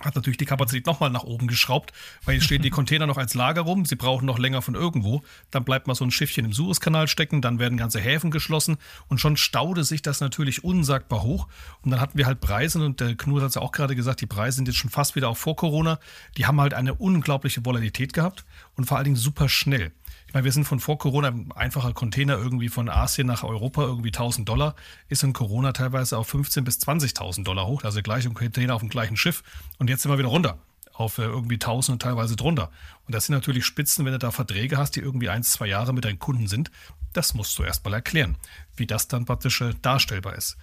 hat 0.01 0.15
natürlich 0.15 0.37
die 0.37 0.45
Kapazität 0.45 0.85
nochmal 0.85 1.09
nach 1.09 1.23
oben 1.23 1.47
geschraubt, 1.47 1.91
weil 2.25 2.35
jetzt 2.35 2.45
stehen 2.45 2.61
die 2.61 2.69
Container 2.77 3.07
noch 3.07 3.17
als 3.17 3.33
Lager 3.33 3.61
rum, 3.61 3.85
sie 3.85 3.95
brauchen 3.95 4.25
noch 4.25 4.39
länger 4.39 4.61
von 4.61 4.75
irgendwo, 4.75 5.23
dann 5.51 5.63
bleibt 5.63 5.87
mal 5.87 5.95
so 5.95 6.05
ein 6.05 6.11
Schiffchen 6.11 6.45
im 6.45 6.53
Suezkanal 6.53 7.07
stecken, 7.07 7.41
dann 7.41 7.59
werden 7.59 7.77
ganze 7.77 7.99
Häfen 7.99 8.31
geschlossen 8.31 8.77
und 9.07 9.19
schon 9.19 9.37
staude 9.37 9.83
sich 9.83 10.01
das 10.01 10.19
natürlich 10.19 10.63
unsagbar 10.63 11.23
hoch. 11.23 11.47
Und 11.81 11.91
dann 11.91 11.99
hatten 11.99 12.17
wir 12.17 12.25
halt 12.25 12.41
Preise 12.41 12.83
und 12.83 12.99
der 12.99 13.15
Knut 13.15 13.41
hat 13.41 13.49
es 13.49 13.55
ja 13.55 13.61
auch 13.61 13.71
gerade 13.71 13.95
gesagt, 13.95 14.21
die 14.21 14.27
Preise 14.27 14.57
sind 14.57 14.67
jetzt 14.67 14.77
schon 14.77 14.89
fast 14.89 15.15
wieder 15.15 15.29
auch 15.29 15.37
vor 15.37 15.55
Corona, 15.55 15.99
die 16.37 16.45
haben 16.45 16.61
halt 16.61 16.73
eine 16.73 16.93
unglaubliche 16.93 17.65
Volatilität 17.65 18.13
gehabt 18.13 18.45
und 18.75 18.85
vor 18.85 18.97
allen 18.97 19.05
Dingen 19.05 19.15
super 19.15 19.49
schnell. 19.49 19.91
Meine, 20.37 20.45
wir 20.45 20.51
sind 20.51 20.65
von 20.65 20.79
vor 20.79 20.99
Corona, 20.99 21.29
ein 21.29 21.51
einfacher 21.53 21.93
Container 21.93 22.37
irgendwie 22.37 22.69
von 22.69 22.89
Asien 22.89 23.25
nach 23.25 23.43
Europa, 23.43 23.81
irgendwie 23.81 24.09
1000 24.09 24.47
Dollar, 24.47 24.75
ist 25.09 25.23
in 25.23 25.33
Corona 25.33 25.71
teilweise 25.71 26.15
auf 26.15 26.31
15.000 26.31 26.61
bis 26.61 26.77
20.000 26.77 27.43
Dollar 27.43 27.65
hoch, 27.65 27.83
also 27.83 28.03
gleich 28.03 28.25
im 28.25 28.35
Container 28.35 28.75
auf 28.75 28.81
dem 28.81 28.89
gleichen 28.89 29.17
Schiff. 29.17 29.41
Und 29.79 29.89
jetzt 29.89 30.03
sind 30.03 30.11
wir 30.11 30.19
wieder 30.19 30.27
runter 30.27 30.59
auf 30.93 31.17
äh, 31.17 31.23
irgendwie 31.23 31.55
1000 31.55 31.93
und 31.93 32.01
teilweise 32.03 32.35
drunter. 32.35 32.69
Und 33.07 33.15
das 33.15 33.25
sind 33.25 33.33
natürlich 33.33 33.65
Spitzen, 33.65 34.05
wenn 34.05 34.11
du 34.11 34.19
da 34.19 34.29
Verträge 34.29 34.77
hast, 34.77 34.91
die 34.91 34.99
irgendwie 34.99 35.29
ein, 35.29 35.41
zwei 35.41 35.65
Jahre 35.65 35.91
mit 35.91 36.05
deinen 36.05 36.19
Kunden 36.19 36.45
sind. 36.45 36.69
Das 37.13 37.33
musst 37.33 37.57
du 37.57 37.63
erstmal 37.63 37.95
erklären, 37.95 38.37
wie 38.75 38.85
das 38.85 39.07
dann 39.07 39.25
praktisch 39.25 39.61
äh, 39.61 39.73
darstellbar 39.81 40.35
ist. 40.35 40.55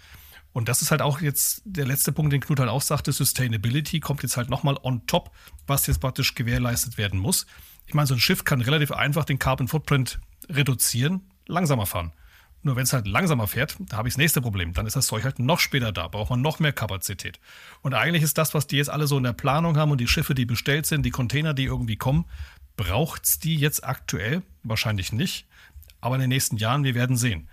Und 0.53 0.69
das 0.69 0.83
ist 0.83 0.93
halt 0.93 1.03
auch 1.03 1.21
jetzt 1.21 1.63
der 1.65 1.85
letzte 1.85 2.13
Punkt, 2.13 2.33
den 2.33 2.41
Knut 2.41 2.61
halt 2.61 2.71
auch 2.71 2.81
sagte, 2.81 3.11
Sustainability 3.11 3.99
kommt 3.99 4.23
jetzt 4.23 4.37
halt 4.37 4.51
nochmal 4.51 4.79
on 4.85 5.05
top, 5.09 5.33
was 5.67 5.89
jetzt 5.89 5.99
praktisch 5.99 6.37
gewährleistet 6.37 6.97
werden 6.97 7.19
muss. 7.19 7.47
Ich 7.87 7.95
meine, 7.95 8.07
so 8.07 8.15
ein 8.15 8.21
Schiff 8.21 8.45
kann 8.45 8.61
relativ 8.61 8.93
einfach 8.93 9.25
den 9.25 9.39
Carbon 9.39 9.69
Footprint 9.69 10.21
reduzieren, 10.49 11.23
langsamer 11.47 11.87
fahren. 11.87 12.13
Nur 12.63 12.77
wenn 12.77 12.85
es 12.85 12.95
halt 12.95 13.07
langsamer 13.07 13.47
fährt, 13.47 13.77
da 13.79 13.99
habe 13.99 14.09
ich 14.09 14.15
das 14.15 14.19
nächste 14.19 14.41
Problem. 14.41 14.73
Dann 14.73 14.87
ist 14.87 14.97
das 14.97 15.07
Zeug 15.07 15.25
halt 15.25 15.39
noch 15.39 15.61
später 15.61 15.93
da, 15.93 16.09
braucht 16.09 16.31
man 16.31 16.41
noch 16.41 16.61
mehr 16.61 16.73
Kapazität. 16.73 17.39
Und 17.83 17.93
eigentlich 17.93 18.23
ist 18.23 18.39
das, 18.39 18.55
was 18.55 18.67
die 18.67 18.79
jetzt 18.79 18.89
alle 18.89 19.07
so 19.07 19.19
in 19.19 19.23
der 19.23 19.35
Planung 19.35 19.77
haben 19.77 19.91
und 19.91 20.01
die 20.01 20.09
Schiffe, 20.09 20.35
die 20.35 20.47
bestellt 20.47 20.87
sind, 20.87 21.05
die 21.05 21.11
Container, 21.11 21.53
die 21.53 21.65
irgendwie 21.65 21.97
kommen, 21.97 22.25
braucht 22.77 23.27
es 23.27 23.39
die 23.39 23.57
jetzt 23.57 23.85
aktuell? 23.85 24.43
Wahrscheinlich 24.63 25.13
nicht. 25.13 25.47
Aber 26.01 26.15
in 26.15 26.23
den 26.23 26.31
nächsten 26.31 26.57
Jahren, 26.57 26.85
wir 26.85 26.95
werden 26.95 27.19
sehen. 27.19 27.49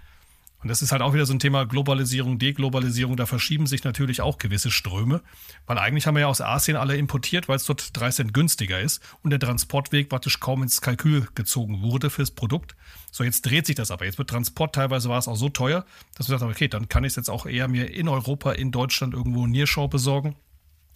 Und 0.62 0.70
das 0.70 0.82
ist 0.82 0.92
halt 0.92 1.02
auch 1.02 1.14
wieder 1.14 1.26
so 1.26 1.34
ein 1.34 1.40
Thema 1.40 1.66
Globalisierung, 1.66 2.38
Deglobalisierung. 2.38 3.18
Da 3.18 3.26
verschieben 3.26 3.66
sich 3.66 3.84
natürlich 3.84 4.22
auch 4.22 4.38
gewisse 4.38 4.70
Ströme, 4.70 5.22
weil 5.66 5.80
eigentlich 5.80 6.06
haben 6.06 6.16
wir 6.16 6.22
ja 6.22 6.28
aus 6.28 6.42
Asien 6.42 6.78
alle 6.78 6.98
importiert, 6.98 7.48
weil 7.48 7.56
es 7.56 7.66
dort 7.66 7.98
3 7.98 8.10
Cent 8.12 8.34
günstiger 8.34 8.80
ist 8.80 9.02
und 9.24 9.32
der 9.32 9.40
Transportweg 9.40 10.10
praktisch 10.10 10.40
kaum 10.40 10.62
ins 10.62 10.82
Kalkül 10.82 11.28
gezogen 11.34 11.82
wurde 11.82 12.10
fürs 12.10 12.32
Produkt. 12.32 12.76
So, 13.12 13.24
jetzt 13.24 13.46
dreht 13.46 13.66
sich 13.66 13.76
das 13.76 13.90
aber. 13.90 14.06
Jetzt 14.06 14.20
wird 14.20 14.30
Transport 14.30 14.76
teilweise 14.76 15.10
war 15.10 15.18
es 15.18 15.28
auch 15.28 15.36
so 15.36 15.50
teuer, 15.50 15.86
dass 16.16 16.30
wir 16.30 16.36
gesagt 16.36 16.52
okay, 16.52 16.68
dann 16.68 16.88
kann 16.90 17.04
ich 17.04 17.10
es 17.10 17.16
jetzt 17.16 17.30
auch 17.30 17.46
eher 17.46 17.68
mir 17.68 17.92
in 17.92 18.08
Europa, 18.08 18.52
in 18.52 18.72
Deutschland 18.72 19.14
irgendwo 19.14 19.48
Nearshore 19.48 19.90
besorgen, 19.90 20.36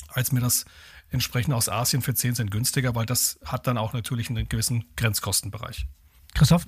als 0.10 0.32
mir 0.32 0.42
das 0.42 0.66
entsprechend 1.10 1.54
aus 1.54 1.70
Asien 1.70 2.02
für 2.02 2.14
10 2.14 2.36
Cent 2.36 2.52
günstiger, 2.52 2.94
weil 2.94 3.06
das 3.06 3.40
hat 3.44 3.68
dann 3.68 3.78
auch 3.78 3.94
natürlich 3.94 4.30
einen 4.30 4.48
gewissen 4.48 4.86
Grenzkostenbereich. 4.96 5.88
Christoph? 6.36 6.68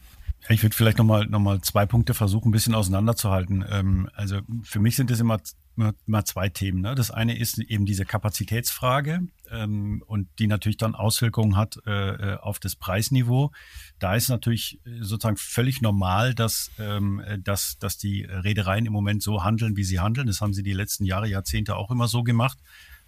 Ich 0.50 0.64
würde 0.64 0.76
vielleicht 0.76 0.98
nochmal 0.98 1.26
noch 1.26 1.40
mal 1.40 1.62
zwei 1.62 1.86
Punkte 1.86 2.14
versuchen, 2.14 2.50
ein 2.50 2.52
bisschen 2.52 2.76
auseinanderzuhalten. 2.76 3.66
Ähm, 3.70 4.10
also 4.14 4.40
für 4.64 4.80
mich 4.80 4.96
sind 4.96 5.12
es 5.12 5.20
immer, 5.20 5.40
immer, 5.76 5.94
immer, 6.08 6.24
zwei 6.24 6.48
Themen. 6.48 6.82
Ne? 6.82 6.96
Das 6.96 7.12
eine 7.12 7.38
ist 7.38 7.60
eben 7.60 7.86
diese 7.86 8.06
Kapazitätsfrage 8.06 9.28
ähm, 9.52 10.04
und 10.08 10.30
die 10.40 10.48
natürlich 10.48 10.78
dann 10.78 10.96
Auswirkungen 10.96 11.58
hat 11.58 11.80
äh, 11.86 11.92
äh 11.92 12.38
auf 12.38 12.60
das 12.60 12.76
Preisniveau. 12.76 13.52
Da 14.00 14.16
ist 14.16 14.30
natürlich 14.30 14.80
äh, 14.86 15.02
sozusagen 15.02 15.38
völlig 15.38 15.82
normal, 15.82 16.34
dass, 16.34 16.72
ähm, 16.80 17.22
dass, 17.44 17.78
dass 17.80 17.98
die 17.98 18.24
Reedereien 18.24 18.86
im 18.86 18.94
Moment 18.94 19.22
so 19.24 19.44
handeln, 19.44 19.76
wie 19.76 19.84
sie 19.84 20.00
handeln. 20.00 20.28
Das 20.28 20.40
haben 20.40 20.54
sie 20.54 20.64
die 20.64 20.74
letzten 20.74 21.04
Jahre, 21.04 21.28
Jahrzehnte 21.28 21.76
auch 21.76 21.92
immer 21.92 22.08
so 22.08 22.24
gemacht. 22.24 22.58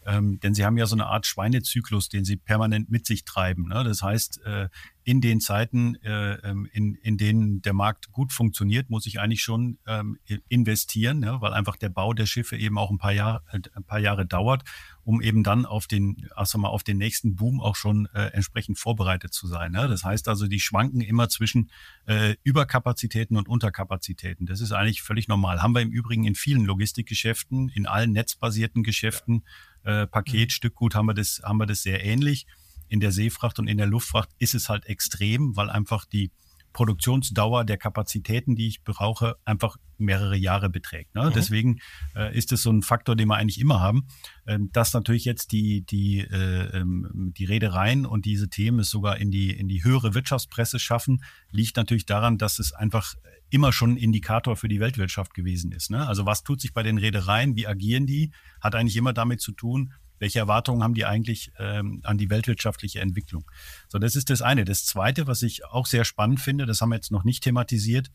Ähm, 0.06 0.40
denn 0.40 0.54
sie 0.54 0.66
haben 0.66 0.78
ja 0.78 0.86
so 0.86 0.96
eine 0.96 1.08
Art 1.08 1.26
Schweinezyklus, 1.26 2.10
den 2.10 2.26
sie 2.26 2.38
permanent 2.38 2.90
mit 2.90 3.06
sich 3.06 3.26
treiben. 3.26 3.68
Ne? 3.68 3.84
Das 3.84 4.02
heißt, 4.02 4.42
äh, 4.46 4.70
in 5.04 5.22
den 5.22 5.40
Zeiten, 5.40 5.96
äh, 6.04 6.36
ähm, 6.48 6.70
in, 6.72 6.94
in 6.94 7.18
denen 7.18 7.62
der 7.64 7.74
Markt 7.74 8.12
gut 8.12 8.32
funktioniert, 8.32 8.92
muss 8.92 9.08
ich 9.08 9.20
eigentlich 9.20 9.42
schon 9.42 9.80
ähm, 9.88 10.20
investieren, 10.50 11.24
ja, 11.24 11.42
weil 11.42 11.54
einfach 11.54 11.78
der 11.78 11.90
Bau 11.90 12.14
der 12.14 12.28
Schiffe 12.28 12.58
eben 12.58 12.78
auch 12.78 12.92
ein 12.92 13.00
paar, 13.00 13.12
Jahr, 13.12 13.44
äh, 13.52 13.60
ein 13.74 13.84
paar 13.84 13.98
Jahre 14.00 14.28
dauert, 14.28 14.64
um 15.04 15.20
eben 15.22 15.44
dann 15.44 15.66
auf 15.66 15.88
den, 15.88 16.30
also 16.36 16.60
mal, 16.60 16.68
auf 16.68 16.84
den 16.84 16.98
nächsten 16.98 17.36
Boom 17.36 17.60
auch 17.60 17.76
schon 17.76 18.08
äh, 18.14 18.28
entsprechend 18.28 18.78
vorbereitet 18.78 19.34
zu 19.34 19.48
sein. 19.48 19.72
Ne? 19.72 19.88
Das 19.88 20.04
heißt 20.04 20.28
also, 20.28 20.46
die 20.46 20.60
schwanken 20.60 21.02
immer 21.02 21.28
zwischen 21.28 21.72
äh, 22.06 22.36
Überkapazitäten 22.44 23.36
und 23.36 23.48
Unterkapazitäten. 23.50 24.46
Das 24.46 24.62
ist 24.62 24.74
eigentlich 24.74 25.02
völlig 25.02 25.28
normal. 25.28 25.64
Haben 25.64 25.74
wir 25.74 25.82
im 25.82 25.90
Übrigen 25.90 26.26
in 26.26 26.36
vielen 26.36 26.66
Logistikgeschäften, 26.66 27.70
in 27.70 27.88
allen 27.88 28.12
netzbasierten 28.12 28.84
Geschäften, 28.84 29.44
äh, 29.84 30.08
Paket, 30.08 30.50
mhm. 30.50 30.52
Stückgut 30.52 30.96
haben 30.96 31.08
wir 31.08 31.14
das, 31.14 31.42
haben 31.44 31.58
wir 31.58 31.66
das 31.66 31.84
sehr 31.84 32.04
ähnlich. 32.04 32.46
In 32.88 33.00
der 33.00 33.12
Seefracht 33.12 33.60
und 33.60 33.68
in 33.68 33.78
der 33.78 33.88
Luftfracht 33.88 34.30
ist 34.40 34.56
es 34.56 34.70
halt 34.70 34.86
extrem, 34.88 35.56
weil 35.56 35.70
einfach 35.70 36.06
die 36.06 36.32
Produktionsdauer 36.74 37.66
der 37.66 37.78
Kapazitäten, 37.78 38.56
die 38.56 38.68
ich 38.68 38.84
brauche, 38.84 39.36
einfach 39.46 39.78
mehrere 39.98 40.38
Jahre 40.38 40.70
beträgt. 40.70 41.14
Ne? 41.16 41.26
Mhm. 41.26 41.34
Deswegen 41.34 41.80
äh, 42.16 42.36
ist 42.36 42.52
es 42.52 42.64
so 42.64 42.72
ein 42.72 42.82
Faktor, 42.82 43.16
den 43.16 43.28
wir 43.28 43.36
eigentlich 43.36 43.60
immer 43.60 43.80
haben. 43.80 44.08
Ähm, 44.48 44.70
dass 44.72 44.94
natürlich 44.94 45.26
jetzt 45.26 45.52
die, 45.52 45.86
die, 45.86 46.20
äh, 46.20 46.78
ähm, 46.78 47.34
die 47.38 47.46
Reedereien 47.46 48.06
und 48.06 48.26
diese 48.26 48.50
Themen 48.50 48.80
es 48.80 48.90
sogar 48.90 49.18
in 49.18 49.32
die, 49.32 49.52
in 49.52 49.68
die 49.68 49.84
höhere 49.84 50.14
Wirtschaftspresse 50.14 50.80
schaffen, 50.80 51.24
liegt 51.52 51.76
natürlich 51.78 52.06
daran, 52.06 52.38
dass 52.38 52.60
es 52.60 52.72
einfach 52.72 53.16
immer 53.50 53.74
schon 53.74 53.92
ein 53.92 53.98
Indikator 53.98 54.56
für 54.56 54.68
die 54.68 54.80
Weltwirtschaft 54.80 55.34
gewesen 55.34 55.72
ist. 55.72 55.90
Ne? 55.90 56.08
Also 56.08 56.26
was 56.26 56.44
tut 56.44 56.62
sich 56.62 56.74
bei 56.74 56.84
den 56.84 56.98
Reedereien, 56.98 57.56
wie 57.56 57.68
agieren 57.68 58.06
die, 58.06 58.32
hat 58.62 58.76
eigentlich 58.76 58.98
immer 58.98 59.14
damit 59.14 59.42
zu 59.42 59.52
tun, 59.52 59.94
welche 60.20 60.40
Erwartungen 60.40 60.84
haben 60.84 60.94
die 60.94 61.06
eigentlich 61.06 61.52
ähm, 61.58 62.02
an 62.04 62.18
die 62.18 62.30
weltwirtschaftliche 62.30 63.00
Entwicklung? 63.00 63.50
So, 63.88 64.00
das 64.00 64.16
ist 64.16 64.30
das 64.30 64.42
eine. 64.42 64.66
Das 64.66 64.86
zweite, 64.86 65.28
was 65.28 65.42
ich 65.42 65.66
auch 65.66 65.86
sehr 65.86 66.06
spannend 66.06 66.40
finde, 66.40 66.66
das 66.66 66.82
haben 66.82 66.90
wir 66.90 66.96
jetzt 66.96 67.12
noch 67.12 67.24
nicht 67.24 67.44
thematisiert, 67.44 68.12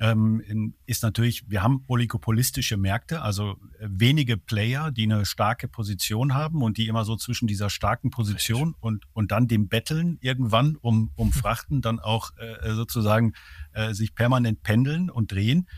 ähm, 0.00 0.74
ist 0.86 1.02
natürlich, 1.02 1.50
wir 1.50 1.62
haben 1.62 1.84
oligopolistische 1.86 2.78
Märkte, 2.78 3.20
also 3.20 3.56
äh, 3.78 3.86
wenige 3.86 4.38
Player, 4.38 4.90
die 4.90 5.02
eine 5.04 5.26
starke 5.26 5.68
Position 5.68 6.32
haben 6.34 6.62
und 6.62 6.78
die 6.78 6.88
immer 6.88 7.04
so 7.04 7.16
zwischen 7.16 7.46
dieser 7.46 7.68
starken 7.68 8.10
Position 8.10 8.74
und, 8.80 9.04
und 9.12 9.30
dann 9.30 9.46
dem 9.46 9.68
Betteln 9.68 10.16
irgendwann 10.22 10.76
um, 10.76 11.10
um 11.16 11.32
Frachten 11.32 11.82
dann 11.82 12.00
auch 12.00 12.30
äh, 12.38 12.72
sozusagen 12.72 13.34
äh, 13.72 13.92
sich 13.92 14.14
permanent 14.14 14.62
pendeln 14.62 15.10
und 15.10 15.32
drehen. 15.32 15.68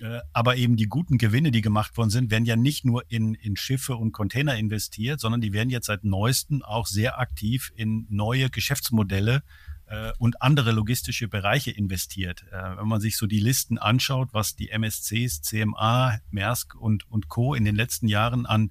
Äh, 0.00 0.20
aber 0.32 0.56
eben 0.56 0.76
die 0.76 0.86
guten 0.86 1.18
Gewinne, 1.18 1.50
die 1.50 1.60
gemacht 1.60 1.96
worden 1.96 2.10
sind, 2.10 2.30
werden 2.30 2.44
ja 2.44 2.56
nicht 2.56 2.84
nur 2.84 3.04
in, 3.08 3.34
in 3.34 3.56
Schiffe 3.56 3.96
und 3.96 4.12
Container 4.12 4.56
investiert, 4.56 5.20
sondern 5.20 5.40
die 5.40 5.52
werden 5.52 5.70
jetzt 5.70 5.86
seit 5.86 6.04
neuestem 6.04 6.62
auch 6.62 6.86
sehr 6.86 7.18
aktiv 7.18 7.72
in 7.76 8.06
neue 8.10 8.50
Geschäftsmodelle 8.50 9.42
äh, 9.86 10.12
und 10.18 10.42
andere 10.42 10.72
logistische 10.72 11.28
Bereiche 11.28 11.70
investiert. 11.70 12.44
Äh, 12.50 12.76
wenn 12.78 12.88
man 12.88 13.00
sich 13.00 13.16
so 13.16 13.26
die 13.26 13.40
Listen 13.40 13.78
anschaut, 13.78 14.30
was 14.32 14.56
die 14.56 14.70
MSCs, 14.70 15.42
CMA, 15.42 16.18
Maersk 16.30 16.74
und, 16.74 17.08
und 17.08 17.28
Co. 17.28 17.54
in 17.54 17.64
den 17.64 17.76
letzten 17.76 18.08
Jahren 18.08 18.46
an, 18.46 18.70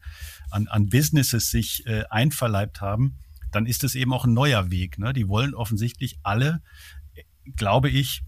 an, 0.50 0.68
an 0.68 0.90
Businesses 0.90 1.50
sich 1.50 1.86
äh, 1.86 2.04
einverleibt 2.10 2.82
haben, 2.82 3.20
dann 3.52 3.66
ist 3.66 3.84
es 3.84 3.96
eben 3.96 4.14
auch 4.14 4.26
ein 4.26 4.34
neuer 4.34 4.72
Weg. 4.72 4.98
Ne? 4.98 5.14
Die 5.14 5.28
wollen 5.28 5.54
offensichtlich 5.54 6.18
alle, 6.24 6.62
glaube 7.56 7.90
ich, 7.90 8.24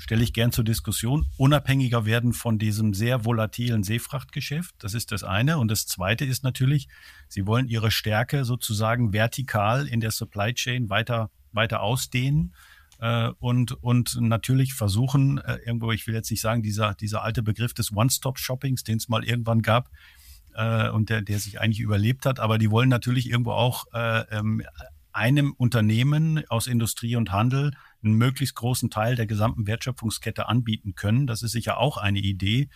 stelle 0.00 0.22
ich 0.22 0.32
gern 0.32 0.50
zur 0.50 0.64
Diskussion, 0.64 1.26
unabhängiger 1.36 2.04
werden 2.06 2.32
von 2.32 2.58
diesem 2.58 2.94
sehr 2.94 3.24
volatilen 3.24 3.82
Seefrachtgeschäft. 3.82 4.74
Das 4.78 4.94
ist 4.94 5.12
das 5.12 5.22
eine. 5.22 5.58
Und 5.58 5.70
das 5.70 5.86
zweite 5.86 6.24
ist 6.24 6.42
natürlich, 6.42 6.88
sie 7.28 7.46
wollen 7.46 7.68
ihre 7.68 7.90
Stärke 7.90 8.44
sozusagen 8.44 9.12
vertikal 9.12 9.86
in 9.86 10.00
der 10.00 10.10
Supply 10.10 10.54
Chain 10.54 10.88
weiter, 10.90 11.30
weiter 11.52 11.82
ausdehnen. 11.82 12.54
Äh, 12.98 13.30
und, 13.38 13.72
und 13.82 14.16
natürlich 14.20 14.74
versuchen, 14.74 15.38
äh, 15.38 15.58
irgendwo, 15.64 15.92
ich 15.92 16.06
will 16.06 16.14
jetzt 16.14 16.30
nicht 16.30 16.40
sagen, 16.40 16.62
dieser, 16.62 16.94
dieser 16.94 17.22
alte 17.22 17.42
Begriff 17.42 17.74
des 17.74 17.94
One-Stop-Shoppings, 17.94 18.84
den 18.84 18.96
es 18.96 19.08
mal 19.08 19.24
irgendwann 19.24 19.62
gab, 19.62 19.90
äh, 20.54 20.88
und 20.88 21.10
der, 21.10 21.22
der 21.22 21.38
sich 21.38 21.60
eigentlich 21.60 21.80
überlebt 21.80 22.26
hat, 22.26 22.40
aber 22.40 22.58
die 22.58 22.70
wollen 22.70 22.88
natürlich 22.88 23.30
irgendwo 23.30 23.52
auch 23.52 23.84
äh, 23.92 24.20
ähm, 24.30 24.62
einem 25.12 25.52
Unternehmen 25.52 26.44
aus 26.48 26.66
Industrie 26.66 27.16
und 27.16 27.32
Handel 27.32 27.72
einen 28.02 28.14
möglichst 28.14 28.54
großen 28.54 28.90
Teil 28.90 29.14
der 29.14 29.26
gesamten 29.26 29.66
Wertschöpfungskette 29.66 30.48
anbieten 30.48 30.94
können. 30.94 31.26
Das 31.26 31.42
ist 31.42 31.52
sicher 31.52 31.78
auch 31.78 31.96
eine 31.96 32.20
Idee, 32.20 32.68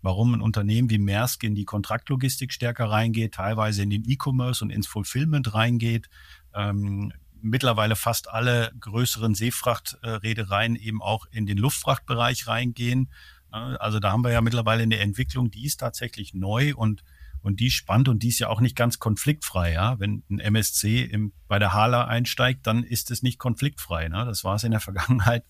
warum 0.00 0.34
ein 0.34 0.40
Unternehmen 0.40 0.90
wie 0.90 0.98
Maersk 0.98 1.44
in 1.44 1.54
die 1.54 1.64
Kontraktlogistik 1.64 2.52
stärker 2.52 2.86
reingeht, 2.86 3.34
teilweise 3.34 3.82
in 3.82 3.90
den 3.90 4.04
E-Commerce 4.04 4.64
und 4.64 4.70
ins 4.70 4.86
Fulfillment 4.86 5.54
reingeht. 5.54 6.08
Ähm, 6.54 7.12
mittlerweile 7.40 7.96
fast 7.96 8.30
alle 8.30 8.72
größeren 8.80 9.34
Seefrachtreedereien 9.34 10.76
eben 10.76 11.02
auch 11.02 11.26
in 11.30 11.46
den 11.46 11.58
Luftfrachtbereich 11.58 12.46
reingehen. 12.46 13.10
Also 13.50 14.00
da 14.00 14.12
haben 14.12 14.24
wir 14.24 14.32
ja 14.32 14.40
mittlerweile 14.40 14.82
eine 14.82 14.98
Entwicklung, 14.98 15.50
die 15.50 15.66
ist 15.66 15.78
tatsächlich 15.78 16.32
neu 16.32 16.74
und 16.74 17.04
und 17.42 17.58
die 17.58 17.70
spannt 17.70 18.08
und 18.08 18.22
die 18.22 18.28
ist 18.28 18.38
ja 18.38 18.48
auch 18.48 18.60
nicht 18.60 18.76
ganz 18.76 18.98
konfliktfrei. 19.00 19.72
Ja? 19.72 19.98
Wenn 19.98 20.22
ein 20.30 20.38
MSC 20.38 21.02
im, 21.02 21.32
bei 21.48 21.58
der 21.58 21.72
Hala 21.72 22.06
einsteigt, 22.06 22.66
dann 22.66 22.84
ist 22.84 23.10
es 23.10 23.22
nicht 23.22 23.38
konfliktfrei. 23.38 24.08
Ne? 24.08 24.24
Das 24.24 24.44
war 24.44 24.54
es 24.54 24.64
in 24.64 24.70
der 24.70 24.80
Vergangenheit 24.80 25.44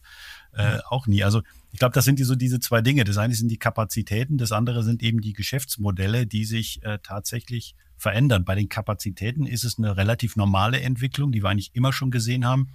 äh, 0.53 0.79
auch 0.89 1.07
nie. 1.07 1.23
Also 1.23 1.43
ich 1.71 1.79
glaube, 1.79 1.93
das 1.95 2.05
sind 2.05 2.19
die, 2.19 2.25
so 2.25 2.35
diese 2.35 2.61
zwei 2.61 2.81
Dinge. 2.81 3.05
Das 3.05 3.19
eine 3.19 3.35
sind 3.35 3.49
die 3.49 3.59
Kapazitäten, 3.59 4.39
das 4.39 4.53
andere 4.53 4.83
sind 4.83 5.03
eben 5.03 5.21
die 5.21 5.35
Geschäftsmodelle, 5.35 6.27
die 6.27 6.47
sich 6.47 6.83
äh, 6.83 6.99
tatsächlich 7.03 7.77
verändern. 7.99 8.45
Bei 8.45 8.55
den 8.55 8.71
Kapazitäten 8.71 9.47
ist 9.47 9.65
es 9.65 9.79
eine 9.79 9.97
relativ 9.97 10.37
normale 10.37 10.81
Entwicklung, 10.81 11.31
die 11.31 11.43
wir 11.43 11.51
eigentlich 11.51 11.75
immer 11.75 11.93
schon 11.93 12.11
gesehen 12.11 12.47
haben, 12.47 12.71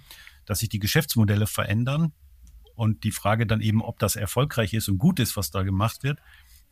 dass 0.46 0.60
sich 0.60 0.68
die 0.68 0.78
Geschäftsmodelle 0.78 1.46
verändern. 1.46 2.12
Und 2.74 3.02
die 3.02 3.10
Frage 3.10 3.44
dann 3.44 3.60
eben, 3.60 3.82
ob 3.82 3.98
das 3.98 4.14
erfolgreich 4.14 4.72
ist 4.72 4.88
und 4.88 4.98
gut 4.98 5.18
ist, 5.18 5.36
was 5.36 5.50
da 5.50 5.64
gemacht 5.64 6.04
wird, 6.04 6.20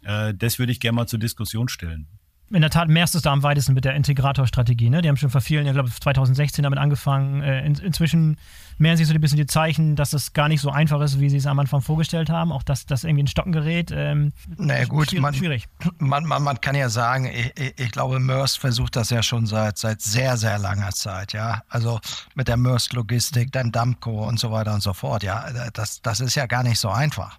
äh, 0.05 0.33
das 0.33 0.61
würde 0.61 0.71
ich 0.71 0.79
gerne 0.79 0.95
mal 0.95 1.09
zur 1.09 1.19
Diskussion 1.19 1.69
stellen 1.69 2.07
in 2.51 2.61
der 2.61 2.71
Tat 2.71 2.89
merkst 2.89 3.15
du 3.15 3.19
es 3.19 3.23
da 3.23 3.33
am 3.33 3.43
weitesten 3.43 3.75
mit 3.75 3.85
der 3.85 3.95
Integratorstrategie. 3.95 4.89
Ne? 4.89 5.03
Die 5.03 5.09
haben 5.09 5.17
schon 5.17 5.31
vor 5.31 5.41
vielen, 5.41 5.67
ich 5.67 5.73
glaube 5.73 5.91
2016 5.91 6.63
damit 6.63 6.79
angefangen. 6.79 7.43
Äh, 7.43 7.67
in, 7.67 7.75
inzwischen 7.75 8.39
mehren 8.79 8.97
sich 8.97 9.09
so 9.09 9.15
ein 9.15 9.21
bisschen 9.21 9.39
die 9.39 9.47
Zeichen, 9.47 9.97
dass 9.97 10.13
es 10.13 10.33
gar 10.33 10.49
nicht 10.49 10.61
so 10.61 10.71
einfach 10.71 11.01
ist, 11.01 11.19
wie 11.19 11.29
sie 11.29 11.39
es 11.39 11.47
am 11.47 11.59
Anfang 11.59 11.81
vorgestellt 11.81 12.31
haben. 12.31 12.53
Auch 12.53 12.63
dass 12.63 12.87
das 12.87 13.03
irgendwie 13.03 13.25
ein 13.25 13.27
Stocken 13.27 13.51
gerät. 13.51 13.91
Ähm, 13.93 14.33
naja 14.57 14.85
gut, 14.85 15.09
schwierig. 15.09 15.23
Man, 15.23 15.35
schwierig. 15.35 15.69
Man, 15.99 16.25
man, 16.25 16.43
man 16.45 16.61
kann 16.61 16.77
ja 16.77 16.89
sagen, 16.89 17.27
ich, 17.27 17.53
ich 17.79 17.91
glaube, 17.91 18.21
Maersk 18.21 18.61
versucht 18.61 18.95
das 18.95 19.11
ja 19.11 19.25
schon 19.25 19.47
seit, 19.47 19.77
seit 19.79 20.01
sehr, 20.01 20.37
sehr 20.37 20.59
langer 20.59 20.91
Zeit. 20.93 21.33
Ja, 21.33 21.63
Also 21.69 22.01
mit 22.37 22.47
der 22.47 22.57
Maersk-Logistik, 22.57 23.51
dann 23.51 23.73
Damco 23.73 24.25
und 24.25 24.39
so 24.39 24.53
weiter 24.53 24.73
und 24.73 24.83
so 24.83 24.93
fort. 24.93 25.25
Ja, 25.25 25.47
Das, 25.73 26.01
das 26.01 26.21
ist 26.21 26.37
ja 26.37 26.47
gar 26.47 26.63
nicht 26.63 26.79
so 26.79 26.91
einfach, 26.91 27.39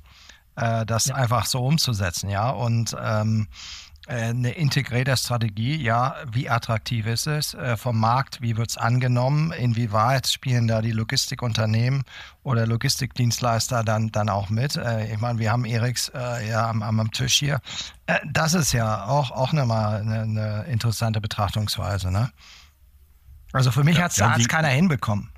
äh, 0.58 0.86
das 0.86 1.06
ja. 1.06 1.16
einfach 1.16 1.46
so 1.46 1.66
umzusetzen. 1.66 2.30
Ja, 2.30 2.50
Und 2.50 2.94
ähm, 3.02 3.48
äh, 3.50 3.87
eine 4.08 4.52
integrierte 4.52 5.16
Strategie, 5.18 5.76
ja, 5.76 6.16
wie 6.32 6.50
attraktiv 6.50 7.06
ist 7.06 7.28
es 7.28 7.54
äh, 7.54 7.76
vom 7.76 8.00
Markt, 8.00 8.42
wie 8.42 8.56
wird 8.56 8.70
es 8.70 8.78
angenommen, 8.78 9.52
inwieweit 9.52 10.28
spielen 10.28 10.68
da 10.68 10.82
die 10.82 10.92
Logistikunternehmen 10.92 12.04
oder 12.44 12.66
Logistikdienstleister 12.66 13.84
dann, 13.84 14.10
dann 14.10 14.30
auch 14.30 14.50
mit. 14.50 14.78
Äh, 14.78 15.14
ich 15.14 15.20
meine, 15.20 15.40
wir 15.40 15.52
haben 15.52 15.66
Eriks 15.66 16.10
äh, 16.16 16.50
ja 16.50 16.70
am, 16.70 16.82
am 16.82 17.12
Tisch 17.12 17.36
hier. 17.36 17.60
Äh, 18.06 18.20
das 18.32 18.54
ist 18.54 18.72
ja 18.72 19.06
auch, 19.06 19.32
auch 19.32 19.52
nochmal 19.52 20.02
eine, 20.02 20.22
eine 20.22 20.66
interessante 20.66 21.20
Betrachtungsweise. 21.20 22.12
Ne? 22.12 22.32
Also 23.52 23.72
für 23.72 23.84
mich 23.84 23.98
ja, 23.98 24.04
hat 24.04 24.12
es 24.12 24.18
ja, 24.18 24.38
keiner 24.48 24.70
hinbekommen. 24.70 25.30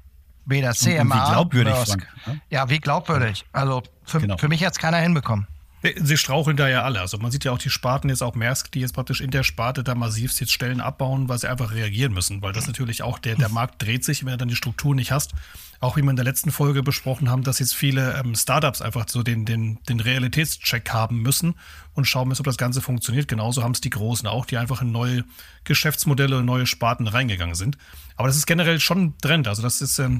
Weder 0.46 0.74
CMA. 0.74 1.02
Und 1.02 1.10
wie 1.12 1.32
glaubwürdig, 1.32 1.74
Frank, 1.74 2.08
ne? 2.26 2.42
Ja, 2.50 2.70
wie 2.70 2.80
glaubwürdig. 2.80 3.46
Also 3.52 3.84
für, 4.04 4.20
genau. 4.20 4.38
für 4.38 4.48
mich 4.48 4.64
hat 4.64 4.74
es 4.74 4.80
keiner 4.80 4.98
hinbekommen. 4.98 5.48
Sie 5.82 6.18
straucheln 6.18 6.58
da 6.58 6.68
ja 6.68 6.84
alle. 6.84 7.00
Also 7.00 7.18
man 7.18 7.32
sieht 7.32 7.46
ja 7.46 7.54
auch 7.54 7.58
die 7.58 7.70
Sparten 7.70 8.10
jetzt 8.10 8.22
auch 8.22 8.36
Maersk, 8.36 8.72
die 8.72 8.82
jetzt 8.82 8.94
praktisch 8.94 9.22
in 9.22 9.32
der 9.32 9.44
Sparte 9.44 9.84
da 9.84 9.96
massiv 9.96 10.38
jetzt 10.40 10.52
Stellen 10.52 10.82
abbauen, 10.82 11.30
weil 11.30 11.38
sie 11.38 11.50
einfach 11.50 11.72
reagieren 11.72 12.14
müssen. 12.14 12.42
Weil 12.42 12.52
das 12.52 12.68
natürlich 12.68 13.02
auch, 13.02 13.18
der, 13.18 13.36
der 13.36 13.50
Markt 13.50 13.82
dreht 13.82 14.04
sich, 14.04 14.26
wenn 14.26 14.32
du 14.32 14.38
dann 14.38 14.50
die 14.50 14.58
Struktur 14.58 14.94
nicht 14.94 15.12
hast. 15.12 15.32
Auch 15.80 15.96
wie 15.96 16.02
wir 16.02 16.10
in 16.10 16.18
der 16.18 16.26
letzten 16.26 16.52
Folge 16.52 16.84
besprochen 16.84 17.30
haben, 17.30 17.44
dass 17.44 17.60
jetzt 17.60 17.74
viele 17.74 18.20
ähm, 18.20 18.36
Startups 18.36 18.82
einfach 18.82 19.08
so 19.08 19.24
den, 19.24 19.46
den, 19.46 19.80
den 19.88 20.02
Realitätscheck 20.02 20.92
haben 20.92 21.22
müssen 21.22 21.56
und 21.94 22.06
schauen 22.06 22.28
müssen, 22.28 22.42
ob 22.42 22.46
das 22.46 22.58
Ganze 22.58 22.82
funktioniert. 22.82 23.30
Genauso 23.30 23.64
haben 23.64 23.72
es 23.72 23.80
die 23.80 23.90
Großen 23.90 24.28
auch, 24.28 24.46
die 24.46 24.58
einfach 24.58 24.82
in 24.82 24.92
neue 24.92 25.24
Geschäftsmodelle 25.64 26.44
neue 26.44 26.66
Sparten 26.66 27.08
reingegangen 27.08 27.56
sind. 27.56 27.78
Aber 28.18 28.28
das 28.28 28.36
ist 28.36 28.48
generell 28.48 28.82
schon 28.82 29.02
ein 29.02 29.18
Trend. 29.22 29.48
Also 29.48 29.62
das 29.62 29.82
ist 29.82 30.00
ähm, 30.00 30.20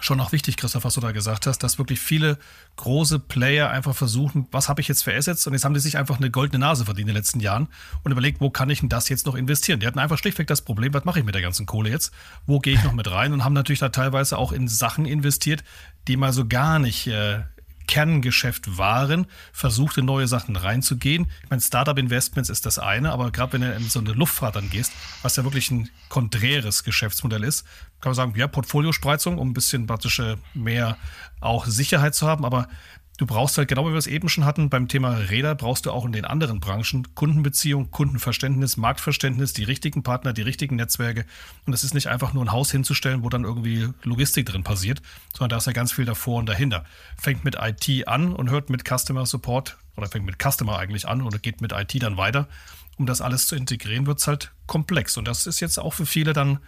schon 0.00 0.20
auch 0.20 0.32
wichtig, 0.32 0.56
Christoph, 0.56 0.84
was 0.84 0.94
du 0.94 1.00
da 1.00 1.12
gesagt 1.12 1.46
hast, 1.46 1.58
dass 1.62 1.78
wirklich 1.78 2.00
viele 2.00 2.38
große 2.76 3.18
Player 3.18 3.70
einfach 3.70 3.94
versuchen, 3.94 4.46
was 4.50 4.68
habe 4.68 4.80
ich 4.80 4.88
jetzt 4.88 5.02
für 5.02 5.14
Assets? 5.14 5.46
Und 5.46 5.52
jetzt 5.52 5.64
haben 5.64 5.74
die 5.74 5.80
sich 5.80 5.96
einfach 5.96 6.18
eine 6.18 6.30
goldene 6.30 6.58
Nase 6.58 6.84
verdient 6.84 7.08
in 7.08 7.14
den 7.14 7.16
letzten 7.16 7.40
Jahren 7.40 7.68
und 8.02 8.12
überlegt, 8.12 8.40
wo 8.40 8.50
kann 8.50 8.70
ich 8.70 8.80
denn 8.80 8.88
das 8.88 9.08
jetzt 9.08 9.26
noch 9.26 9.34
investieren? 9.34 9.80
Die 9.80 9.86
hatten 9.86 9.98
einfach 9.98 10.18
schlichtweg 10.18 10.46
das 10.46 10.62
Problem, 10.62 10.92
was 10.92 11.04
mache 11.04 11.20
ich 11.20 11.24
mit 11.24 11.34
der 11.34 11.42
ganzen 11.42 11.66
Kohle 11.66 11.90
jetzt? 11.90 12.12
Wo 12.46 12.58
gehe 12.58 12.74
ich 12.74 12.84
noch 12.84 12.92
mit 12.92 13.10
rein? 13.10 13.32
Und 13.32 13.44
haben 13.44 13.54
natürlich 13.54 13.80
da 13.80 13.88
teilweise 13.88 14.36
auch 14.36 14.52
in 14.52 14.68
Sachen 14.68 15.06
investiert, 15.06 15.64
die 16.08 16.16
mal 16.16 16.32
so 16.32 16.46
gar 16.46 16.78
nicht 16.78 17.06
äh, 17.06 17.42
Kerngeschäft 17.86 18.78
waren, 18.78 19.26
versucht 19.52 19.98
in 19.98 20.04
neue 20.04 20.26
Sachen 20.26 20.56
reinzugehen. 20.56 21.30
Ich 21.42 21.50
meine, 21.50 21.62
Startup-Investments 21.62 22.50
ist 22.50 22.66
das 22.66 22.78
eine, 22.78 23.12
aber 23.12 23.30
gerade 23.30 23.54
wenn 23.54 23.60
du 23.62 23.72
in 23.72 23.88
so 23.88 24.00
eine 24.00 24.12
Luftfahrt 24.12 24.56
dann 24.56 24.70
gehst, 24.70 24.92
was 25.22 25.36
ja 25.36 25.44
wirklich 25.44 25.70
ein 25.70 25.90
konträres 26.08 26.84
Geschäftsmodell 26.84 27.44
ist, 27.44 27.64
kann 28.00 28.10
man 28.10 28.14
sagen, 28.14 28.34
ja, 28.36 28.46
Portfoliospreizung, 28.46 29.38
um 29.38 29.50
ein 29.50 29.54
bisschen 29.54 29.86
praktische 29.86 30.38
mehr 30.52 30.96
auch 31.40 31.66
Sicherheit 31.66 32.14
zu 32.14 32.26
haben, 32.26 32.44
aber 32.44 32.68
Du 33.16 33.26
brauchst 33.26 33.56
halt, 33.58 33.68
genau 33.68 33.86
wie 33.86 33.92
wir 33.92 33.98
es 33.98 34.08
eben 34.08 34.28
schon 34.28 34.44
hatten, 34.44 34.70
beim 34.70 34.88
Thema 34.88 35.14
Räder 35.14 35.54
brauchst 35.54 35.86
du 35.86 35.92
auch 35.92 36.04
in 36.04 36.10
den 36.10 36.24
anderen 36.24 36.58
Branchen 36.58 37.14
Kundenbeziehung, 37.14 37.92
Kundenverständnis, 37.92 38.76
Marktverständnis, 38.76 39.52
die 39.52 39.62
richtigen 39.62 40.02
Partner, 40.02 40.32
die 40.32 40.42
richtigen 40.42 40.74
Netzwerke. 40.74 41.24
Und 41.64 41.72
es 41.72 41.84
ist 41.84 41.94
nicht 41.94 42.08
einfach 42.08 42.32
nur 42.32 42.44
ein 42.44 42.50
Haus 42.50 42.72
hinzustellen, 42.72 43.22
wo 43.22 43.28
dann 43.28 43.44
irgendwie 43.44 43.88
Logistik 44.02 44.46
drin 44.46 44.64
passiert, 44.64 45.00
sondern 45.32 45.50
da 45.50 45.56
ist 45.58 45.66
ja 45.66 45.72
ganz 45.72 45.92
viel 45.92 46.06
davor 46.06 46.40
und 46.40 46.46
dahinter. 46.46 46.84
Fängt 47.16 47.44
mit 47.44 47.56
IT 47.60 48.08
an 48.08 48.32
und 48.32 48.50
hört 48.50 48.68
mit 48.68 48.82
Customer 48.84 49.26
Support 49.26 49.78
oder 49.96 50.08
fängt 50.08 50.26
mit 50.26 50.42
Customer 50.42 50.76
eigentlich 50.78 51.06
an 51.06 51.22
oder 51.22 51.38
geht 51.38 51.60
mit 51.60 51.70
IT 51.70 52.02
dann 52.02 52.16
weiter. 52.16 52.48
Um 52.96 53.06
das 53.06 53.20
alles 53.20 53.46
zu 53.46 53.54
integrieren, 53.54 54.06
wird 54.06 54.18
es 54.18 54.26
halt 54.26 54.50
komplex. 54.66 55.16
Und 55.16 55.28
das 55.28 55.46
ist 55.46 55.60
jetzt 55.60 55.78
auch 55.78 55.92
für 55.92 56.06
viele 56.06 56.32
dann 56.32 56.58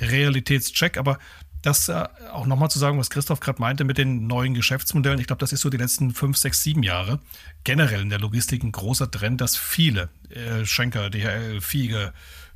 Realitätscheck, 0.00 0.96
aber 0.96 1.18
das 1.62 1.88
äh, 1.88 2.04
auch 2.32 2.46
nochmal 2.46 2.70
zu 2.70 2.78
sagen, 2.78 2.98
was 2.98 3.10
Christoph 3.10 3.40
gerade 3.40 3.60
meinte 3.60 3.84
mit 3.84 3.98
den 3.98 4.26
neuen 4.26 4.54
Geschäftsmodellen. 4.54 5.20
Ich 5.20 5.26
glaube, 5.26 5.40
das 5.40 5.52
ist 5.52 5.60
so 5.60 5.70
die 5.70 5.76
letzten 5.76 6.12
fünf, 6.12 6.36
sechs, 6.36 6.62
sieben 6.62 6.82
Jahre 6.82 7.20
generell 7.64 8.00
in 8.00 8.10
der 8.10 8.18
Logistik 8.18 8.62
ein 8.62 8.72
großer 8.72 9.10
Trend, 9.10 9.40
dass 9.40 9.56
viele 9.56 10.08
äh, 10.30 10.64
Schenker, 10.64 11.10
DHL, 11.10 11.60
Fiege, 11.60 12.12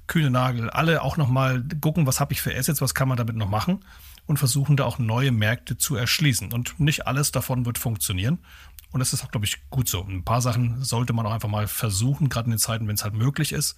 Kühne 0.06 0.30
Nagel, 0.30 0.70
alle 0.70 1.02
auch 1.02 1.16
nochmal 1.16 1.64
gucken, 1.80 2.06
was 2.06 2.20
habe 2.20 2.32
ich 2.32 2.42
für 2.42 2.54
Assets, 2.54 2.80
was 2.80 2.94
kann 2.94 3.08
man 3.08 3.16
damit 3.16 3.36
noch 3.36 3.48
machen 3.48 3.80
und 4.26 4.38
versuchen 4.38 4.76
da 4.76 4.84
auch 4.84 4.98
neue 4.98 5.32
Märkte 5.32 5.76
zu 5.76 5.96
erschließen. 5.96 6.52
Und 6.52 6.80
nicht 6.80 7.06
alles 7.06 7.32
davon 7.32 7.66
wird 7.66 7.78
funktionieren. 7.78 8.38
Und 8.90 9.00
das 9.00 9.12
ist 9.12 9.24
auch, 9.24 9.30
glaube 9.30 9.46
ich, 9.46 9.68
gut 9.70 9.88
so. 9.88 10.02
Ein 10.02 10.24
paar 10.24 10.40
Sachen 10.40 10.82
sollte 10.82 11.12
man 11.12 11.26
auch 11.26 11.32
einfach 11.32 11.48
mal 11.48 11.66
versuchen, 11.66 12.28
gerade 12.28 12.46
in 12.46 12.52
den 12.52 12.58
Zeiten, 12.58 12.86
wenn 12.86 12.94
es 12.94 13.04
halt 13.04 13.14
möglich 13.14 13.52
ist, 13.52 13.76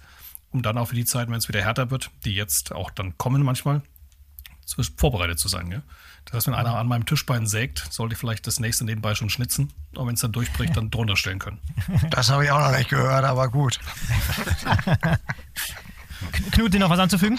um 0.51 0.61
dann 0.61 0.77
auch 0.77 0.89
für 0.89 0.95
die 0.95 1.05
Zeiten, 1.05 1.31
wenn 1.31 1.39
es 1.39 1.47
wieder 1.47 1.61
härter 1.61 1.91
wird, 1.91 2.11
die 2.23 2.33
jetzt 2.33 2.71
auch 2.71 2.91
dann 2.91 3.17
kommen 3.17 3.41
manchmal, 3.41 3.81
vorbereitet 4.97 5.39
zu 5.39 5.47
sein. 5.47 5.71
Ja? 5.71 5.81
Das 6.25 6.33
heißt, 6.33 6.47
wenn 6.47 6.53
einer 6.53 6.75
an 6.75 6.87
meinem 6.87 7.05
Tischbein 7.05 7.47
sägt, 7.47 7.91
sollte 7.91 8.13
ich 8.13 8.19
vielleicht 8.19 8.47
das 8.47 8.59
nächste 8.59 8.83
nebenbei 8.83 9.15
schon 9.15 9.29
schnitzen. 9.29 9.71
Und 9.95 10.07
wenn 10.07 10.15
es 10.15 10.21
dann 10.21 10.33
durchbricht, 10.33 10.75
dann 10.75 10.91
drunter 10.91 11.15
stellen 11.15 11.39
können. 11.39 11.59
Das 12.09 12.29
habe 12.29 12.43
ich 12.45 12.51
auch 12.51 12.59
noch 12.59 12.77
nicht 12.77 12.89
gehört, 12.89 13.23
aber 13.23 13.49
gut. 13.49 13.79
Knut, 16.51 16.73
dir 16.73 16.79
noch 16.79 16.89
was 16.89 16.99
anzufügen? 16.99 17.37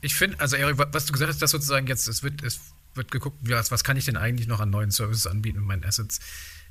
Ich 0.00 0.14
finde, 0.14 0.40
also 0.40 0.56
Erik, 0.56 0.76
was 0.78 1.06
du 1.06 1.12
gesagt 1.12 1.30
hast, 1.30 1.42
dass 1.42 1.50
sozusagen 1.50 1.86
jetzt, 1.86 2.08
es 2.08 2.22
wird, 2.22 2.42
es 2.42 2.60
wird 2.94 3.10
geguckt, 3.10 3.38
was, 3.42 3.70
was 3.70 3.84
kann 3.84 3.96
ich 3.96 4.06
denn 4.06 4.16
eigentlich 4.16 4.48
noch 4.48 4.60
an 4.60 4.70
neuen 4.70 4.90
Services 4.90 5.26
anbieten 5.26 5.58
mit 5.58 5.66
meinen 5.66 5.84
Assets. 5.84 6.20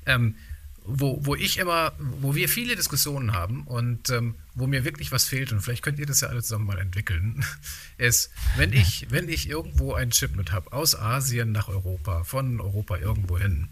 Ähm, 0.06 0.36
wo, 0.86 1.26
wo 1.26 1.36
ich 1.36 1.58
immer, 1.58 1.94
wo 2.00 2.36
wir 2.36 2.50
viele 2.50 2.76
Diskussionen 2.76 3.34
haben 3.34 3.64
und 3.64 4.10
ähm, 4.10 4.36
wo 4.56 4.68
mir 4.68 4.86
wirklich 4.86 5.12
was 5.12 5.26
fehlt, 5.26 5.52
und 5.52 5.62
vielleicht 5.62 5.84
könnt 5.84 6.00
ihr 6.00 6.06
das 6.06 6.22
ja 6.22 6.30
alle 6.30 6.42
zusammen 6.42 6.66
mal 6.66 6.80
entwickeln, 6.80 7.44
ist, 7.98 8.32
wenn 8.58 8.74
ich, 8.74 9.08
wenn 9.10 9.30
ich 9.30 9.50
irgendwo 9.50 9.94
ein 9.94 10.12
Chip 10.12 10.36
mit 10.36 10.52
habe, 10.52 10.74
aus 10.74 10.96
Asien 10.96 11.52
nach 11.52 11.68
Europa, 11.68 12.24
von 12.24 12.60
Europa 12.60 12.98
irgendwo 12.98 13.38
hin, 13.38 13.70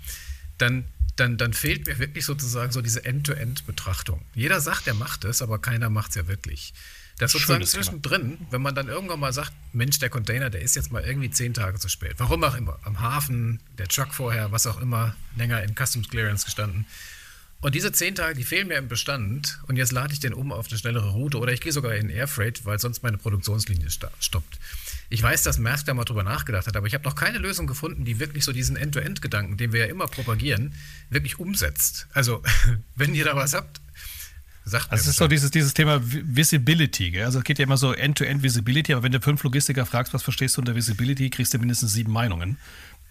dann, 0.57 0.85
dann, 1.15 1.37
dann 1.37 1.53
fehlt 1.53 1.87
mir 1.87 1.99
wirklich 1.99 2.25
sozusagen 2.25 2.71
so 2.71 2.81
diese 2.81 3.03
End-to-End-Betrachtung. 3.05 4.25
Jeder 4.33 4.61
sagt, 4.61 4.87
er 4.87 4.93
macht 4.93 5.25
es, 5.25 5.41
aber 5.41 5.59
keiner 5.59 5.89
macht 5.89 6.09
es 6.09 6.15
ja 6.15 6.27
wirklich. 6.27 6.73
Das 7.17 7.31
sozusagen 7.31 7.65
zwischendrin, 7.65 8.37
wenn 8.51 8.61
man 8.61 8.75
dann 8.75 8.87
irgendwann 8.87 9.19
mal 9.19 9.33
sagt, 9.33 9.51
Mensch, 9.73 9.97
der 9.99 10.09
Container, 10.09 10.49
der 10.49 10.61
ist 10.61 10.75
jetzt 10.75 10.91
mal 10.91 11.03
irgendwie 11.03 11.31
zehn 11.31 11.53
Tage 11.53 11.79
zu 11.79 11.89
spät. 11.89 12.15
Warum 12.17 12.43
auch 12.43 12.55
immer. 12.55 12.77
Am 12.83 12.99
Hafen, 12.99 13.59
der 13.77 13.87
Truck 13.87 14.13
vorher, 14.13 14.51
was 14.51 14.67
auch 14.67 14.79
immer, 14.79 15.15
länger 15.35 15.63
in 15.63 15.73
Customs 15.75 16.09
Clearance 16.09 16.45
gestanden. 16.45 16.85
Und 17.59 17.73
diese 17.73 17.91
zehn 17.91 18.13
Tage, 18.13 18.35
die 18.35 18.43
fehlen 18.43 18.67
mir 18.67 18.77
im 18.77 18.87
Bestand. 18.87 19.59
Und 19.67 19.77
jetzt 19.77 19.91
lade 19.91 20.13
ich 20.13 20.19
den 20.19 20.33
um 20.33 20.51
auf 20.51 20.67
eine 20.69 20.77
schnellere 20.77 21.09
Route 21.09 21.39
oder 21.39 21.51
ich 21.51 21.61
gehe 21.61 21.71
sogar 21.71 21.95
in 21.95 22.09
Airfreight, 22.09 22.65
weil 22.65 22.77
sonst 22.77 23.01
meine 23.01 23.17
Produktionslinie 23.17 23.89
stoppt. 23.89 24.59
Ich 25.09 25.23
weiß, 25.23 25.41
dass 25.41 25.57
Maersk 25.57 25.87
da 25.87 25.93
mal 25.95 26.03
drüber 26.03 26.23
nachgedacht 26.23 26.67
hat, 26.67 26.75
aber 26.75 26.85
ich 26.85 26.93
habe 26.93 27.05
noch 27.05 27.15
keine 27.15 27.39
Lösung 27.39 27.65
gefunden, 27.65 28.05
die 28.05 28.19
wirklich 28.19 28.43
so 28.43 28.51
diesen 28.51 28.75
End-to-End-Gedanken, 28.75 29.57
den 29.57 29.73
wir 29.73 29.81
ja 29.81 29.85
immer 29.87 30.07
propagieren, 30.07 30.75
wirklich 31.09 31.39
umsetzt. 31.39 32.07
Also, 32.13 32.43
wenn 32.95 33.15
ihr 33.15 33.25
da 33.25 33.35
was 33.35 33.55
habt, 33.55 33.81
Sagt 34.67 34.91
also 34.91 35.01
es 35.01 35.07
ist 35.07 35.15
so 35.15 35.27
dieses, 35.27 35.49
dieses 35.49 35.73
Thema 35.73 36.01
Visibility. 36.03 37.11
Gell? 37.11 37.23
Also 37.23 37.39
es 37.39 37.45
geht 37.45 37.57
ja 37.57 37.63
immer 37.63 37.77
so 37.77 37.93
End-to-End-Visibility, 37.93 38.93
aber 38.93 39.03
wenn 39.03 39.13
du 39.13 39.21
fünf 39.21 39.41
Logistiker 39.43 39.85
fragst, 39.85 40.13
was 40.13 40.23
verstehst 40.23 40.57
du 40.57 40.61
unter 40.61 40.75
Visibility, 40.75 41.29
kriegst 41.29 41.53
du 41.53 41.57
mindestens 41.59 41.93
sieben 41.93 42.11
Meinungen. 42.11 42.57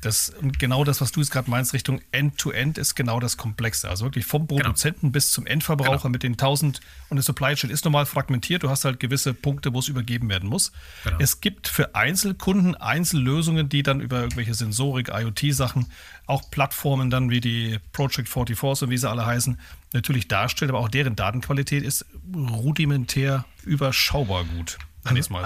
Das, 0.02 0.28
und 0.28 0.58
genau 0.58 0.84
das, 0.84 1.00
was 1.00 1.10
du 1.10 1.20
jetzt 1.20 1.30
gerade 1.30 1.50
meinst, 1.50 1.72
Richtung 1.72 2.00
End-to-End, 2.12 2.76
-End 2.76 2.80
ist 2.80 2.94
genau 2.94 3.18
das 3.18 3.36
Komplexe. 3.36 3.88
Also 3.88 4.04
wirklich 4.04 4.26
vom 4.26 4.46
genau. 4.46 4.60
Produzenten 4.60 5.00
genau. 5.00 5.12
bis 5.12 5.32
zum 5.32 5.46
Endverbraucher 5.46 6.02
genau. 6.02 6.10
mit 6.10 6.22
den 6.22 6.32
1000 6.32 6.80
und 7.08 7.16
der 7.16 7.24
Supply 7.24 7.54
Chain 7.54 7.70
ist 7.70 7.84
normal 7.84 8.06
fragmentiert. 8.06 8.62
Du 8.62 8.68
hast 8.68 8.84
halt 8.84 9.00
gewisse 9.00 9.32
Punkte, 9.32 9.72
wo 9.72 9.78
es 9.78 9.88
übergeben 9.88 10.28
werden 10.28 10.48
muss. 10.48 10.72
Genau. 11.04 11.16
Es 11.18 11.40
gibt 11.40 11.68
für 11.68 11.94
Einzelkunden 11.94 12.74
Einzellösungen, 12.74 13.68
die 13.68 13.82
dann 13.82 14.00
über 14.00 14.20
irgendwelche 14.20 14.54
Sensorik, 14.54 15.08
IoT-Sachen, 15.08 15.86
auch 16.26 16.50
Plattformen 16.50 17.10
dann 17.10 17.30
wie 17.30 17.40
die 17.40 17.78
Project 17.92 18.28
44 18.28 18.82
und 18.82 18.90
wie 18.90 18.98
sie 18.98 19.08
alle 19.08 19.24
heißen, 19.24 19.58
natürlich 19.92 20.28
darstellen, 20.28 20.70
aber 20.70 20.80
auch 20.80 20.88
deren 20.88 21.16
Datenqualität 21.16 21.82
ist 21.82 22.04
rudimentär 22.34 23.44
überschaubar 23.64 24.44
gut. 24.44 24.78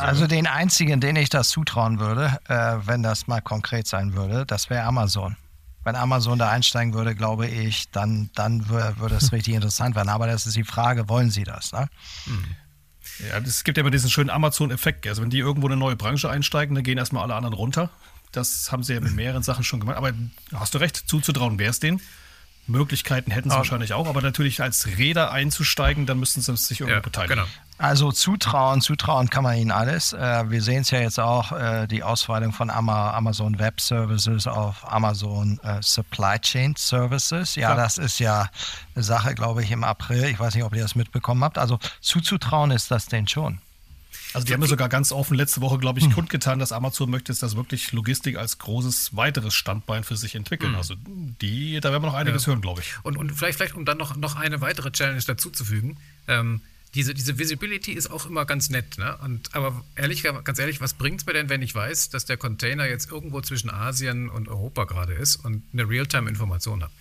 So, 0.00 0.06
also 0.06 0.26
den 0.26 0.46
einzigen, 0.46 1.00
den 1.00 1.16
ich 1.16 1.28
das 1.28 1.50
zutrauen 1.50 1.98
würde, 1.98 2.38
äh, 2.48 2.76
wenn 2.86 3.02
das 3.02 3.26
mal 3.26 3.40
konkret 3.40 3.86
sein 3.86 4.14
würde, 4.14 4.46
das 4.46 4.70
wäre 4.70 4.84
Amazon. 4.84 5.36
Wenn 5.82 5.96
Amazon 5.96 6.38
da 6.38 6.50
einsteigen 6.50 6.92
würde, 6.92 7.14
glaube 7.14 7.46
ich, 7.46 7.90
dann, 7.90 8.30
dann 8.34 8.68
würde 8.68 9.14
es 9.14 9.32
richtig 9.32 9.54
interessant 9.54 9.96
werden. 9.96 10.08
Aber 10.08 10.26
das 10.26 10.46
ist 10.46 10.56
die 10.56 10.64
Frage, 10.64 11.08
wollen 11.08 11.30
sie 11.30 11.44
das? 11.44 11.72
Ne? 11.72 11.88
Hm. 12.24 12.44
Ja, 13.28 13.38
es 13.38 13.64
gibt 13.64 13.76
ja 13.76 13.82
immer 13.82 13.90
diesen 13.90 14.10
schönen 14.10 14.30
Amazon-Effekt. 14.30 15.06
Also 15.06 15.22
wenn 15.22 15.30
die 15.30 15.38
irgendwo 15.38 15.66
eine 15.66 15.76
neue 15.76 15.96
Branche 15.96 16.30
einsteigen, 16.30 16.74
dann 16.74 16.84
gehen 16.84 16.98
erstmal 16.98 17.22
alle 17.22 17.34
anderen 17.34 17.54
runter. 17.54 17.90
Das 18.32 18.70
haben 18.70 18.82
sie 18.82 18.94
ja 18.94 19.00
mit 19.00 19.14
mehreren 19.14 19.42
Sachen 19.42 19.64
schon 19.64 19.80
gemacht. 19.80 19.96
Aber 19.96 20.12
hast 20.54 20.74
du 20.74 20.78
recht, 20.78 20.96
zuzutrauen 20.96 21.58
wäre 21.58 21.70
es 21.70 21.80
denen. 21.80 22.00
Möglichkeiten 22.70 23.30
hätten 23.30 23.50
sie 23.50 23.54
aber 23.54 23.60
wahrscheinlich 23.60 23.92
auch, 23.92 24.08
aber 24.08 24.22
natürlich 24.22 24.62
als 24.62 24.86
Räder 24.86 25.32
einzusteigen, 25.32 26.06
dann 26.06 26.18
müssten 26.18 26.40
sie 26.40 26.56
sich 26.56 26.80
irgendwo 26.80 26.96
ja, 26.96 27.00
beteiligen. 27.00 27.36
Genau. 27.36 27.48
Also 27.78 28.12
zutrauen, 28.12 28.82
zutrauen 28.82 29.30
kann 29.30 29.42
man 29.42 29.56
ihnen 29.56 29.70
alles. 29.70 30.12
Äh, 30.12 30.50
wir 30.50 30.62
sehen 30.62 30.82
es 30.82 30.90
ja 30.90 31.00
jetzt 31.00 31.18
auch, 31.18 31.52
äh, 31.52 31.86
die 31.86 32.02
Ausweitung 32.02 32.52
von 32.52 32.68
Amazon 32.68 33.58
Web 33.58 33.80
Services 33.80 34.46
auf 34.46 34.90
Amazon 34.90 35.58
äh, 35.62 35.78
Supply 35.80 36.38
Chain 36.38 36.74
Services. 36.76 37.54
Ja, 37.54 37.68
Klar. 37.68 37.84
das 37.84 37.96
ist 37.96 38.18
ja 38.18 38.50
eine 38.94 39.02
Sache, 39.02 39.34
glaube 39.34 39.62
ich, 39.62 39.70
im 39.70 39.82
April. 39.82 40.24
Ich 40.24 40.38
weiß 40.38 40.54
nicht, 40.54 40.64
ob 40.64 40.74
ihr 40.74 40.82
das 40.82 40.94
mitbekommen 40.94 41.42
habt. 41.42 41.56
Also 41.56 41.78
zuzutrauen 42.00 42.70
ist 42.70 42.90
das 42.90 43.06
denn 43.06 43.26
schon. 43.26 43.60
Also 44.32 44.46
die 44.46 44.52
haben 44.52 44.62
ja 44.62 44.68
sogar 44.68 44.88
ganz 44.88 45.12
offen 45.12 45.36
letzte 45.36 45.60
Woche, 45.60 45.78
glaube 45.78 45.98
ich, 45.98 46.06
hm. 46.06 46.12
kundgetan, 46.12 46.58
dass 46.58 46.72
Amazon 46.72 47.10
möchte, 47.10 47.34
dass 47.34 47.56
wirklich 47.56 47.92
Logistik 47.92 48.36
als 48.36 48.58
großes 48.58 49.16
weiteres 49.16 49.54
Standbein 49.54 50.04
für 50.04 50.16
sich 50.16 50.34
entwickeln. 50.34 50.72
Hm. 50.72 50.78
Also 50.78 50.94
die, 50.96 51.80
da 51.80 51.90
werden 51.90 52.02
wir 52.02 52.08
noch 52.08 52.14
einiges 52.14 52.42
ja. 52.42 52.48
hören, 52.48 52.60
glaube 52.60 52.80
ich. 52.80 52.94
Und, 53.02 53.16
und 53.16 53.32
vielleicht, 53.32 53.56
vielleicht, 53.56 53.74
um 53.74 53.84
dann 53.84 53.98
noch, 53.98 54.16
noch 54.16 54.36
eine 54.36 54.60
weitere 54.60 54.92
Challenge 54.92 55.20
dazuzufügen, 55.20 55.96
ähm, 56.28 56.60
diese, 56.94 57.14
diese 57.14 57.38
Visibility 57.38 57.92
ist 57.92 58.10
auch 58.10 58.26
immer 58.26 58.44
ganz 58.44 58.68
nett. 58.68 58.98
Ne? 58.98 59.16
Und, 59.18 59.54
aber 59.54 59.84
ehrlich, 59.94 60.22
ganz 60.22 60.58
ehrlich, 60.58 60.80
was 60.80 60.94
bringt 60.94 61.20
es 61.20 61.26
mir 61.26 61.32
denn, 61.32 61.48
wenn 61.48 61.62
ich 61.62 61.74
weiß, 61.74 62.10
dass 62.10 62.24
der 62.24 62.36
Container 62.36 62.88
jetzt 62.88 63.10
irgendwo 63.10 63.40
zwischen 63.40 63.70
Asien 63.70 64.28
und 64.28 64.48
Europa 64.48 64.84
gerade 64.84 65.12
ist 65.12 65.36
und 65.36 65.62
eine 65.72 65.88
Realtime-Information 65.88 66.82
habe? 66.82 66.92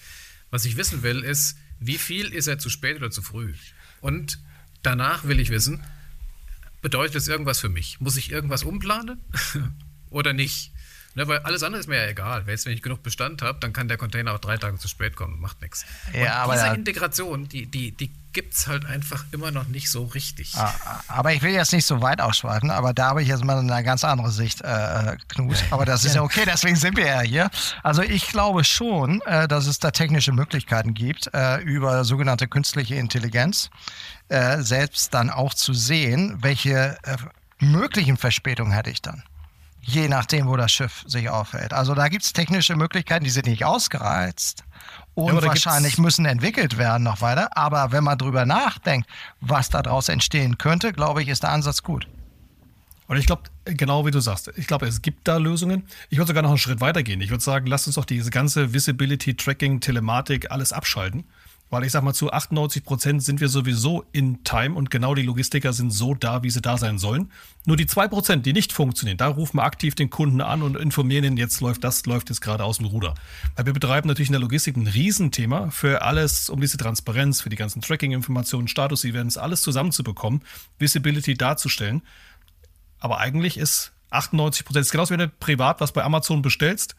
Was 0.52 0.66
ich 0.66 0.78
wissen 0.78 1.04
will, 1.04 1.24
ist, 1.24 1.58
wie 1.80 1.98
viel 1.98 2.28
ist 2.28 2.48
er 2.48 2.60
zu 2.60 2.70
spät 2.70 2.98
oder 2.98 3.10
zu 3.10 3.22
früh? 3.22 3.54
Und 4.02 4.40
danach 4.84 5.26
will 5.26 5.40
ich 5.40 5.50
wissen, 5.50 5.84
bedeutet 6.82 7.16
das 7.16 7.28
irgendwas 7.28 7.60
für 7.60 7.70
mich? 7.70 8.00
Muss 8.00 8.18
ich 8.18 8.32
irgendwas 8.32 8.64
umplanen 8.64 9.22
oder 10.10 10.34
nicht? 10.34 10.74
Ne, 11.16 11.28
weil 11.28 11.40
alles 11.40 11.64
andere 11.64 11.80
ist 11.80 11.88
mir 11.88 11.98
ja 11.98 12.08
egal. 12.08 12.46
Wenn 12.46 12.56
ich 12.56 12.82
genug 12.82 13.02
Bestand 13.02 13.42
habe, 13.42 13.60
dann 13.60 13.74
kann 13.74 13.88
der 13.88 13.98
Container 13.98 14.34
auch 14.34 14.40
drei 14.40 14.58
Tage 14.58 14.78
zu 14.78 14.88
spät 14.88 15.16
kommen. 15.16 15.40
Macht 15.40 15.62
nichts. 15.62 15.86
Ja, 16.14 16.36
aber 16.36 16.54
diese 16.54 16.68
ja. 16.68 16.74
Integration, 16.74 17.48
die, 17.48 17.66
die, 17.66 17.92
die 17.92 18.12
gibt 18.32 18.54
es 18.54 18.68
halt 18.68 18.86
einfach 18.86 19.26
immer 19.32 19.50
noch 19.50 19.68
nicht 19.68 19.90
so 19.90 20.06
richtig. 20.06 20.54
Ah, 20.56 20.72
aber 21.08 21.34
ich 21.34 21.42
will 21.42 21.52
jetzt 21.52 21.74
nicht 21.74 21.86
so 21.86 22.02
weit 22.02 22.22
ausschweifen, 22.22 22.70
aber 22.70 22.94
da 22.94 23.08
habe 23.08 23.24
ich 23.24 23.28
jetzt 23.28 23.44
mal 23.44 23.58
eine 23.58 23.84
ganz 23.84 24.04
andere 24.04 24.32
Sicht, 24.32 24.62
äh, 24.62 25.18
Knut. 25.30 25.58
Aber 25.72 25.86
das 25.86 26.06
ist 26.06 26.16
ja 26.16 26.22
okay, 26.22 26.44
deswegen 26.46 26.76
sind 26.76 26.96
wir 26.96 27.08
ja 27.08 27.22
hier. 27.22 27.50
Also 27.82 28.04
ich 28.04 28.28
glaube 28.28 28.64
schon, 28.64 29.22
äh, 29.22 29.48
dass 29.48 29.66
es 29.66 29.80
da 29.80 29.90
technische 29.90 30.32
Möglichkeiten 30.32 30.94
gibt, 30.94 31.34
äh, 31.34 31.58
über 31.62 32.04
sogenannte 32.04 32.48
künstliche 32.48 32.96
Intelligenz 32.96 33.72
äh, 34.28 34.62
selbst 34.62 35.14
dann 35.14 35.32
auch 35.32 35.56
zu 35.56 35.74
sehen, 35.74 36.38
welche 36.42 36.98
äh, 37.04 37.18
möglichen 37.60 38.18
Verspätungen 38.18 38.72
hätte 38.72 38.92
ich 38.92 39.02
dann 39.02 39.24
je 39.82 40.08
nachdem, 40.08 40.48
wo 40.48 40.58
das 40.58 40.72
Schiff 40.72 41.04
sich 41.08 41.30
aufhält. 41.30 41.74
Also 41.74 41.96
da 41.96 42.08
gibt 42.08 42.24
es 42.24 42.34
technische 42.34 42.76
Möglichkeiten, 42.76 43.24
die 43.24 43.30
sind 43.30 43.48
nicht 43.48 43.66
ausgereizt 43.66 44.64
und 45.14 45.36
ja, 45.36 45.44
wahrscheinlich 45.44 45.98
müssen 45.98 46.26
entwickelt 46.26 46.78
werden 46.78 47.04
noch 47.04 47.22
weiter. 47.22 47.58
Aber 47.58 47.92
wenn 47.92 48.04
man 48.04 48.18
drüber 48.18 48.46
nachdenkt, 48.46 49.10
was 49.42 49.70
daraus 49.70 50.10
entstehen 50.10 50.58
könnte, 50.58 50.94
glaube 50.94 51.22
ich, 51.22 51.28
ist 51.28 51.44
der 51.44 51.52
Ansatz 51.52 51.84
gut. 51.84 52.08
Und 53.08 53.18
ich 53.18 53.26
glaube, 53.26 53.44
genau 53.66 54.06
wie 54.06 54.12
du 54.12 54.20
sagst, 54.20 54.52
ich 54.56 54.68
glaube, 54.68 54.86
es 54.86 55.02
gibt 55.02 55.28
da 55.28 55.38
Lösungen. 55.38 55.88
Ich 56.10 56.20
würde 56.20 56.28
sogar 56.28 56.44
noch 56.44 56.52
einen 56.52 56.60
Schritt 56.60 56.80
weiter 56.80 57.02
gehen. 57.02 57.22
Ich 57.22 57.32
würde 57.32 57.44
sagen, 57.44 57.66
lasst 57.66 57.88
uns 57.88 57.96
doch 57.96 58.06
diese 58.06 58.30
ganze 58.30 58.72
Visibility, 58.72 59.36
Tracking, 59.36 59.82
Telematik, 59.82 60.52
alles 60.52 60.72
abschalten. 60.72 61.26
Weil 61.70 61.84
ich 61.84 61.92
sag 61.92 62.04
mal, 62.04 62.14
zu 62.14 62.32
98 62.32 62.84
Prozent 62.84 63.24
sind 63.24 63.42
wir 63.42 63.50
sowieso 63.50 64.04
in 64.12 64.44
Time 64.44 64.76
und 64.76 64.90
genau 64.90 65.14
die 65.14 65.22
Logistiker 65.22 65.72
sind 65.72 65.92
so 65.92 66.16
da, 66.16 66.42
wie 66.42 66.50
sie 66.50 66.62
da 66.62 66.78
sein 66.78 66.98
sollen. 66.98 67.32
Nur 67.66 67.78
die 67.78 67.86
zwei 67.86 68.08
Prozent, 68.08 68.46
die 68.46 68.54
nicht 68.54 68.74
funktionieren, 68.74 69.18
da 69.18 69.28
rufen 69.28 69.58
wir 69.58 69.64
aktiv 69.64 69.94
den 69.94 70.10
Kunden 70.10 70.42
an 70.42 70.64
und 70.64 70.76
informieren 70.76 71.24
ihn, 71.24 71.38
jetzt 71.38 71.62
läuft 71.62 71.84
das, 71.84 72.06
läuft 72.08 72.30
jetzt 72.30 72.42
gerade 72.42 72.64
aus 72.64 72.78
dem 72.78 72.88
Ruder. 72.88 73.14
Weil 73.56 73.68
wir 73.68 73.74
betreiben 73.74 74.08
natürlich 74.08 74.30
in 74.30 74.34
der 74.34 74.42
Logistik 74.42 74.78
ein 74.78 74.88
Riesenthema 74.88 75.70
für 75.70 76.02
alles, 76.02 76.50
um 76.50 76.60
diese 76.60 76.78
Transparenz, 76.78 77.42
für 77.42 77.50
die 77.50 77.56
ganzen 77.56 77.82
Tracking-Informationen, 77.82 78.68
Status-Events, 78.68 79.38
alles 79.38 79.62
zusammenzubekommen, 79.62 80.42
Visibility 80.80 81.36
darzustellen. 81.36 82.02
Aber 83.00 83.20
eigentlich 83.20 83.58
ist 83.58 83.92
98 84.10 84.66
Prozent, 84.66 84.86
ist 84.86 84.92
genauso 84.92 85.14
wie 85.14 85.20
wenn 85.20 85.30
du 85.30 85.34
privat 85.40 85.82
was 85.82 85.92
bei 85.92 86.04
Amazon 86.04 86.42
bestellst, 86.42 86.96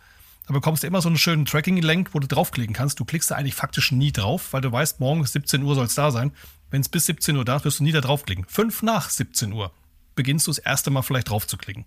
da 0.46 0.54
bekommst 0.54 0.82
du 0.82 0.86
immer 0.86 1.00
so 1.00 1.08
einen 1.08 1.18
schönen 1.18 1.44
Tracking-Link, 1.44 2.10
wo 2.12 2.18
du 2.18 2.26
draufklicken 2.26 2.74
kannst. 2.74 2.98
Du 2.98 3.04
klickst 3.04 3.30
da 3.30 3.36
eigentlich 3.36 3.54
faktisch 3.54 3.92
nie 3.92 4.12
drauf, 4.12 4.52
weil 4.52 4.60
du 4.60 4.72
weißt, 4.72 5.00
morgen 5.00 5.24
17 5.24 5.62
Uhr 5.62 5.74
soll 5.74 5.86
es 5.86 5.94
da 5.94 6.10
sein. 6.10 6.32
Wenn 6.70 6.80
es 6.80 6.88
bis 6.88 7.06
17 7.06 7.36
Uhr 7.36 7.44
da 7.44 7.56
ist, 7.56 7.64
wirst 7.64 7.80
du 7.80 7.84
nie 7.84 7.92
da 7.92 8.00
draufklicken. 8.00 8.44
Fünf 8.48 8.82
nach 8.82 9.10
17 9.10 9.52
Uhr 9.52 9.72
beginnst 10.14 10.46
du 10.46 10.50
das 10.50 10.58
erste 10.58 10.90
Mal 10.90 11.02
vielleicht 11.02 11.30
drauf 11.30 11.46
zu 11.46 11.56
klicken. 11.56 11.84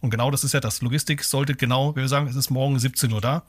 Und 0.00 0.10
genau 0.10 0.30
das 0.30 0.44
ist 0.44 0.52
ja 0.52 0.60
das. 0.60 0.82
Logistik 0.82 1.24
sollte 1.24 1.54
genau, 1.54 1.94
wenn 1.94 2.02
wir 2.02 2.08
sagen, 2.08 2.26
es 2.26 2.36
ist 2.36 2.50
morgen 2.50 2.78
17 2.78 3.12
Uhr 3.12 3.20
da. 3.20 3.44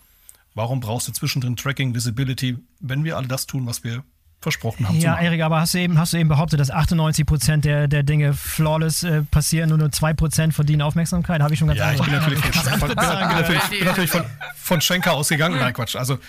Warum 0.54 0.80
brauchst 0.80 1.08
du 1.08 1.12
zwischendrin 1.12 1.58
Tracking, 1.58 1.94
Visibility, 1.94 2.58
wenn 2.80 3.04
wir 3.04 3.18
alle 3.18 3.28
das 3.28 3.46
tun, 3.46 3.66
was 3.66 3.84
wir 3.84 4.04
versprochen 4.46 4.88
haben. 4.88 5.00
Ja, 5.00 5.20
Erik, 5.20 5.42
aber 5.42 5.60
hast 5.60 5.74
du 5.74 5.80
eben, 5.80 5.98
hast 5.98 6.14
du 6.14 6.18
eben 6.18 6.30
behauptet, 6.30 6.60
dass 6.60 6.70
98 6.70 7.26
Prozent 7.26 7.66
der, 7.66 7.88
der 7.88 8.04
Dinge 8.04 8.34
flawless 8.34 9.02
äh, 9.02 9.24
passieren 9.24 9.72
und 9.72 9.80
nur 9.80 9.92
2 9.92 10.14
Prozent 10.14 10.54
verdienen 10.54 10.84
Aufmerksamkeit? 10.84 11.42
Habe 11.42 11.54
ich 11.54 11.60
schon 11.60 11.68
ganz 11.68 11.80
Ja, 11.80 11.94
ich 11.94 12.02
bin 12.02 12.12
natürlich, 12.12 12.40
von, 12.40 12.52
von, 12.80 12.90
bin 12.90 12.96
natürlich, 12.96 13.64
bin 13.70 13.86
natürlich 13.86 14.12
von, 14.12 14.24
von 14.56 14.82
Schenker 14.82 15.14
ausgegangen. 15.14 15.58
Nein, 15.58 15.74
Quatsch. 15.74 15.96
Also 15.96 16.20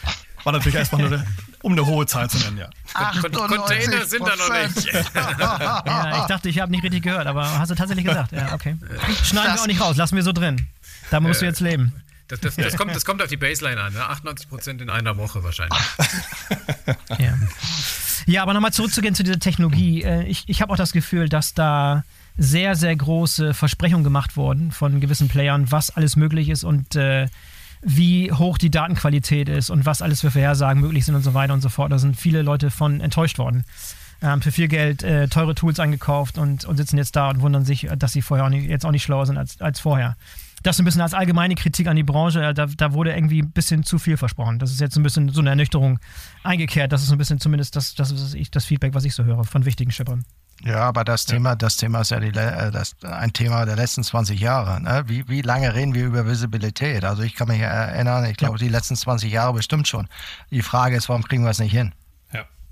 war 0.44 0.52
natürlich 0.54 0.76
erstmal 0.76 1.02
nur, 1.02 1.12
eine, 1.12 1.26
um 1.60 1.72
eine 1.72 1.84
hohe 1.84 2.06
Zahl 2.06 2.30
zu 2.30 2.38
nennen, 2.38 2.56
ja. 2.56 2.70
Container 3.20 4.06
sind 4.06 4.26
da 4.26 4.36
noch 4.36 4.50
nicht. 4.50 4.92
ja, 4.94 6.20
ich 6.20 6.26
dachte, 6.26 6.48
ich 6.48 6.58
habe 6.58 6.70
nicht 6.70 6.84
richtig 6.84 7.02
gehört, 7.02 7.26
aber 7.26 7.58
hast 7.58 7.70
du 7.70 7.74
tatsächlich 7.74 8.06
gesagt. 8.06 8.32
Ja, 8.32 8.54
okay. 8.54 8.76
Schneiden 9.24 9.54
wir 9.54 9.60
auch 9.60 9.66
nicht 9.66 9.80
raus, 9.80 9.96
lassen 9.96 10.16
wir 10.16 10.22
so 10.22 10.32
drin. 10.32 10.66
Da 11.10 11.20
musst 11.20 11.42
du 11.42 11.44
jetzt 11.44 11.60
leben. 11.60 11.92
Das, 12.28 12.40
das, 12.40 12.56
das, 12.56 12.76
kommt, 12.76 12.94
das 12.94 13.04
kommt 13.04 13.22
auf 13.22 13.28
die 13.28 13.36
Baseline 13.36 13.80
an, 13.80 13.92
ne? 13.92 14.04
98 14.04 14.48
Prozent 14.48 14.80
in 14.80 14.90
einer 14.90 15.16
Woche 15.16 15.44
wahrscheinlich. 15.44 15.78
ja. 17.18 17.34
Ja, 18.26 18.42
aber 18.42 18.54
nochmal 18.54 18.72
zurückzugehen 18.72 19.14
zu 19.14 19.22
dieser 19.22 19.38
Technologie. 19.38 20.02
Äh, 20.02 20.24
ich, 20.24 20.44
ich 20.46 20.60
habe 20.60 20.72
auch 20.72 20.76
das 20.76 20.92
Gefühl, 20.92 21.28
dass 21.28 21.54
da 21.54 22.04
sehr, 22.36 22.74
sehr 22.74 22.94
große 22.94 23.54
Versprechungen 23.54 24.04
gemacht 24.04 24.36
wurden 24.36 24.72
von 24.72 25.00
gewissen 25.00 25.28
Playern, 25.28 25.70
was 25.70 25.90
alles 25.96 26.16
möglich 26.16 26.48
ist 26.48 26.64
und 26.64 26.96
äh, 26.96 27.28
wie 27.82 28.32
hoch 28.32 28.58
die 28.58 28.70
Datenqualität 28.70 29.48
ist 29.48 29.70
und 29.70 29.86
was 29.86 30.02
alles 30.02 30.20
für 30.20 30.30
Vorhersagen 30.30 30.82
möglich 30.82 31.04
sind 31.04 31.14
und 31.14 31.22
so 31.22 31.34
weiter 31.34 31.54
und 31.54 31.60
so 31.60 31.68
fort. 31.68 31.92
Da 31.92 31.98
sind 31.98 32.16
viele 32.16 32.42
Leute 32.42 32.70
von 32.70 33.00
enttäuscht 33.00 33.38
worden. 33.38 33.64
Ähm, 34.22 34.42
für 34.42 34.50
viel 34.50 34.68
Geld 34.68 35.02
äh, 35.02 35.28
teure 35.28 35.54
Tools 35.54 35.78
eingekauft 35.78 36.36
und, 36.36 36.64
und 36.64 36.76
sitzen 36.78 36.98
jetzt 36.98 37.16
da 37.16 37.30
und 37.30 37.42
wundern 37.42 37.64
sich, 37.64 37.88
dass 37.96 38.12
sie 38.12 38.22
vorher 38.22 38.46
auch 38.46 38.50
nicht, 38.50 38.68
jetzt 38.68 38.84
auch 38.84 38.90
nicht 38.90 39.04
schlauer 39.04 39.26
sind 39.26 39.38
als, 39.38 39.60
als 39.60 39.78
vorher 39.78 40.16
das 40.62 40.78
ein 40.78 40.84
bisschen 40.84 41.00
als 41.00 41.14
allgemeine 41.14 41.54
Kritik 41.54 41.86
an 41.86 41.96
die 41.96 42.02
Branche, 42.02 42.54
da, 42.54 42.66
da 42.66 42.92
wurde 42.92 43.14
irgendwie 43.14 43.42
ein 43.42 43.50
bisschen 43.50 43.84
zu 43.84 43.98
viel 43.98 44.16
versprochen. 44.16 44.58
Das 44.58 44.70
ist 44.70 44.80
jetzt 44.80 44.96
ein 44.96 45.02
bisschen 45.02 45.28
so 45.28 45.40
eine 45.40 45.50
Ernüchterung 45.50 45.98
eingekehrt. 46.42 46.92
Das 46.92 47.02
ist 47.02 47.10
ein 47.12 47.18
bisschen 47.18 47.40
zumindest 47.40 47.76
das, 47.76 47.94
das 47.94 48.10
ist 48.10 48.56
das 48.56 48.64
Feedback, 48.64 48.94
was 48.94 49.04
ich 49.04 49.14
so 49.14 49.24
höre 49.24 49.44
von 49.44 49.64
wichtigen 49.64 49.92
Schippern. 49.92 50.24
Ja, 50.64 50.80
aber 50.80 51.04
das 51.04 51.26
Thema, 51.26 51.54
das 51.54 51.76
Thema 51.76 52.00
ist 52.00 52.10
ja 52.10 52.18
die, 52.18 52.28
äh, 52.28 52.70
das, 52.70 52.96
ein 53.02 53.32
Thema 53.32 53.66
der 53.66 53.76
letzten 53.76 54.02
20 54.02 54.40
Jahre. 54.40 54.80
Ne? 54.80 55.04
Wie, 55.06 55.28
wie 55.28 55.42
lange 55.42 55.74
reden 55.74 55.94
wir 55.94 56.06
über 56.06 56.26
Visibilität? 56.26 57.04
Also 57.04 57.22
ich 57.22 57.34
kann 57.34 57.48
mich 57.48 57.60
erinnern, 57.60 58.24
ich 58.24 58.36
glaube, 58.36 58.58
die 58.58 58.68
letzten 58.68 58.96
20 58.96 59.30
Jahre 59.30 59.52
bestimmt 59.52 59.86
schon. 59.86 60.08
Die 60.50 60.62
Frage 60.62 60.96
ist, 60.96 61.08
warum 61.08 61.22
kriegen 61.22 61.44
wir 61.44 61.50
es 61.50 61.58
nicht 61.58 61.72
hin? 61.72 61.92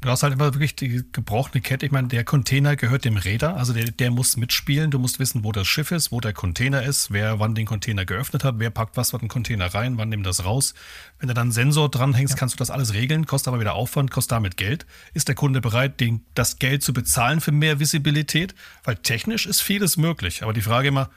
Du 0.04 0.10
hast 0.10 0.22
halt 0.22 0.34
immer 0.34 0.52
wirklich 0.52 0.76
die 0.76 1.02
gebrochene 1.12 1.62
Kette. 1.62 1.86
Ich 1.86 1.92
meine, 1.92 2.08
der 2.08 2.24
Container 2.24 2.76
gehört 2.76 3.06
dem 3.06 3.16
Räder, 3.16 3.56
also 3.56 3.72
der, 3.72 3.86
der 3.86 4.10
muss 4.10 4.36
mitspielen. 4.36 4.90
Du 4.90 4.98
musst 4.98 5.18
wissen, 5.18 5.44
wo 5.44 5.50
das 5.50 5.66
Schiff 5.66 5.92
ist, 5.92 6.12
wo 6.12 6.20
der 6.20 6.34
Container 6.34 6.82
ist, 6.82 7.10
wer 7.10 7.40
wann 7.40 7.54
den 7.54 7.64
Container 7.64 8.04
geöffnet 8.04 8.44
hat, 8.44 8.56
wer 8.58 8.68
packt 8.68 8.98
was 8.98 9.12
von 9.12 9.20
den 9.20 9.28
Container 9.28 9.72
rein, 9.72 9.96
wann 9.96 10.10
nimmt 10.10 10.26
das 10.26 10.44
raus. 10.44 10.74
Wenn 11.18 11.28
du 11.28 11.34
dann 11.34 11.44
einen 11.44 11.52
Sensor 11.52 11.90
dranhängst, 11.90 12.34
ja. 12.34 12.38
kannst 12.38 12.54
du 12.54 12.58
das 12.58 12.70
alles 12.70 12.92
regeln, 12.92 13.24
kostet 13.24 13.48
aber 13.48 13.60
wieder 13.60 13.72
Aufwand, 13.72 14.10
kostet 14.10 14.32
damit 14.32 14.58
Geld. 14.58 14.84
Ist 15.14 15.28
der 15.28 15.36
Kunde 15.36 15.62
bereit, 15.62 15.98
den, 16.00 16.20
das 16.34 16.58
Geld 16.58 16.82
zu 16.82 16.92
bezahlen 16.92 17.40
für 17.40 17.52
mehr 17.52 17.80
Visibilität? 17.80 18.54
Weil 18.84 18.96
technisch 18.96 19.46
ist 19.46 19.62
vieles 19.62 19.96
möglich. 19.96 20.42
Aber 20.42 20.52
die 20.52 20.60
Frage 20.60 20.88
immer, 20.88 21.08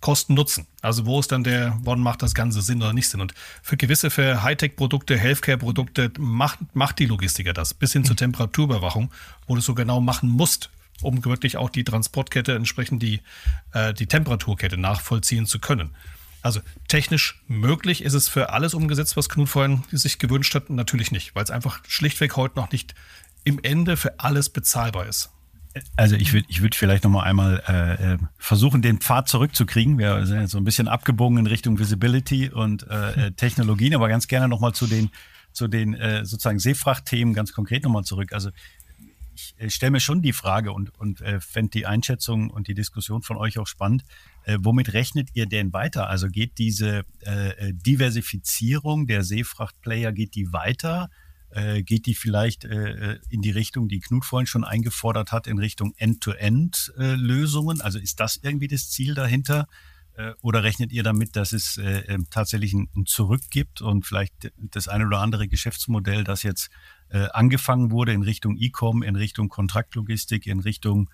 Kosten-Nutzen. 0.00 0.66
Also 0.80 1.06
wo 1.06 1.20
ist 1.20 1.30
dann 1.30 1.44
der, 1.44 1.78
wann 1.82 2.00
macht 2.00 2.22
das 2.22 2.34
Ganze 2.34 2.62
Sinn 2.62 2.82
oder 2.82 2.92
nicht 2.92 3.08
Sinn? 3.08 3.20
Und 3.20 3.34
für 3.62 3.76
gewisse, 3.76 4.10
für 4.10 4.42
Hightech-Produkte, 4.42 5.16
Healthcare-Produkte 5.16 6.12
macht, 6.18 6.58
macht 6.74 6.98
die 6.98 7.06
Logistiker 7.06 7.52
das, 7.52 7.74
bis 7.74 7.92
hin 7.92 8.04
zur 8.04 8.16
Temperaturüberwachung, 8.16 9.10
wo 9.46 9.54
du 9.54 9.60
so 9.60 9.74
genau 9.74 10.00
machen 10.00 10.30
musst, 10.30 10.70
um 11.02 11.24
wirklich 11.24 11.56
auch 11.56 11.70
die 11.70 11.84
Transportkette 11.84 12.54
entsprechend 12.54 13.02
die, 13.02 13.20
äh, 13.72 13.92
die 13.92 14.06
Temperaturkette 14.06 14.78
nachvollziehen 14.78 15.46
zu 15.46 15.58
können. 15.58 15.94
Also 16.42 16.60
technisch 16.88 17.42
möglich 17.46 18.02
ist 18.02 18.14
es 18.14 18.28
für 18.28 18.50
alles 18.50 18.72
umgesetzt, 18.72 19.16
was 19.16 19.28
Knut 19.28 19.50
vorhin 19.50 19.82
sich 19.92 20.18
gewünscht 20.18 20.54
hat, 20.54 20.70
natürlich 20.70 21.10
nicht, 21.10 21.34
weil 21.34 21.44
es 21.44 21.50
einfach 21.50 21.80
schlichtweg 21.86 22.36
heute 22.36 22.58
noch 22.58 22.72
nicht 22.72 22.94
im 23.44 23.58
Ende 23.62 23.96
für 23.96 24.18
alles 24.18 24.48
bezahlbar 24.48 25.06
ist. 25.06 25.30
Also 25.96 26.16
ich 26.16 26.32
würde 26.32 26.46
ich 26.48 26.62
würd 26.62 26.74
vielleicht 26.74 27.04
noch 27.04 27.10
mal 27.10 27.22
einmal 27.22 27.62
äh, 27.68 28.14
äh, 28.14 28.18
versuchen, 28.38 28.82
den 28.82 28.98
Pfad 28.98 29.28
zurückzukriegen. 29.28 29.98
Wir 29.98 30.26
sind 30.26 30.40
jetzt 30.40 30.50
so 30.50 30.58
ein 30.58 30.64
bisschen 30.64 30.88
abgebogen 30.88 31.38
in 31.38 31.46
Richtung 31.46 31.78
Visibility 31.78 32.50
und 32.50 32.86
äh, 32.88 33.26
äh 33.26 33.30
Technologien, 33.36 33.94
aber 33.94 34.08
ganz 34.08 34.26
gerne 34.26 34.48
noch 34.48 34.60
mal 34.60 34.72
zu 34.72 34.86
den, 34.86 35.10
zu 35.52 35.68
den 35.68 35.94
äh, 35.94 36.24
sozusagen 36.24 36.58
Seefrachtthemen 36.58 37.34
ganz 37.34 37.52
konkret 37.52 37.84
noch 37.84 37.90
mal 37.90 38.02
zurück. 38.02 38.32
Also 38.32 38.50
ich 39.34 39.54
äh, 39.58 39.70
stelle 39.70 39.92
mir 39.92 40.00
schon 40.00 40.22
die 40.22 40.32
Frage 40.32 40.72
und, 40.72 40.92
und 40.98 41.20
äh, 41.20 41.40
fände 41.40 41.70
die 41.70 41.86
Einschätzung 41.86 42.50
und 42.50 42.68
die 42.68 42.74
Diskussion 42.74 43.22
von 43.22 43.36
euch 43.36 43.58
auch 43.58 43.66
spannend. 43.66 44.04
Äh, 44.44 44.58
womit 44.60 44.92
rechnet 44.92 45.30
ihr 45.34 45.46
denn 45.46 45.72
weiter? 45.72 46.08
Also 46.08 46.28
geht 46.28 46.58
diese 46.58 47.04
äh, 47.20 47.72
Diversifizierung 47.72 49.06
der 49.06 49.22
Seefrachtplayer, 49.22 50.12
geht 50.12 50.34
die 50.34 50.52
weiter? 50.52 51.10
Äh, 51.50 51.82
geht 51.82 52.06
die 52.06 52.14
vielleicht 52.14 52.64
äh, 52.64 53.14
äh, 53.14 53.18
in 53.28 53.42
die 53.42 53.50
Richtung, 53.50 53.88
die 53.88 53.98
Knut 53.98 54.24
vorhin 54.24 54.46
schon 54.46 54.62
eingefordert 54.62 55.32
hat, 55.32 55.48
in 55.48 55.58
Richtung 55.58 55.94
End-to-End-Lösungen? 55.96 57.80
also 57.80 57.98
ist 57.98 58.20
das 58.20 58.36
irgendwie 58.36 58.68
das 58.68 58.88
Ziel 58.90 59.14
dahinter? 59.14 59.66
Äh, 60.14 60.32
oder 60.42 60.62
rechnet 60.62 60.92
ihr 60.92 61.02
damit, 61.02 61.34
dass 61.34 61.52
es 61.52 61.76
äh, 61.76 62.18
tatsächlich 62.30 62.72
ein, 62.72 62.88
Zurück 63.04 63.42
gibt 63.50 63.80
und 63.80 64.06
vielleicht 64.06 64.52
das 64.56 64.86
eine 64.86 65.06
oder 65.06 65.18
andere 65.18 65.48
Geschäftsmodell, 65.48 66.24
das 66.24 66.42
jetzt 66.42 66.70
angefangen 67.12 67.90
wurde 67.90 68.12
in 68.12 68.22
Richtung 68.22 68.56
E-Com, 68.56 69.02
in 69.02 69.16
Richtung 69.16 69.48
Kontraktlogistik, 69.48 70.46
in 70.46 70.60
Richtung 70.60 71.10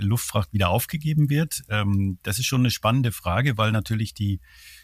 Luftfracht 0.00 0.52
wieder 0.52 0.70
aufgegeben 0.70 1.30
wird? 1.30 1.62
Ähm, 1.68 2.18
das 2.24 2.40
ist 2.40 2.46
schon 2.46 2.62
eine 2.62 2.72
spannende 2.72 3.12
Frage, 3.12 3.56
weil 3.56 3.70
natürlich 3.70 4.14
die 4.14 4.40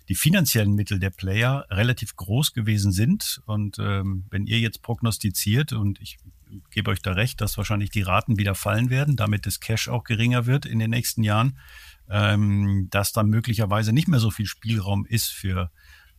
die 0.08 0.14
finanziellen 0.14 0.74
Mittel 0.74 0.98
der 0.98 1.10
Player 1.10 1.66
relativ 1.70 2.16
groß 2.16 2.52
gewesen 2.52 2.92
sind. 2.92 3.40
Und 3.46 3.78
ähm, 3.78 4.24
wenn 4.30 4.46
ihr 4.46 4.60
jetzt 4.60 4.82
prognostiziert, 4.82 5.72
und 5.72 6.00
ich 6.00 6.18
gebe 6.70 6.90
euch 6.90 7.00
da 7.00 7.12
recht, 7.12 7.40
dass 7.40 7.56
wahrscheinlich 7.56 7.90
die 7.90 8.02
Raten 8.02 8.38
wieder 8.38 8.54
fallen 8.54 8.90
werden, 8.90 9.16
damit 9.16 9.46
das 9.46 9.60
Cash 9.60 9.88
auch 9.88 10.04
geringer 10.04 10.46
wird 10.46 10.66
in 10.66 10.78
den 10.78 10.90
nächsten 10.90 11.22
Jahren, 11.22 11.58
ähm, 12.10 12.88
dass 12.90 13.12
dann 13.12 13.28
möglicherweise 13.28 13.92
nicht 13.92 14.08
mehr 14.08 14.20
so 14.20 14.30
viel 14.30 14.46
Spielraum 14.46 15.06
ist 15.06 15.28
für, 15.28 15.70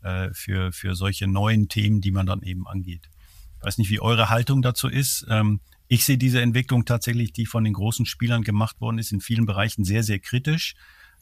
äh, 0.02 0.30
für, 0.34 0.72
für 0.72 0.96
solche 0.96 1.28
neuen 1.28 1.70
Themen, 1.70 2.02
die 2.02 2.12
man 2.12 2.26
dann 2.26 2.42
eben 2.42 2.68
angeht. 2.68 3.10
Ich 3.60 3.66
weiß 3.66 3.78
nicht, 3.78 3.92
wie 3.92 4.00
eure 4.00 4.30
Haltung 4.30 4.64
dazu 4.64 4.88
ist. 4.88 5.26
Ähm, 5.30 5.60
ich 5.88 6.06
sehe 6.06 6.18
diese 6.18 6.42
Entwicklung 6.42 6.86
tatsächlich, 6.86 7.34
die 7.34 7.46
von 7.46 7.64
den 7.64 7.74
großen 7.74 8.08
Spielern 8.08 8.44
gemacht 8.44 8.82
worden 8.82 8.98
ist, 8.98 9.12
in 9.12 9.22
vielen 9.22 9.46
Bereichen 9.46 9.86
sehr, 9.86 10.02
sehr 10.02 10.18
kritisch 10.18 10.74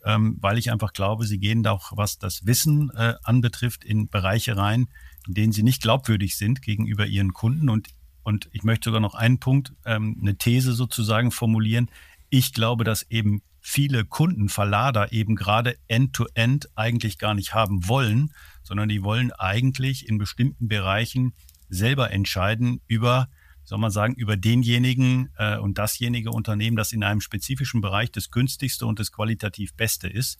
ähm, 0.03 0.37
weil 0.41 0.57
ich 0.57 0.71
einfach 0.71 0.93
glaube, 0.93 1.25
sie 1.25 1.39
gehen 1.39 1.65
auch, 1.67 1.91
was 1.95 2.17
das 2.17 2.45
Wissen 2.45 2.91
äh, 2.95 3.15
anbetrifft, 3.23 3.83
in 3.83 4.09
Bereiche 4.09 4.57
rein, 4.57 4.87
in 5.27 5.33
denen 5.33 5.51
sie 5.53 5.63
nicht 5.63 5.81
glaubwürdig 5.81 6.35
sind 6.37 6.61
gegenüber 6.61 7.05
ihren 7.05 7.33
Kunden. 7.33 7.69
Und, 7.69 7.89
und 8.23 8.49
ich 8.51 8.63
möchte 8.63 8.89
sogar 8.89 9.01
noch 9.01 9.15
einen 9.15 9.39
Punkt, 9.39 9.73
ähm, 9.85 10.17
eine 10.21 10.37
These 10.37 10.73
sozusagen 10.73 11.31
formulieren. 11.31 11.89
Ich 12.29 12.53
glaube, 12.53 12.83
dass 12.83 13.03
eben 13.03 13.41
viele 13.61 14.03
Kunden, 14.03 14.49
Verlader 14.49 15.13
eben 15.13 15.35
gerade 15.35 15.77
End-to-End 15.87 16.69
eigentlich 16.75 17.17
gar 17.17 17.33
nicht 17.33 17.53
haben 17.53 17.87
wollen, 17.87 18.33
sondern 18.61 18.89
die 18.89 19.03
wollen 19.03 19.31
eigentlich 19.31 20.07
in 20.09 20.17
bestimmten 20.17 20.67
Bereichen 20.67 21.33
selber 21.69 22.11
entscheiden 22.11 22.81
über 22.87 23.29
soll 23.63 23.79
man 23.79 23.91
sagen, 23.91 24.13
über 24.15 24.37
denjenigen 24.37 25.29
äh, 25.37 25.57
und 25.57 25.77
dasjenige 25.77 26.31
Unternehmen, 26.31 26.77
das 26.77 26.91
in 26.91 27.03
einem 27.03 27.21
spezifischen 27.21 27.81
Bereich 27.81 28.11
das 28.11 28.31
günstigste 28.31 28.85
und 28.85 28.99
das 28.99 29.11
qualitativ 29.11 29.73
beste 29.73 30.07
ist. 30.07 30.39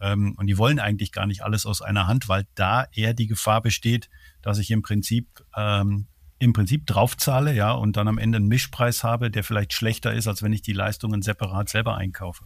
Ähm, 0.00 0.34
und 0.36 0.46
die 0.46 0.58
wollen 0.58 0.78
eigentlich 0.78 1.12
gar 1.12 1.26
nicht 1.26 1.42
alles 1.42 1.66
aus 1.66 1.82
einer 1.82 2.06
Hand, 2.06 2.28
weil 2.28 2.46
da 2.54 2.86
eher 2.92 3.14
die 3.14 3.26
Gefahr 3.26 3.62
besteht, 3.62 4.08
dass 4.42 4.58
ich 4.58 4.70
im 4.70 4.82
Prinzip 4.82 5.44
ähm, 5.56 6.06
im 6.38 6.52
Prinzip 6.52 6.86
draufzahle, 6.86 7.52
ja, 7.52 7.72
und 7.72 7.96
dann 7.96 8.06
am 8.06 8.18
Ende 8.18 8.36
einen 8.36 8.46
Mischpreis 8.46 9.02
habe, 9.02 9.30
der 9.30 9.42
vielleicht 9.42 9.72
schlechter 9.72 10.14
ist, 10.14 10.28
als 10.28 10.42
wenn 10.42 10.52
ich 10.52 10.62
die 10.62 10.72
Leistungen 10.72 11.20
separat 11.20 11.68
selber 11.68 11.96
einkaufe. 11.96 12.44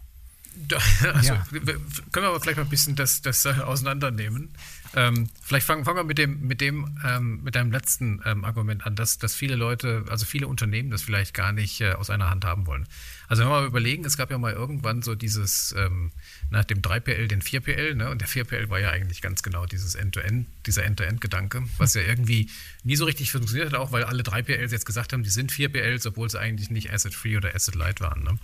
Also, 1.14 1.34
ja. 1.34 1.46
können 1.50 1.78
wir 2.12 2.28
aber 2.28 2.40
vielleicht 2.40 2.58
mal 2.58 2.64
ein 2.64 2.70
bisschen 2.70 2.96
das, 2.96 3.22
das 3.22 3.46
auseinandernehmen. 3.46 4.50
Ähm, 4.94 5.28
vielleicht 5.42 5.66
fangen, 5.66 5.84
fangen 5.84 5.98
wir 5.98 6.04
mit 6.04 6.18
dem, 6.18 6.46
mit 6.46 6.60
dem, 6.60 6.98
ähm, 7.04 7.42
mit 7.42 7.54
deinem 7.54 7.72
letzten 7.72 8.20
ähm, 8.26 8.44
Argument 8.44 8.84
an, 8.86 8.94
dass, 8.94 9.18
dass 9.18 9.34
viele 9.34 9.56
Leute, 9.56 10.04
also 10.08 10.26
viele 10.26 10.46
Unternehmen 10.46 10.90
das 10.90 11.02
vielleicht 11.02 11.32
gar 11.32 11.52
nicht 11.52 11.80
äh, 11.80 11.92
aus 11.92 12.10
einer 12.10 12.28
Hand 12.28 12.44
haben 12.44 12.66
wollen. 12.66 12.86
Also 13.26 13.42
wenn 13.42 13.50
wir 13.50 13.60
mal 13.60 13.66
überlegen, 13.66 14.04
es 14.04 14.18
gab 14.18 14.30
ja 14.30 14.36
mal 14.36 14.52
irgendwann 14.52 15.00
so 15.00 15.14
dieses, 15.14 15.74
ähm, 15.78 16.12
nach 16.50 16.64
dem 16.64 16.82
3PL 16.82 17.26
den 17.26 17.40
4PL, 17.40 17.94
ne? 17.94 18.10
Und 18.10 18.20
der 18.20 18.28
4PL 18.28 18.68
war 18.68 18.80
ja 18.80 18.90
eigentlich 18.90 19.22
ganz 19.22 19.42
genau 19.42 19.64
dieses 19.64 19.94
End-to-End, 19.94 20.46
dieser 20.66 20.84
End-to-End-Gedanke, 20.84 21.62
was 21.78 21.94
ja 21.94 22.02
irgendwie 22.02 22.50
nie 22.84 22.96
so 22.96 23.06
richtig 23.06 23.32
funktioniert 23.32 23.72
hat, 23.72 23.78
auch 23.78 23.92
weil 23.92 24.04
alle 24.04 24.22
3PLs 24.22 24.72
jetzt 24.72 24.84
gesagt 24.84 25.14
haben, 25.14 25.22
die 25.22 25.30
sind 25.30 25.50
4PLs, 25.50 26.06
obwohl 26.06 26.28
sie 26.28 26.38
eigentlich 26.38 26.68
nicht 26.68 26.92
Asset-Free 26.92 27.38
oder 27.38 27.54
Asset-Light 27.54 28.02
waren. 28.02 28.22
Ne? 28.24 28.38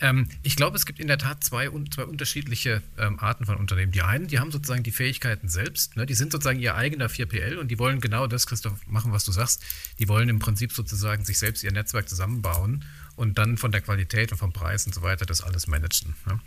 Ähm, 0.00 0.28
ich 0.42 0.56
glaube, 0.56 0.76
es 0.76 0.84
gibt 0.84 1.00
in 1.00 1.06
der 1.06 1.18
Tat 1.18 1.42
zwei, 1.42 1.70
zwei 1.90 2.04
unterschiedliche 2.04 2.82
ähm, 2.98 3.18
Arten 3.18 3.46
von 3.46 3.56
Unternehmen. 3.56 3.92
Die 3.92 4.02
einen, 4.02 4.26
die 4.26 4.38
haben 4.38 4.52
sozusagen 4.52 4.82
die 4.82 4.90
Fähigkeiten 4.90 5.48
selbst, 5.48 5.96
ne? 5.96 6.06
die 6.06 6.14
sind 6.14 6.32
sozusagen 6.32 6.60
ihr 6.60 6.74
eigener 6.74 7.08
4PL 7.08 7.56
und 7.56 7.68
die 7.68 7.78
wollen 7.78 8.00
genau 8.00 8.26
das, 8.26 8.46
Christoph, 8.46 8.86
machen, 8.86 9.12
was 9.12 9.24
du 9.24 9.32
sagst. 9.32 9.64
Die 9.98 10.08
wollen 10.08 10.28
im 10.28 10.38
Prinzip 10.38 10.72
sozusagen 10.72 11.24
sich 11.24 11.38
selbst 11.38 11.64
ihr 11.64 11.72
Netzwerk 11.72 12.08
zusammenbauen 12.08 12.84
und 13.16 13.38
dann 13.38 13.56
von 13.56 13.72
der 13.72 13.80
Qualität 13.80 14.32
und 14.32 14.38
vom 14.38 14.52
Preis 14.52 14.86
und 14.86 14.94
so 14.94 15.02
weiter 15.02 15.24
das 15.24 15.40
alles 15.40 15.66
managen. 15.66 16.14
Ne? 16.26 16.40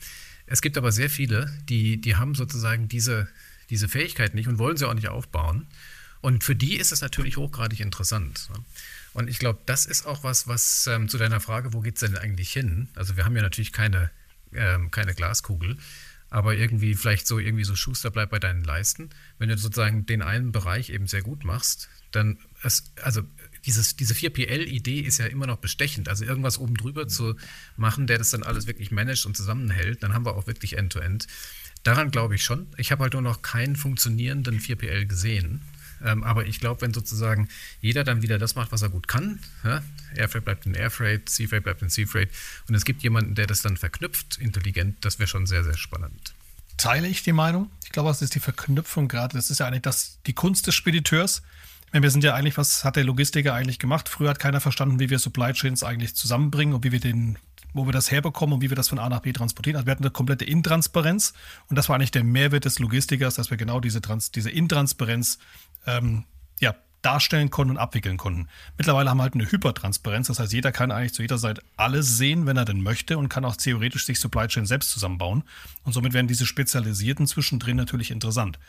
Es 0.46 0.62
gibt 0.62 0.78
aber 0.78 0.92
sehr 0.92 1.10
viele, 1.10 1.52
die, 1.70 2.00
die 2.00 2.16
haben 2.16 2.36
sozusagen 2.36 2.88
diese, 2.88 3.28
diese 3.70 3.88
Fähigkeit 3.88 4.36
nicht 4.36 4.48
und 4.48 4.60
wollen 4.60 4.78
sie 4.78 4.88
auch 4.88 4.94
nicht 4.94 5.10
aufbauen. 5.10 5.68
Und 6.22 6.44
für 6.44 6.56
die 6.56 6.76
ist 6.76 6.92
es 6.92 7.02
natürlich 7.02 7.38
hochgradig 7.38 7.80
interessant. 7.80 8.50
Ne? 8.52 8.64
Und 9.14 9.30
ich 9.30 9.40
glaube, 9.40 9.60
das 9.66 9.86
ist 9.86 10.06
auch 10.06 10.24
was, 10.24 10.48
was 10.48 10.88
ähm, 10.88 11.10
zu 11.10 11.18
deiner 11.18 11.40
Frage, 11.40 11.74
wo 11.74 11.82
geht 11.82 11.96
es 11.96 12.02
denn 12.02 12.18
eigentlich 12.18 12.52
hin? 12.52 12.90
Also 12.96 13.18
wir 13.18 13.26
haben 13.26 13.36
ja 13.36 13.42
natürlich 13.42 13.74
keine, 13.74 14.12
ähm, 14.54 14.92
keine 14.92 15.14
Glaskugel, 15.14 15.78
aber 16.30 16.56
irgendwie 16.56 16.94
vielleicht 16.96 17.28
so 17.28 17.40
irgendwie 17.40 17.64
so 17.64 17.76
Schuster 17.76 18.12
bleibt 18.12 18.32
bei 18.32 18.40
deinen 18.40 18.64
Leisten. 18.64 19.10
Wenn 19.40 19.50
du 19.50 19.58
sozusagen 19.58 20.06
den 20.06 20.22
einen 20.22 20.52
Bereich 20.52 20.90
eben 20.90 21.08
sehr 21.08 21.24
gut 21.24 21.44
machst, 21.44 21.90
dann 22.12 22.38
es, 22.64 22.92
also 23.02 23.24
dieses, 23.66 23.96
diese 23.96 24.14
4PL-Idee 24.14 25.00
ist 25.02 25.18
ja 25.18 25.26
immer 25.26 25.48
noch 25.48 25.58
bestechend. 25.58 26.08
Also 26.08 26.26
irgendwas 26.26 26.58
oben 26.58 26.76
drüber 26.76 27.08
zu 27.08 27.36
machen, 27.78 28.08
der 28.08 28.20
das 28.20 28.30
dann 28.30 28.44
alles 28.44 28.68
wirklich 28.68 28.92
managt 28.92 29.26
und 29.26 29.36
zusammenhält, 29.36 30.04
dann 30.04 30.14
haben 30.14 30.26
wir 30.26 30.36
auch 30.36 30.48
wirklich 30.48 30.78
End-to-End. 30.78 31.24
-End. 31.26 31.30
Daran 31.84 32.12
glaube 32.12 32.36
ich 32.36 32.44
schon. 32.44 32.68
Ich 32.78 32.92
habe 32.92 33.04
halt 33.04 33.14
nur 33.14 33.22
noch 33.22 33.42
keinen 33.42 33.76
funktionierenden 33.76 34.60
4PL 34.60 35.06
gesehen. 35.06 35.62
Ähm, 36.04 36.24
aber 36.24 36.46
ich 36.46 36.60
glaube, 36.60 36.82
wenn 36.82 36.94
sozusagen 36.94 37.50
jeder 37.82 38.04
dann 38.04 38.22
wieder 38.22 38.38
das 38.38 38.56
macht, 38.56 38.72
was 38.72 38.82
er 38.82 38.90
gut 38.90 39.08
kann, 39.08 39.40
ja, 39.64 39.84
Airfreight 40.16 40.46
bleibt 40.46 40.66
in 40.66 40.74
Airfreight, 40.74 41.30
Seafreight 41.30 41.64
bleibt 41.64 41.82
in 41.82 41.90
Seafreight 41.90 42.30
und 42.68 42.76
es 42.76 42.86
gibt 42.86 43.04
jemanden, 43.04 43.36
der 43.36 43.48
das 43.48 43.62
dann 43.62 43.78
verknüpft, 43.78 44.38
intelligent, 44.38 44.98
das 45.02 45.20
wäre 45.20 45.28
schon 45.28 45.46
sehr, 45.46 45.64
sehr 45.64 45.78
spannend. 45.78 46.34
Teile 46.78 47.08
ich 47.08 47.24
die 47.24 47.34
Meinung. 47.34 47.70
Ich 47.84 47.92
glaube, 47.92 48.10
das 48.10 48.22
ist 48.22 48.36
die 48.36 48.40
Verknüpfung 48.40 49.10
gerade. 49.10 49.36
Das 49.36 49.50
ist 49.50 49.60
ja 49.60 49.68
eigentlich 49.68 49.82
das, 49.82 50.20
die 50.26 50.34
Kunst 50.34 50.66
des 50.68 50.76
Spediteurs. 50.76 51.42
Wir 51.92 52.12
sind 52.12 52.24
ja 52.24 52.36
eigentlich, 52.36 52.58
was 52.58 52.86
hat 52.86 52.96
der 52.96 53.04
Logistiker 53.04 53.54
eigentlich 53.54 53.80
gemacht? 53.80 54.08
Früher 54.10 54.30
hat 54.30 54.40
keiner 54.40 54.62
verstanden, 54.62 55.00
wie 55.00 55.10
wir 55.10 55.20
Supply 55.20 55.54
Chains 55.54 55.84
eigentlich 55.84 56.16
zusammenbringen 56.16 56.76
und 56.76 56.84
wie 56.84 56.92
wir 56.92 57.00
den 57.00 57.38
wo 57.74 57.86
wir 57.86 57.92
das 57.92 58.12
herbekommen 58.12 58.56
und 58.56 58.62
wie 58.62 58.70
wir 58.70 58.76
das 58.76 58.90
von 58.90 59.00
A 59.00 59.10
nach 59.10 59.22
B 59.22 59.32
transportieren. 59.32 59.78
Also 59.78 59.88
wir 59.88 59.92
hatten 59.92 60.04
eine 60.04 60.12
komplette 60.12 60.46
Intransparenz 60.46 61.34
und 61.68 61.76
das 61.76 61.90
war 61.90 61.96
eigentlich 61.96 62.12
der 62.12 62.24
Mehrwert 62.24 62.66
des 62.66 62.80
Logistikers, 62.80 63.36
dass 63.36 63.50
wir 63.50 63.58
genau 63.58 63.80
diese, 63.80 64.02
Trans 64.02 64.32
diese 64.32 64.50
Intransparenz 64.50 65.40
ähm, 65.86 66.26
ja, 66.60 66.76
darstellen 67.02 67.50
konnten 67.50 67.72
und 67.72 67.78
abwickeln 67.78 68.18
konnten. 68.18 68.48
Mittlerweile 68.78 69.10
haben 69.10 69.18
wir 69.18 69.24
halt 69.24 69.36
eine 69.36 69.50
Hypertransparenz, 69.50 70.28
das 70.28 70.40
heißt, 70.40 70.52
jeder 70.54 70.72
kann 70.72 70.92
eigentlich 70.92 71.14
zu 71.14 71.22
jeder 71.22 71.38
Zeit 71.38 71.62
alles 71.78 72.18
sehen, 72.18 72.46
wenn 72.46 72.58
er 72.58 72.66
denn 72.66 72.82
möchte 72.82 73.18
und 73.18 73.30
kann 73.30 73.46
auch 73.46 73.56
theoretisch 73.56 74.06
sich 74.06 74.20
Supply 74.20 74.48
Chain 74.48 74.66
selbst 74.66 74.92
zusammenbauen. 74.92 75.44
Und 75.84 75.94
somit 75.94 76.14
werden 76.14 76.28
diese 76.28 76.46
Spezialisierten 76.46 77.28
zwischendrin 77.28 77.78
natürlich 77.78 78.12
interessant. 78.12 78.60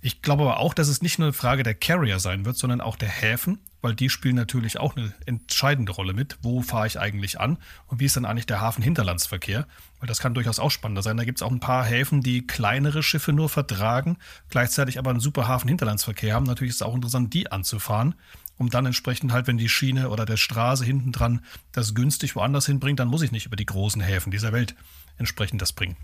Ich 0.00 0.22
glaube 0.22 0.44
aber 0.44 0.60
auch, 0.60 0.74
dass 0.74 0.86
es 0.86 1.02
nicht 1.02 1.18
nur 1.18 1.26
eine 1.26 1.32
Frage 1.32 1.64
der 1.64 1.74
Carrier 1.74 2.20
sein 2.20 2.44
wird, 2.44 2.56
sondern 2.56 2.80
auch 2.80 2.94
der 2.94 3.08
Häfen, 3.08 3.58
weil 3.82 3.96
die 3.96 4.10
spielen 4.10 4.36
natürlich 4.36 4.78
auch 4.78 4.96
eine 4.96 5.12
entscheidende 5.26 5.90
Rolle 5.90 6.12
mit. 6.12 6.38
Wo 6.40 6.62
fahre 6.62 6.86
ich 6.86 7.00
eigentlich 7.00 7.40
an 7.40 7.58
und 7.88 7.98
wie 7.98 8.04
ist 8.04 8.16
dann 8.16 8.24
eigentlich 8.24 8.46
der 8.46 8.60
Hafen-Hinterlandsverkehr? 8.60 9.66
Weil 9.98 10.06
das 10.06 10.20
kann 10.20 10.34
durchaus 10.34 10.60
auch 10.60 10.70
spannender 10.70 11.02
sein. 11.02 11.16
Da 11.16 11.24
gibt 11.24 11.38
es 11.38 11.42
auch 11.42 11.50
ein 11.50 11.58
paar 11.58 11.84
Häfen, 11.84 12.22
die 12.22 12.46
kleinere 12.46 13.02
Schiffe 13.02 13.32
nur 13.32 13.48
vertragen, 13.48 14.18
gleichzeitig 14.50 15.00
aber 15.00 15.10
einen 15.10 15.20
super 15.20 15.48
Hafen-Hinterlandsverkehr 15.48 16.34
haben. 16.34 16.46
Natürlich 16.46 16.70
ist 16.70 16.76
es 16.76 16.82
auch 16.82 16.94
interessant, 16.94 17.34
die 17.34 17.50
anzufahren, 17.50 18.14
um 18.56 18.70
dann 18.70 18.86
entsprechend 18.86 19.32
halt, 19.32 19.48
wenn 19.48 19.58
die 19.58 19.68
Schiene 19.68 20.10
oder 20.10 20.26
der 20.26 20.36
Straße 20.36 20.84
hinten 20.84 21.10
dran 21.10 21.40
das 21.72 21.94
günstig 21.94 22.36
woanders 22.36 22.66
hinbringt, 22.66 23.00
dann 23.00 23.08
muss 23.08 23.22
ich 23.22 23.32
nicht 23.32 23.46
über 23.46 23.56
die 23.56 23.66
großen 23.66 24.00
Häfen 24.00 24.30
dieser 24.30 24.52
Welt 24.52 24.76
entsprechend 25.16 25.60
das 25.60 25.72
bringen 25.72 25.96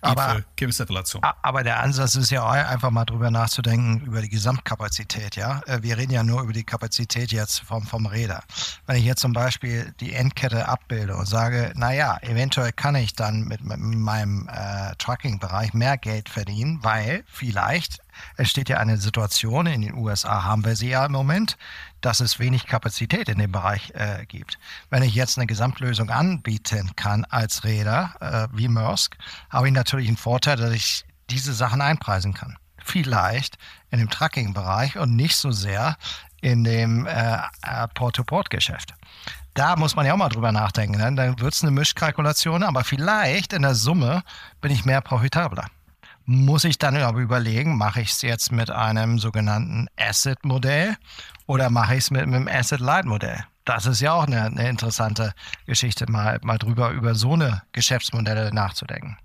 aber. 0.00 0.42
Aber 1.42 1.62
der 1.62 1.80
Ansatz 1.80 2.14
ist 2.14 2.30
ja 2.30 2.42
auch 2.42 2.50
einfach 2.50 2.90
mal 2.90 3.04
drüber 3.04 3.30
nachzudenken, 3.30 4.06
über 4.06 4.22
die 4.22 4.28
Gesamtkapazität, 4.28 5.36
ja. 5.36 5.60
Äh, 5.66 5.82
wir 5.82 5.96
reden 5.96 6.12
ja 6.12 6.22
nur 6.22 6.42
über 6.42 6.52
die 6.52 6.64
Kapazität 6.64 7.32
jetzt 7.32 7.60
vom, 7.60 7.86
vom 7.86 8.06
Räder. 8.06 8.42
Wenn 8.86 8.96
ich 8.96 9.04
jetzt 9.04 9.20
zum 9.20 9.32
Beispiel 9.32 9.94
die 10.00 10.14
Endkette 10.14 10.68
abbilde 10.68 11.16
und 11.16 11.26
sage, 11.26 11.72
naja, 11.76 12.18
eventuell 12.22 12.72
kann 12.72 12.94
ich 12.94 13.14
dann 13.14 13.42
mit, 13.44 13.62
mit 13.62 13.78
meinem 13.78 14.48
äh, 14.48 14.94
Trucking-Bereich 14.96 15.74
mehr 15.74 15.98
Geld 15.98 16.28
verdienen, 16.28 16.78
weil 16.82 17.24
vielleicht 17.26 18.00
es 18.36 18.50
steht 18.50 18.68
ja 18.68 18.78
eine 18.78 18.96
Situation, 18.96 19.66
in 19.66 19.82
den 19.82 19.94
USA 19.94 20.44
haben 20.44 20.64
wir 20.64 20.76
sie 20.76 20.90
ja 20.90 21.04
im 21.06 21.12
Moment, 21.12 21.56
dass 22.00 22.20
es 22.20 22.38
wenig 22.38 22.66
Kapazität 22.66 23.28
in 23.28 23.38
dem 23.38 23.52
Bereich 23.52 23.92
äh, 23.94 24.24
gibt. 24.26 24.58
Wenn 24.88 25.02
ich 25.02 25.14
jetzt 25.14 25.38
eine 25.38 25.46
Gesamtlösung 25.46 26.10
anbieten 26.10 26.90
kann 26.96 27.24
als 27.26 27.64
Räder 27.64 28.14
äh, 28.20 28.56
wie 28.56 28.68
Maersk, 28.68 29.16
habe 29.50 29.68
ich 29.68 29.74
natürlich 29.74 30.08
einen 30.08 30.16
Vorteil, 30.16 30.56
dass 30.56 30.72
ich 30.72 31.04
diese 31.30 31.52
Sachen 31.52 31.80
einpreisen 31.80 32.34
kann. 32.34 32.56
Vielleicht 32.82 33.58
in 33.90 33.98
dem 33.98 34.10
Trucking-Bereich 34.10 34.98
und 34.98 35.14
nicht 35.14 35.36
so 35.36 35.50
sehr 35.50 35.96
in 36.40 36.64
dem 36.64 37.06
äh, 37.06 37.34
äh 37.34 37.88
Port-to-Port-Geschäft. 37.94 38.94
Da 39.54 39.76
muss 39.76 39.96
man 39.96 40.06
ja 40.06 40.14
auch 40.14 40.18
mal 40.18 40.28
drüber 40.28 40.52
nachdenken. 40.52 40.96
Ne? 40.96 41.14
Dann 41.14 41.38
wird 41.38 41.52
es 41.52 41.62
eine 41.62 41.72
Mischkalkulation, 41.72 42.62
aber 42.62 42.84
vielleicht 42.84 43.52
in 43.52 43.62
der 43.62 43.74
Summe 43.74 44.22
bin 44.60 44.70
ich 44.70 44.84
mehr 44.84 45.00
profitabler 45.00 45.66
muss 46.24 46.64
ich 46.64 46.78
dann 46.78 46.96
aber 46.96 47.20
überlegen, 47.20 47.76
mache 47.76 48.00
ich 48.00 48.10
es 48.10 48.22
jetzt 48.22 48.52
mit 48.52 48.70
einem 48.70 49.18
sogenannten 49.18 49.88
Asset-Modell 49.96 50.96
oder 51.46 51.70
mache 51.70 51.94
ich 51.94 52.00
es 52.00 52.10
mit, 52.10 52.26
mit 52.26 52.36
einem 52.36 52.48
Asset-Light-Modell? 52.48 53.44
Das 53.64 53.86
ist 53.86 54.00
ja 54.00 54.12
auch 54.12 54.26
eine, 54.26 54.44
eine, 54.44 54.68
interessante 54.68 55.32
Geschichte, 55.66 56.10
mal, 56.10 56.38
mal 56.42 56.58
drüber 56.58 56.90
über 56.90 57.14
so 57.14 57.34
eine 57.34 57.62
Geschäftsmodelle 57.72 58.52
nachzudenken. 58.54 59.18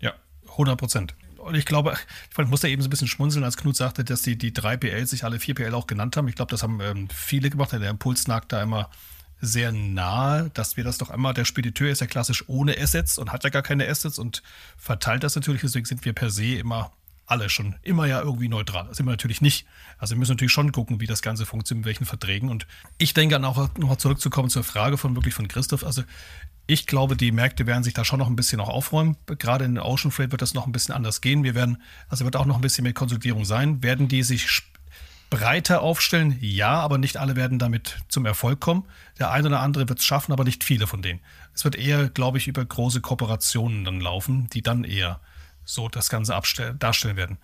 Ja, 0.00 0.12
100 0.52 0.78
Prozent. 0.78 1.14
Und 1.38 1.54
ich 1.54 1.66
glaube, 1.66 1.94
ich 2.30 2.46
musste 2.46 2.68
eben 2.68 2.80
so 2.80 2.88
ein 2.88 2.90
bisschen 2.90 3.08
schmunzeln, 3.08 3.44
als 3.44 3.56
Knut 3.56 3.76
sagte, 3.76 4.02
dass 4.02 4.22
die, 4.22 4.38
die 4.38 4.52
3PL 4.52 5.06
sich 5.06 5.24
alle 5.24 5.36
4PL 5.36 5.74
auch 5.74 5.86
genannt 5.86 6.16
haben. 6.16 6.26
Ich 6.28 6.36
glaube, 6.36 6.50
das 6.50 6.62
haben 6.62 6.80
ähm, 6.80 7.08
viele 7.10 7.50
gemacht. 7.50 7.72
Der 7.72 7.90
Impuls 7.90 8.26
nagt 8.26 8.52
da 8.52 8.62
immer 8.62 8.88
sehr 9.44 9.72
nahe, 9.72 10.50
dass 10.54 10.76
wir 10.76 10.84
das 10.84 10.98
doch 10.98 11.10
einmal, 11.10 11.34
der 11.34 11.44
Spediteur 11.44 11.90
ist 11.90 12.00
ja 12.00 12.06
klassisch 12.06 12.44
ohne 12.48 12.78
Assets 12.78 13.18
und 13.18 13.32
hat 13.32 13.44
ja 13.44 13.50
gar 13.50 13.62
keine 13.62 13.88
Assets 13.88 14.18
und 14.18 14.42
verteilt 14.76 15.22
das 15.22 15.36
natürlich, 15.36 15.62
deswegen 15.62 15.86
sind 15.86 16.04
wir 16.04 16.12
per 16.12 16.30
se 16.30 16.54
immer 16.56 16.92
alle 17.26 17.48
schon 17.48 17.74
immer 17.82 18.06
ja 18.06 18.20
irgendwie 18.20 18.48
neutral. 18.48 18.86
Das 18.86 18.98
sind 18.98 19.06
wir 19.06 19.12
natürlich 19.12 19.40
nicht. 19.40 19.66
Also 19.98 20.14
wir 20.14 20.18
müssen 20.18 20.32
natürlich 20.32 20.52
schon 20.52 20.72
gucken, 20.72 21.00
wie 21.00 21.06
das 21.06 21.22
Ganze 21.22 21.46
funktioniert, 21.46 21.86
mit 21.86 21.88
welchen 21.88 22.04
Verträgen. 22.04 22.50
Und 22.50 22.66
ich 22.98 23.14
denke 23.14 23.34
dann 23.34 23.44
auch 23.44 23.56
nochmal 23.78 23.98
zurückzukommen 23.98 24.50
zur 24.50 24.64
Frage 24.64 24.98
von 24.98 25.16
wirklich 25.16 25.34
von 25.34 25.48
Christoph. 25.48 25.84
Also 25.84 26.02
ich 26.66 26.86
glaube, 26.86 27.16
die 27.16 27.32
Märkte 27.32 27.66
werden 27.66 27.84
sich 27.84 27.94
da 27.94 28.04
schon 28.04 28.18
noch 28.18 28.28
ein 28.28 28.36
bisschen 28.36 28.60
auch 28.60 28.68
aufräumen. 28.68 29.16
Gerade 29.26 29.64
in 29.64 29.78
Ocean 29.78 30.10
Freight 30.10 30.32
wird 30.32 30.42
das 30.42 30.54
noch 30.54 30.66
ein 30.66 30.72
bisschen 30.72 30.94
anders 30.94 31.20
gehen. 31.20 31.44
Wir 31.44 31.54
werden, 31.54 31.82
also 32.08 32.24
wird 32.24 32.36
auch 32.36 32.46
noch 32.46 32.56
ein 32.56 32.62
bisschen 32.62 32.84
mehr 32.84 32.94
Konsolidierung 32.94 33.44
sein. 33.44 33.82
Werden 33.82 34.08
die 34.08 34.22
sich 34.22 34.48
breiter 35.38 35.82
aufstellen? 35.82 36.38
Ja, 36.40 36.80
aber 36.80 36.98
nicht 36.98 37.16
alle 37.16 37.36
werden 37.36 37.58
damit 37.58 37.98
zum 38.08 38.26
Erfolg 38.26 38.60
kommen. 38.60 38.84
Der 39.18 39.30
eine 39.30 39.48
oder 39.48 39.60
andere 39.60 39.88
wird 39.88 39.98
es 39.98 40.04
schaffen, 40.04 40.32
aber 40.32 40.44
nicht 40.44 40.64
viele 40.64 40.86
von 40.86 41.02
denen. 41.02 41.20
Es 41.54 41.64
wird 41.64 41.76
eher, 41.76 42.08
glaube 42.08 42.38
ich, 42.38 42.46
über 42.46 42.64
große 42.64 43.00
Kooperationen 43.00 43.84
dann 43.84 44.00
laufen, 44.00 44.48
die 44.52 44.62
dann 44.62 44.84
eher 44.84 45.20
so 45.64 45.88
das 45.88 46.08
Ganze 46.08 46.32
darstellen 46.78 47.16
werden. 47.16 47.38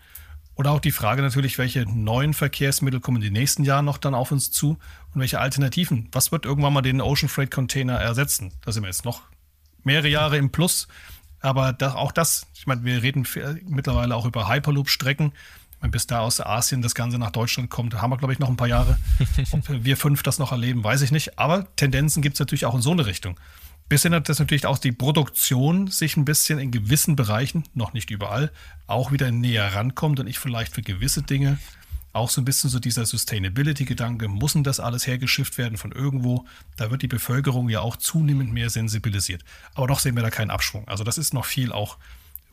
Oder 0.54 0.72
auch 0.72 0.80
die 0.80 0.92
Frage 0.92 1.22
natürlich, 1.22 1.58
welche 1.58 1.86
neuen 1.86 2.34
Verkehrsmittel 2.34 3.00
kommen 3.00 3.20
den 3.20 3.32
nächsten 3.32 3.64
Jahren 3.64 3.86
noch 3.86 3.98
dann 3.98 4.14
auf 4.14 4.30
uns 4.30 4.50
zu 4.50 4.78
und 5.14 5.20
welche 5.20 5.40
Alternativen? 5.40 6.08
Was 6.12 6.32
wird 6.32 6.44
irgendwann 6.44 6.72
mal 6.72 6.82
den 6.82 7.00
Ocean 7.00 7.28
Freight 7.28 7.50
Container 7.50 7.94
ersetzen? 7.94 8.52
Da 8.62 8.72
sind 8.72 8.82
wir 8.82 8.88
jetzt 8.88 9.04
noch 9.04 9.22
mehrere 9.84 10.08
Jahre 10.08 10.36
im 10.36 10.50
Plus. 10.50 10.86
Aber 11.40 11.76
auch 11.94 12.12
das, 12.12 12.46
ich 12.54 12.66
meine, 12.66 12.84
wir 12.84 13.02
reden 13.02 13.26
mittlerweile 13.66 14.14
auch 14.14 14.26
über 14.26 14.48
Hyperloop-Strecken 14.48 15.32
bis 15.88 16.06
da 16.06 16.20
aus 16.20 16.40
Asien 16.40 16.82
das 16.82 16.94
Ganze 16.94 17.18
nach 17.18 17.30
Deutschland 17.30 17.70
kommt, 17.70 17.94
haben 17.94 18.10
wir, 18.10 18.18
glaube 18.18 18.32
ich, 18.32 18.38
noch 18.38 18.48
ein 18.48 18.56
paar 18.56 18.68
Jahre. 18.68 18.98
Ob 19.52 19.62
wir 19.68 19.96
fünf 19.96 20.22
das 20.22 20.38
noch 20.38 20.52
erleben, 20.52 20.84
weiß 20.84 21.02
ich 21.02 21.10
nicht. 21.10 21.38
Aber 21.38 21.74
Tendenzen 21.76 22.22
gibt 22.22 22.34
es 22.34 22.40
natürlich 22.40 22.66
auch 22.66 22.74
in 22.74 22.82
so 22.82 22.90
eine 22.90 23.06
Richtung. 23.06 23.38
Bisschen 23.88 24.14
hat 24.14 24.28
das 24.28 24.38
natürlich 24.38 24.66
auch 24.66 24.78
die 24.78 24.92
Produktion 24.92 25.88
sich 25.88 26.16
ein 26.16 26.24
bisschen 26.24 26.58
in 26.58 26.70
gewissen 26.70 27.16
Bereichen, 27.16 27.64
noch 27.74 27.92
nicht 27.92 28.10
überall, 28.10 28.52
auch 28.86 29.10
wieder 29.10 29.32
näher 29.32 29.74
rankommt 29.74 30.20
und 30.20 30.28
ich 30.28 30.38
vielleicht 30.38 30.74
für 30.74 30.82
gewisse 30.82 31.22
Dinge 31.22 31.58
auch 32.12 32.28
so 32.28 32.40
ein 32.40 32.44
bisschen 32.44 32.70
so 32.70 32.78
dieser 32.78 33.06
Sustainability-Gedanke, 33.06 34.28
muss 34.28 34.54
denn 34.54 34.64
das 34.64 34.80
alles 34.80 35.06
hergeschifft 35.06 35.58
werden 35.58 35.78
von 35.78 35.92
irgendwo? 35.92 36.44
Da 36.76 36.90
wird 36.90 37.02
die 37.02 37.08
Bevölkerung 37.08 37.68
ja 37.68 37.80
auch 37.80 37.96
zunehmend 37.96 38.52
mehr 38.52 38.70
sensibilisiert. 38.70 39.44
Aber 39.74 39.86
doch 39.86 40.00
sehen 40.00 40.16
wir 40.16 40.22
da 40.22 40.30
keinen 40.30 40.50
Abschwung. 40.50 40.88
Also 40.88 41.04
das 41.04 41.18
ist 41.18 41.34
noch 41.34 41.44
viel 41.44 41.72
auch 41.72 41.98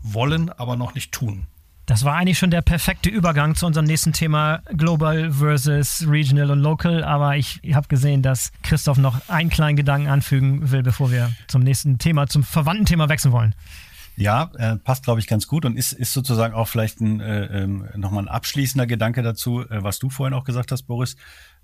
wollen, 0.01 0.49
aber 0.49 0.75
noch 0.75 0.93
nicht 0.93 1.11
tun. 1.11 1.47
Das 1.87 2.03
war 2.03 2.15
eigentlich 2.15 2.37
schon 2.37 2.51
der 2.51 2.61
perfekte 2.61 3.09
Übergang 3.09 3.55
zu 3.55 3.65
unserem 3.65 3.85
nächsten 3.85 4.11
Thema 4.11 4.61
Global 4.75 5.31
versus 5.31 6.05
Regional 6.05 6.51
und 6.51 6.59
Local. 6.59 7.01
Aber 7.01 7.37
ich 7.37 7.61
habe 7.71 7.87
gesehen, 7.87 8.21
dass 8.21 8.51
Christoph 8.61 8.97
noch 8.97 9.29
einen 9.29 9.49
kleinen 9.49 9.77
Gedanken 9.77 10.09
anfügen 10.09 10.69
will, 10.69 10.83
bevor 10.83 11.11
wir 11.11 11.31
zum 11.47 11.63
nächsten 11.63 11.97
Thema, 11.97 12.27
zum 12.27 12.43
verwandten 12.43 12.85
Thema 12.85 13.07
wechseln 13.07 13.31
wollen. 13.31 13.55
Ja, 14.17 14.51
äh, 14.57 14.75
passt, 14.75 15.05
glaube 15.05 15.21
ich, 15.21 15.27
ganz 15.27 15.47
gut 15.47 15.63
und 15.63 15.77
ist, 15.77 15.93
ist 15.93 16.11
sozusagen 16.11 16.53
auch 16.53 16.67
vielleicht 16.67 16.99
ein, 16.99 17.21
äh, 17.21 17.63
ähm, 17.63 17.87
nochmal 17.95 18.23
ein 18.23 18.27
abschließender 18.27 18.85
Gedanke 18.85 19.21
dazu, 19.21 19.61
äh, 19.61 19.81
was 19.81 19.97
du 19.97 20.09
vorhin 20.09 20.33
auch 20.33 20.43
gesagt 20.43 20.73
hast, 20.73 20.83
Boris. 20.83 21.15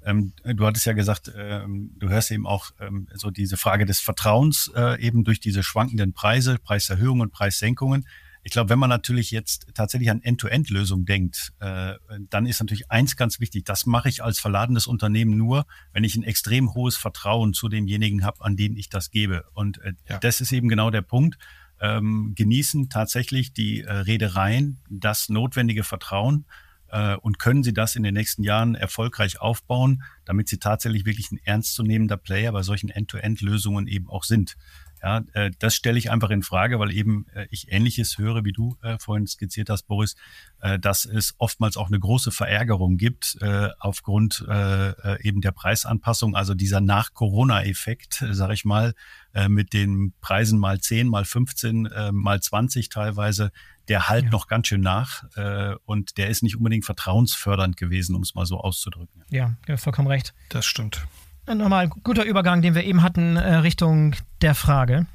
Ähm, 0.06 0.32
du 0.46 0.66
hattest 0.66 0.86
ja 0.86 0.94
gesagt, 0.94 1.34
ähm, 1.38 1.92
du 1.98 2.08
hörst 2.08 2.32
eben 2.32 2.48
auch 2.48 2.72
ähm, 2.80 3.10
so 3.14 3.30
diese 3.30 3.58
Frage 3.58 3.86
des 3.86 4.00
Vertrauens 4.00 4.72
äh, 4.74 5.02
eben 5.02 5.26
durch 5.26 5.42
diese 5.42 5.64
schwankenden 5.64 6.14
Preise, 6.14 6.60
Preiserhöhungen 6.60 7.30
Preissenkungen. 7.30 8.06
Ich 8.44 8.52
glaube, 8.52 8.70
wenn 8.70 8.80
man 8.80 8.90
natürlich 8.90 9.32
jetzt 9.32 9.68
tatsächlich 9.74 10.10
an 10.12 10.22
End-to-End-Lösungen 10.22 11.06
denkt, 11.06 11.54
äh, 11.60 11.94
dann 12.30 12.46
ist 12.46 12.60
natürlich 12.60 12.92
eins 12.92 13.16
ganz 13.16 13.40
wichtig. 13.40 13.64
Das 13.64 13.86
mache 13.86 14.10
ich 14.10 14.22
als 14.22 14.40
verladenes 14.40 14.86
Unternehmen 14.86 15.38
nur, 15.38 15.66
wenn 15.94 16.04
ich 16.04 16.16
ein 16.16 16.24
extrem 16.24 16.74
hohes 16.74 16.98
Vertrauen 16.98 17.54
zu 17.54 17.70
demjenigen 17.70 18.26
habe, 18.26 18.44
an 18.44 18.58
den 18.58 18.76
ich 18.76 18.90
das 18.90 19.12
gebe. 19.12 19.46
Und 19.54 19.80
äh, 19.80 19.94
ja. 20.10 20.18
das 20.20 20.42
ist 20.42 20.52
eben 20.52 20.68
genau 20.68 20.90
der 20.90 21.02
Punkt. 21.02 21.38
Ähm, 21.80 22.34
genießen 22.36 22.90
tatsächlich 22.90 23.54
die 23.54 23.82
äh, 23.82 23.92
Reedereien 23.92 24.80
das 24.90 25.30
notwendige 25.30 25.84
Vertrauen 25.84 26.46
äh, 26.94 27.16
und 27.16 27.40
können 27.40 27.64
sie 27.64 27.74
das 27.74 27.96
in 27.96 28.04
den 28.04 28.14
nächsten 28.14 28.44
Jahren 28.44 28.76
erfolgreich 28.76 29.42
aufbauen, 29.42 30.04
damit 30.26 30.48
sie 30.48 30.60
tatsächlich 30.60 31.06
wirklich 31.06 31.32
ein 31.32 31.40
ernstzunehmender 31.44 32.18
Player 32.18 32.52
bei 32.52 32.62
solchen 32.62 32.90
End-to-End-Lösungen 32.90 33.88
eben 33.88 34.08
auch 34.10 34.24
sind. 34.24 34.56
Ja, 35.04 35.22
äh, 35.34 35.52
das 35.60 35.76
stelle 35.76 35.98
ich 35.98 36.10
einfach 36.10 36.30
in 36.30 36.44
Frage, 36.44 36.80
weil 36.80 36.92
eben 36.94 37.26
äh, 37.34 37.46
ich 37.52 37.70
Ähnliches 37.70 38.18
höre, 38.18 38.46
wie 38.46 38.54
du 38.54 38.78
äh, 38.82 38.98
vorhin 39.00 39.28
skizziert 39.28 39.70
hast, 39.70 39.84
Boris, 39.84 40.16
äh, 40.62 40.80
dass 40.80 41.04
es 41.04 41.36
oftmals 41.40 41.76
auch 41.76 41.88
eine 41.88 42.00
große 42.00 42.32
Verärgerung 42.32 42.96
gibt 42.96 43.38
äh, 43.42 43.68
aufgrund 43.80 44.46
äh, 44.48 44.92
äh 44.92 45.22
eben 45.22 45.42
der 45.42 45.52
Preisanpassung, 45.52 46.38
also 46.38 46.54
dieser 46.54 46.80
Nach-Corona-Effekt, 46.80 48.22
äh, 48.22 48.34
sage 48.34 48.54
ich 48.54 48.64
mal, 48.64 48.94
äh, 49.34 49.50
mit 49.50 49.74
den 49.74 50.14
Preisen 50.22 50.58
mal 50.58 50.80
10, 50.80 51.10
mal 51.10 51.26
15, 51.26 51.86
äh, 51.88 52.12
mal 52.14 52.42
20 52.42 52.88
teilweise, 52.88 53.52
der 53.90 54.08
halt 54.08 54.26
ja. 54.26 54.32
noch 54.32 54.48
ganz 54.48 54.68
schön 54.68 54.80
nach 54.80 55.26
äh, 55.36 55.76
und 55.84 56.18
der 56.18 56.30
ist 56.30 56.44
nicht 56.44 56.56
unbedingt 56.56 56.86
vertrauensfördernd 56.86 57.76
gewesen, 57.76 58.16
um 58.16 58.22
es 58.22 58.36
mal 58.36 58.46
so 58.46 58.58
auszudrücken. 58.58 59.26
Ja, 59.30 59.58
ja 59.68 59.76
vollkommen 59.76 60.08
recht. 60.08 60.34
Das 60.48 60.66
stimmt. 60.66 61.06
Nochmal 61.46 61.90
guter 61.90 62.24
Übergang, 62.24 62.62
den 62.62 62.74
wir 62.74 62.84
eben 62.84 63.02
hatten, 63.02 63.36
äh, 63.36 63.56
Richtung 63.56 64.16
der 64.42 64.56
Frage, 64.56 65.08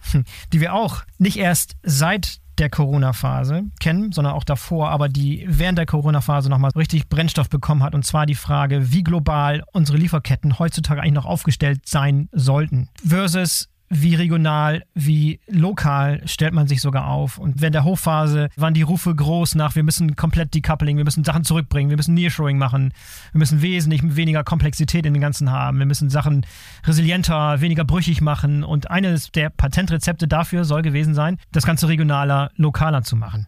die 0.53 0.61
wir 0.61 0.75
auch 0.75 1.03
nicht 1.19 1.37
erst 1.37 1.77
seit 1.83 2.41
der 2.59 2.71
Corona-Phase 2.71 3.65
kennen, 3.81 4.13
sondern 4.13 4.35
auch 4.35 4.45
davor, 4.45 4.91
aber 4.91 5.09
die 5.09 5.45
während 5.49 5.79
der 5.79 5.87
Corona-Phase 5.87 6.51
nochmal 6.51 6.73
richtig 6.77 7.09
Brennstoff 7.09 7.49
bekommen 7.49 7.83
hat. 7.83 7.95
Und 7.95 8.05
zwar 8.05 8.27
die 8.27 8.35
Frage, 8.35 8.93
wie 8.93 9.05
global 9.05 9.63
unsere 9.73 9.97
Lieferketten 9.97 10.59
heutzutage 10.59 11.01
eigentlich 11.01 11.15
noch 11.15 11.25
aufgestellt 11.25 11.83
sein 11.87 12.29
sollten. 12.33 12.89
Versus 13.07 13.69
wie 13.91 14.15
regional, 14.15 14.83
wie 14.95 15.41
lokal 15.49 16.21
stellt 16.27 16.53
man 16.53 16.69
sich 16.69 16.81
sogar 16.81 17.09
auf. 17.09 17.39
Und 17.39 17.61
während 17.61 17.75
der 17.75 17.85
Hochphase 17.85 18.51
waren 18.57 18.75
die 18.75 18.83
Rufe 18.83 19.15
groß 19.15 19.55
nach, 19.55 19.75
wir 19.75 19.83
müssen 19.83 20.15
komplett 20.17 20.55
decoupling, 20.55 20.99
wir 20.99 21.05
müssen 21.05 21.25
Sachen 21.25 21.45
zurückbringen, 21.45 21.91
wir 21.91 21.97
müssen 21.97 22.15
Nearshoring 22.15 22.59
machen, 22.59 22.93
wir 23.33 23.39
müssen 23.39 23.63
wesentlich 23.63 24.03
weniger 24.05 24.45
Komplexität 24.45 25.07
in 25.07 25.15
den 25.15 25.23
Ganzen 25.23 25.51
haben, 25.51 25.79
wir 25.79 25.87
müssen 25.87 26.11
Sachen 26.11 26.45
resilienter, 26.85 27.61
weniger 27.61 27.85
brüchig 27.85 28.21
machen. 28.21 28.63
Und 28.63 28.91
eines 28.91 29.33
der 29.33 29.51
Patentrezepte 29.51 30.29
dafür 30.29 30.65
soll 30.65 30.83
gewesen 30.83 31.15
sein, 31.15 31.39
das 31.53 31.65
Ganze 31.65 31.89
regionaler, 31.89 32.51
lokaler 32.57 33.03
zu 33.03 33.17
machen. 33.17 33.47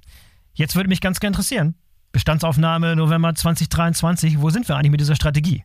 Jetzt 0.54 0.74
würde 0.74 0.88
mich 0.88 1.00
ganz 1.00 1.20
gerne 1.20 1.32
interessieren, 1.32 1.74
Bestandsaufnahme 2.12 2.96
November 2.96 3.34
2023, 3.34 4.40
wo 4.40 4.50
sind 4.50 4.68
wir 4.68 4.76
eigentlich 4.76 4.90
mit 4.90 5.00
dieser 5.00 5.14
Strategie? 5.14 5.64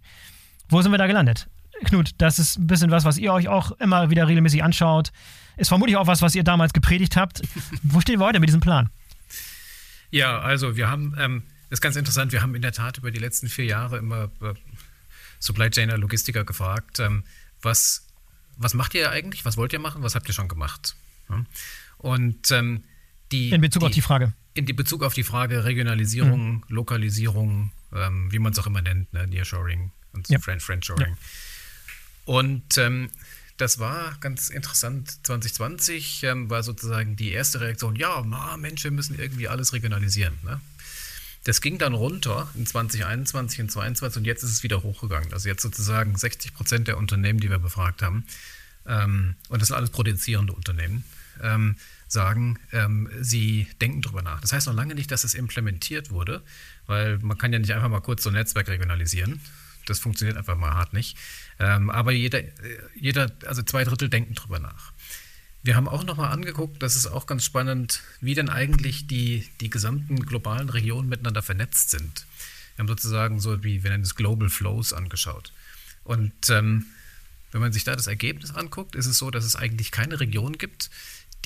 Wo 0.70 0.82
sind 0.82 0.92
wir 0.92 0.98
da 0.98 1.08
gelandet? 1.08 1.48
Knut, 1.84 2.12
das 2.18 2.40
ist 2.40 2.58
ein 2.58 2.68
bisschen 2.68 2.92
was, 2.92 3.04
was 3.06 3.18
ihr 3.18 3.34
euch 3.34 3.48
auch 3.48 3.72
immer 3.74 4.10
wieder 4.10 4.28
regelmäßig 4.28 4.64
anschaut. 4.64 5.12
Ist 5.58 5.70
vermutlich 5.70 5.98
auch 5.98 6.08
was, 6.08 6.22
was 6.22 6.36
ihr 6.36 6.44
damals 6.44 6.74
gepredigt 6.74 7.16
habt. 7.16 7.42
Wo 7.84 8.02
stehen 8.02 8.20
wir 8.20 8.26
heute 8.26 8.40
mit 8.40 8.50
diesem 8.50 8.62
Plan? 8.62 8.90
Ja, 10.12 10.40
also 10.40 10.76
wir 10.76 10.90
haben, 10.90 11.16
ähm, 11.18 11.44
das 11.70 11.78
ist 11.78 11.82
ganz 11.82 11.96
interessant, 11.96 12.32
wir 12.32 12.42
haben 12.42 12.56
in 12.56 12.62
der 12.62 12.72
Tat 12.72 12.98
über 12.98 13.12
die 13.12 13.20
letzten 13.20 13.50
vier 13.50 13.66
Jahre 13.66 13.98
immer 13.98 14.30
äh, 14.42 14.54
Supply 15.40 15.70
Chainer, 15.70 15.98
Logistiker 15.98 16.44
gefragt, 16.44 17.00
ähm, 17.00 17.24
was, 17.62 18.08
was 18.58 18.74
macht 18.74 18.94
ihr 18.94 19.12
eigentlich, 19.12 19.46
was 19.46 19.58
wollt 19.58 19.74
ihr 19.74 19.80
machen, 19.80 20.04
was 20.04 20.16
habt 20.16 20.28
ihr 20.28 20.34
schon 20.34 20.48
gemacht? 20.48 20.96
Ja? 21.30 21.44
Und 21.98 22.52
ähm, 22.52 22.84
die, 23.32 23.50
in 23.50 23.62
Bezug 23.62 23.82
die, 23.82 23.86
auf 23.88 23.92
die 23.92 24.02
Frage. 24.02 24.34
In 24.54 24.66
die 24.66 24.74
Bezug 24.74 25.04
auf 25.04 25.14
die 25.14 25.24
Frage 25.24 25.66
Regionalisierung, 25.66 26.54
mhm. 26.54 26.64
Lokalisierung, 26.70 27.72
ähm, 27.94 28.32
wie 28.32 28.40
man 28.40 28.54
es 28.54 28.60
auch 28.60 28.68
immer 28.68 28.82
nennt, 28.82 29.12
ne? 29.14 29.28
Nearshoring 29.28 29.92
und 30.14 30.30
ja. 30.30 30.40
Friendshoring. 30.40 31.08
Ja. 31.08 31.18
Und 32.26 32.78
ähm, 32.78 33.10
das 33.58 33.80
war 33.80 34.18
ganz 34.20 34.50
interessant. 34.50 35.26
2020 35.26 36.24
ähm, 36.24 36.50
war 36.50 36.64
sozusagen 36.64 37.16
die 37.16 37.32
erste 37.32 37.62
Reaktion, 37.62 37.96
ja, 37.96 38.22
ma, 38.22 38.58
Mensch, 38.58 38.84
wir 38.84 38.92
müssen 38.92 39.18
irgendwie 39.18 39.48
alles 39.48 39.72
regionalisieren. 39.72 40.38
Ne? 40.44 40.60
Das 41.46 41.62
ging 41.62 41.78
dann 41.78 41.94
runter 41.94 42.50
in 42.56 42.66
2021 42.66 43.62
und 43.62 43.72
2022 43.72 44.20
und 44.20 44.26
jetzt 44.26 44.44
ist 44.44 44.52
es 44.52 44.64
wieder 44.64 44.84
hochgegangen. 44.84 45.32
Also 45.32 45.48
jetzt 45.48 45.62
sozusagen 45.62 46.18
60 46.18 46.54
Prozent 46.54 46.88
der 46.88 46.98
Unternehmen, 46.98 47.40
die 47.40 47.50
wir 47.50 47.60
befragt 47.60 48.02
haben, 48.02 48.26
ähm, 48.88 49.36
und 49.50 49.62
das 49.62 49.70
sind 49.70 49.78
alles 49.78 49.90
produzierende 49.90 50.54
Unternehmen, 50.54 51.04
ähm, 51.42 51.76
sagen, 52.08 52.60
ähm, 52.72 53.10
sie 53.20 53.68
denken 53.82 54.02
darüber 54.02 54.22
nach. 54.22 54.42
Das 54.42 54.54
heißt 54.54 54.68
noch 54.68 54.74
lange 54.74 54.96
nicht, 54.96 55.12
dass 55.12 55.24
es 55.24 55.34
implementiert 55.34 56.12
wurde, 56.12 56.44
weil 56.86 57.18
man 57.20 57.38
kann 57.38 57.52
ja 57.52 57.60
nicht 57.60 57.74
einfach 57.74 57.90
mal 57.90 58.02
kurz 58.02 58.24
so 58.24 58.30
ein 58.30 58.34
Netzwerk 58.34 58.68
regionalisieren. 58.68 59.42
Das 59.86 60.00
funktioniert 60.00 60.38
einfach 60.38 60.56
mal 60.56 60.74
hart 60.74 60.94
nicht. 60.94 61.18
Ähm, 61.60 61.90
aber 61.90 62.12
jeder, 62.12 62.42
jeder, 62.96 63.32
also 63.46 63.62
zwei 63.64 63.84
Drittel 63.84 64.10
denken 64.10 64.36
drüber 64.36 64.60
nach. 64.60 64.92
Wir 65.64 65.76
haben 65.76 65.88
auch 65.88 66.04
nochmal 66.04 66.32
angeguckt, 66.32 66.84
das 66.84 66.96
ist 66.96 67.08
auch 67.08 67.26
ganz 67.26 67.44
spannend, 67.44 68.04
wie 68.22 68.36
denn 68.36 68.50
eigentlich 68.50 69.08
die, 69.08 69.50
die 69.62 69.70
gesamten 69.70 70.24
globalen 70.26 70.70
Regionen 70.70 71.10
miteinander 71.10 71.42
vernetzt 71.42 71.90
sind. 71.90 72.26
Wir 72.76 72.84
haben 72.84 72.88
sozusagen 72.88 73.40
so 73.40 73.64
wie, 73.64 73.84
wir 73.84 73.90
nennen 73.90 74.04
es 74.04 74.16
Global 74.16 74.50
Flows 74.50 74.94
angeschaut. 74.94 75.54
Und 76.04 76.50
ähm, 76.50 76.86
wenn 77.52 77.62
man 77.62 77.74
sich 77.74 77.84
da 77.84 77.96
das 77.96 78.08
Ergebnis 78.08 78.54
anguckt, 78.54 78.96
ist 78.96 79.08
es 79.08 79.18
so, 79.18 79.32
dass 79.32 79.46
es 79.46 79.56
eigentlich 79.56 79.92
keine 79.92 80.20
Region 80.20 80.58
gibt, 80.58 80.92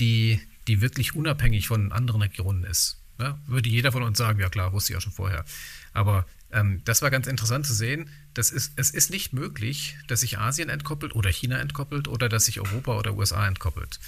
die, 0.00 0.40
die 0.66 0.80
wirklich 0.80 1.14
unabhängig 1.14 1.68
von 1.68 1.92
anderen 1.92 2.20
Regionen 2.20 2.64
ist. 2.64 2.98
Ja, 3.18 3.38
würde 3.46 3.68
jeder 3.68 3.92
von 3.92 4.02
uns 4.02 4.18
sagen, 4.18 4.40
ja 4.40 4.48
klar, 4.48 4.72
wusste 4.72 4.92
ich 4.92 4.96
auch 4.96 5.02
schon 5.02 5.12
vorher. 5.12 5.44
Aber 5.92 6.26
ähm, 6.52 6.82
das 6.84 7.00
war 7.00 7.10
ganz 7.10 7.26
interessant 7.26 7.66
zu 7.66 7.74
sehen. 7.74 8.10
Das 8.40 8.50
ist, 8.50 8.72
es 8.76 8.88
ist 8.88 9.10
nicht 9.10 9.34
möglich, 9.34 9.98
dass 10.06 10.20
sich 10.20 10.38
Asien 10.38 10.70
entkoppelt 10.70 11.14
oder 11.14 11.28
China 11.28 11.58
entkoppelt 11.58 12.08
oder 12.08 12.30
dass 12.30 12.46
sich 12.46 12.58
Europa 12.58 12.96
oder 12.96 13.14
USA 13.14 13.46
entkoppelt. 13.46 14.00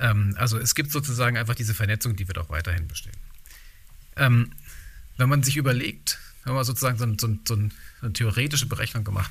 Ähm, 0.00 0.34
also 0.36 0.58
es 0.58 0.74
gibt 0.74 0.90
sozusagen 0.90 1.38
einfach 1.38 1.54
diese 1.54 1.72
Vernetzung, 1.72 2.16
die 2.16 2.26
wird 2.26 2.38
auch 2.38 2.50
weiterhin 2.50 2.88
bestehen. 2.88 3.14
Ähm, 4.16 4.50
wenn 5.18 5.28
man 5.28 5.44
sich 5.44 5.56
überlegt, 5.56 6.18
haben 6.44 6.56
wir 6.56 6.64
sozusagen 6.64 6.98
so, 6.98 7.06
so, 7.16 7.38
so 7.46 7.54
eine 8.02 8.12
theoretische 8.12 8.66
Berechnung 8.66 9.04
gemacht, 9.04 9.30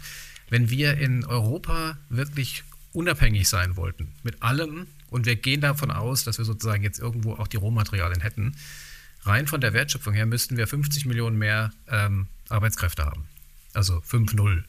wenn 0.49 0.69
wir 0.69 0.97
in 0.97 1.25
Europa 1.25 1.97
wirklich 2.07 2.63
unabhängig 2.93 3.49
sein 3.49 3.75
wollten 3.75 4.13
mit 4.23 4.41
allem 4.41 4.87
und 5.09 5.25
wir 5.25 5.35
gehen 5.35 5.59
davon 5.59 5.91
aus, 5.91 6.23
dass 6.23 6.37
wir 6.37 6.45
sozusagen 6.45 6.81
jetzt 6.81 6.99
irgendwo 6.99 7.33
auch 7.33 7.49
die 7.49 7.57
Rohmaterialien 7.57 8.21
hätten, 8.21 8.55
rein 9.23 9.47
von 9.47 9.59
der 9.59 9.73
Wertschöpfung 9.73 10.13
her 10.13 10.25
müssten 10.25 10.55
wir 10.55 10.65
50 10.65 11.07
Millionen 11.07 11.37
mehr 11.37 11.73
ähm, 11.89 12.29
Arbeitskräfte 12.47 13.03
haben. 13.03 13.27
Also 13.80 13.99
5-0. 13.99 14.63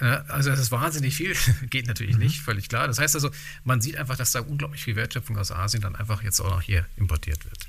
Also 0.00 0.50
das 0.50 0.58
ist 0.58 0.72
wahnsinnig 0.72 1.14
viel, 1.14 1.36
geht 1.70 1.86
natürlich 1.86 2.16
mhm. 2.16 2.22
nicht, 2.22 2.40
völlig 2.40 2.70
klar. 2.70 2.86
Das 2.88 2.98
heißt 2.98 3.14
also, 3.14 3.30
man 3.64 3.82
sieht 3.82 3.96
einfach, 3.96 4.16
dass 4.16 4.32
da 4.32 4.40
unglaublich 4.40 4.82
viel 4.82 4.96
Wertschöpfung 4.96 5.36
aus 5.36 5.52
Asien 5.52 5.82
dann 5.82 5.94
einfach 5.94 6.22
jetzt 6.22 6.40
auch 6.40 6.50
noch 6.50 6.62
hier 6.62 6.86
importiert 6.96 7.44
wird. 7.44 7.68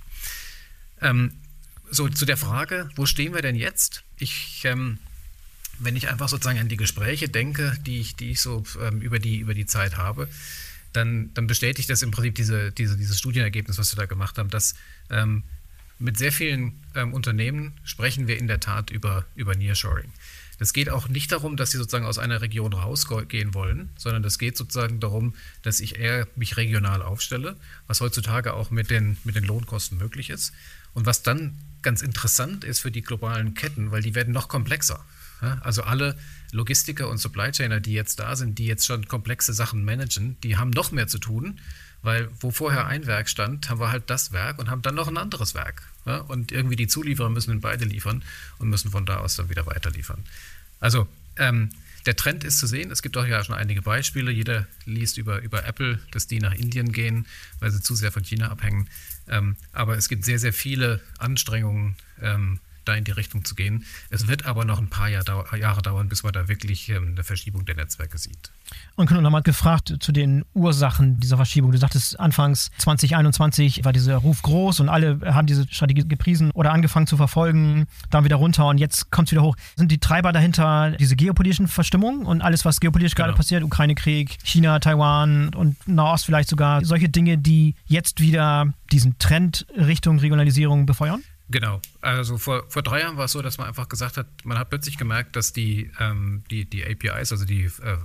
Ähm, 1.02 1.34
so 1.92 2.08
zu 2.08 2.26
der 2.26 2.38
Frage, 2.38 2.90
wo 2.96 3.06
stehen 3.06 3.34
wir 3.34 3.42
denn 3.42 3.56
jetzt? 3.56 4.04
Ich, 4.18 4.64
ähm, 4.64 4.98
wenn 5.78 5.98
ich 5.98 6.10
einfach 6.10 6.30
sozusagen 6.30 6.58
an 6.58 6.70
die 6.70 6.78
Gespräche 6.78 7.28
denke, 7.28 7.78
die 7.86 8.00
ich, 8.00 8.16
die 8.16 8.32
ich 8.32 8.42
so 8.42 8.64
ähm, 8.82 9.02
über, 9.02 9.20
die, 9.20 9.38
über 9.38 9.54
die 9.54 9.66
Zeit 9.66 9.98
habe, 9.98 10.30
dann, 10.94 11.34
dann 11.34 11.48
bestätigt 11.48 11.90
das 11.90 12.02
im 12.02 12.12
Prinzip 12.12 12.36
diese, 12.36 12.72
diese, 12.72 12.96
dieses 12.96 13.20
Studienergebnis, 13.20 13.78
was 13.78 13.94
wir 13.94 13.98
da 13.98 14.06
gemacht 14.06 14.38
haben, 14.38 14.50
dass 14.50 14.76
ähm, 15.10 15.44
mit 16.00 16.18
sehr 16.18 16.32
vielen 16.32 16.82
ähm, 16.96 17.14
Unternehmen 17.14 17.74
sprechen 17.84 18.28
wir 18.28 18.38
in 18.38 18.48
der 18.48 18.62
Tat 18.62 18.90
über, 18.90 19.26
über 19.36 19.56
Nearshoring. 19.56 20.12
Das 20.58 20.74
geht 20.74 20.90
auch 20.90 21.08
nicht 21.08 21.32
darum, 21.32 21.58
dass 21.58 21.72
sie 21.72 21.78
sozusagen 21.78 22.06
aus 22.06 22.18
einer 22.18 22.42
Region 22.42 22.74
rausgehen 22.74 23.54
wollen, 23.54 23.90
sondern 23.98 24.24
es 24.24 24.40
geht 24.40 24.58
sozusagen 24.58 25.00
darum, 25.00 25.34
dass 25.62 25.80
ich 25.80 26.00
eher 26.00 26.28
mich 26.36 26.58
regional 26.58 27.02
aufstelle, 27.02 27.58
was 27.88 28.02
heutzutage 28.02 28.54
auch 28.54 28.72
mit 28.72 28.90
den, 28.90 29.18
mit 29.24 29.36
den 29.36 29.44
Lohnkosten 29.44 29.98
möglich 29.98 30.30
ist. 30.30 30.54
Und 30.94 31.06
was 31.06 31.24
dann 31.24 31.58
ganz 31.82 32.02
interessant 32.02 32.64
ist 32.64 32.80
für 32.80 32.92
die 32.92 33.02
globalen 33.02 33.54
Ketten, 33.54 33.92
weil 33.92 34.02
die 34.02 34.16
werden 34.16 34.34
noch 34.34 34.48
komplexer. 34.48 35.04
Also 35.62 35.84
alle 35.84 36.18
Logistiker 36.52 37.10
und 37.10 37.18
Supply 37.18 37.52
Chainer, 37.52 37.82
die 37.82 37.94
jetzt 37.94 38.20
da 38.20 38.36
sind, 38.36 38.58
die 38.58 38.66
jetzt 38.66 38.86
schon 38.86 39.08
komplexe 39.08 39.54
Sachen 39.54 39.84
managen, 39.84 40.38
die 40.42 40.58
haben 40.58 40.70
noch 40.70 40.92
mehr 40.92 41.08
zu 41.08 41.20
tun, 41.20 41.60
weil 42.02 42.30
wo 42.40 42.52
vorher 42.52 42.88
ein 42.88 43.06
Werk 43.06 43.28
stand, 43.30 43.70
haben 43.70 43.80
wir 43.80 43.92
halt 43.92 44.10
das 44.10 44.32
Werk 44.32 44.60
und 44.60 44.70
haben 44.70 44.82
dann 44.82 44.96
noch 44.96 45.08
ein 45.08 45.18
anderes 45.18 45.54
Werk. 45.54 45.84
Und 46.06 46.52
irgendwie 46.52 46.76
die 46.76 46.88
Zulieferer 46.88 47.30
müssen 47.30 47.52
in 47.52 47.62
beide 47.62 47.86
liefern 47.86 48.24
und 48.60 48.70
müssen 48.70 48.92
von 48.92 49.06
da 49.06 49.18
aus 49.18 49.36
dann 49.36 49.50
wieder 49.50 49.66
weiter 49.66 49.90
liefern. 49.92 50.24
Also 50.80 51.08
ähm, 51.38 51.70
der 52.06 52.16
Trend 52.16 52.44
ist 52.44 52.60
zu 52.60 52.68
sehen. 52.68 52.92
Es 52.92 53.02
gibt 53.02 53.18
auch 53.18 53.26
ja 53.26 53.44
schon 53.44 53.56
einige 53.56 53.82
Beispiele. 53.82 54.32
Jeder 54.32 54.68
liest 54.86 55.18
über, 55.18 55.42
über 55.42 55.66
Apple, 55.66 56.00
dass 56.12 56.28
die 56.28 56.40
nach 56.40 56.54
Indien 56.54 56.92
gehen, 56.92 57.26
weil 57.60 57.72
sie 57.72 57.82
zu 57.82 57.96
sehr 57.96 58.12
von 58.12 58.24
China 58.24 58.50
abhängen. 58.50 58.88
Ähm, 59.28 59.56
aber 59.74 59.98
es 59.98 60.08
gibt 60.08 60.24
sehr, 60.24 60.38
sehr 60.38 60.54
viele 60.54 61.02
Anstrengungen, 61.18 61.96
ähm, 62.22 62.60
da 62.86 62.96
in 62.96 63.04
die 63.04 63.12
Richtung 63.12 63.46
zu 63.46 63.56
gehen. 63.56 63.86
Es 64.10 64.28
wird 64.28 64.46
aber 64.46 64.66
noch 64.66 64.80
ein 64.80 64.90
paar 64.90 65.10
Jahr 65.10 65.24
dau 65.24 65.44
Jahre 65.56 65.82
dauern, 65.82 66.10
bis 66.10 66.24
man 66.24 66.34
da 66.34 66.48
wirklich 66.48 66.90
ähm, 66.90 67.14
eine 67.14 67.24
Verschiebung 67.24 67.66
der 67.66 67.76
Netzwerke 67.76 68.18
sieht. 68.18 68.52
Und 68.96 69.08
Knut 69.08 69.22
nochmal 69.22 69.42
gefragt 69.42 69.96
zu 70.00 70.12
den 70.12 70.44
Ursachen 70.54 71.20
dieser 71.20 71.36
Verschiebung. 71.36 71.72
Du 71.72 71.78
sagtest, 71.78 72.20
anfangs 72.20 72.72
2021 72.78 73.84
war 73.86 73.94
dieser 73.94 74.18
Ruf 74.18 74.42
groß 74.42 74.80
und 74.80 74.90
alle 74.90 75.20
haben 75.26 75.48
diese 75.48 75.68
Strategie 75.70 76.08
gepriesen 76.08 76.52
oder 76.52 76.72
angefangen 76.72 77.08
zu 77.08 77.18
verfolgen, 77.18 77.88
dann 78.10 78.24
wieder 78.24 78.38
runter 78.38 78.68
und 78.68 78.78
jetzt 78.78 79.12
kommt 79.12 79.28
es 79.28 79.32
wieder 79.32 79.44
hoch. 79.44 79.56
Sind 79.76 79.92
die 79.92 80.00
Treiber 80.00 80.32
dahinter 80.32 80.92
diese 80.92 81.16
geopolitischen 81.16 81.68
Verstimmungen 81.68 82.26
und 82.26 82.42
alles, 82.42 82.66
was 82.66 82.80
geopolitisch 82.80 83.16
genau. 83.16 83.28
gerade 83.28 83.38
passiert, 83.38 83.64
Ukraine-Krieg, 83.64 84.38
China, 84.44 84.80
Taiwan 84.80 85.50
und 85.54 85.88
Nahost 85.88 86.26
vielleicht 86.26 86.50
sogar, 86.50 86.84
solche 86.84 87.10
Dinge, 87.10 87.38
die 87.38 87.76
jetzt 87.86 88.22
wieder 88.22 88.74
diesen 88.92 89.18
Trend 89.20 89.66
Richtung 89.76 90.20
Regionalisierung 90.20 90.86
befeuern? 90.86 91.22
Genau. 91.50 91.80
Also 92.02 92.40
vor, 92.40 92.66
vor 92.70 92.82
drei 92.82 93.02
Jahren 93.02 93.18
war 93.18 93.26
es 93.26 93.32
so, 93.34 93.42
dass 93.42 93.60
man 93.60 93.68
einfach 93.68 93.88
gesagt 93.88 94.18
hat, 94.18 94.28
man 94.44 94.58
hat 94.58 94.70
plötzlich 94.70 94.98
gemerkt, 94.98 95.36
dass 95.36 95.54
die, 95.54 95.92
ähm, 96.00 96.44
die, 96.50 96.68
die 96.68 96.84
APIs, 96.84 97.32
also 97.32 97.46
die 97.46 97.66
äh, 97.66 97.98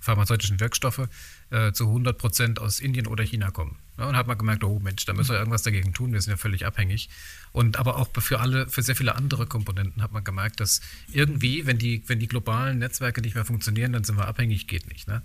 pharmazeutischen 0.00 0.60
Wirkstoffe, 0.60 1.08
äh, 1.50 1.72
zu 1.72 1.86
100 1.88 2.16
Prozent 2.16 2.60
aus 2.60 2.78
Indien 2.78 3.08
oder 3.08 3.24
China 3.24 3.50
kommen. 3.50 3.78
Ja, 3.98 4.06
und 4.06 4.16
hat 4.16 4.28
man 4.28 4.38
gemerkt, 4.38 4.62
oh 4.62 4.78
Mensch, 4.78 5.04
da 5.06 5.12
müssen 5.12 5.30
wir 5.30 5.38
irgendwas 5.38 5.62
dagegen 5.62 5.92
tun, 5.92 6.12
wir 6.12 6.20
sind 6.20 6.32
ja 6.32 6.36
völlig 6.36 6.66
abhängig. 6.66 7.08
Und 7.52 7.78
aber 7.78 7.96
auch 7.96 8.08
für 8.18 8.40
alle, 8.40 8.68
für 8.68 8.82
sehr 8.82 8.96
viele 8.96 9.16
andere 9.16 9.46
Komponenten 9.46 10.00
hat 10.00 10.12
man 10.12 10.22
gemerkt, 10.22 10.60
dass 10.60 10.80
irgendwie, 11.12 11.66
wenn 11.66 11.78
die, 11.78 12.02
wenn 12.08 12.20
die 12.20 12.28
globalen 12.28 12.78
Netzwerke 12.78 13.20
nicht 13.22 13.34
mehr 13.34 13.44
funktionieren, 13.44 13.92
dann 13.92 14.04
sind 14.04 14.16
wir 14.16 14.28
abhängig, 14.28 14.68
geht 14.68 14.88
nicht. 14.88 15.08
Ne? 15.08 15.22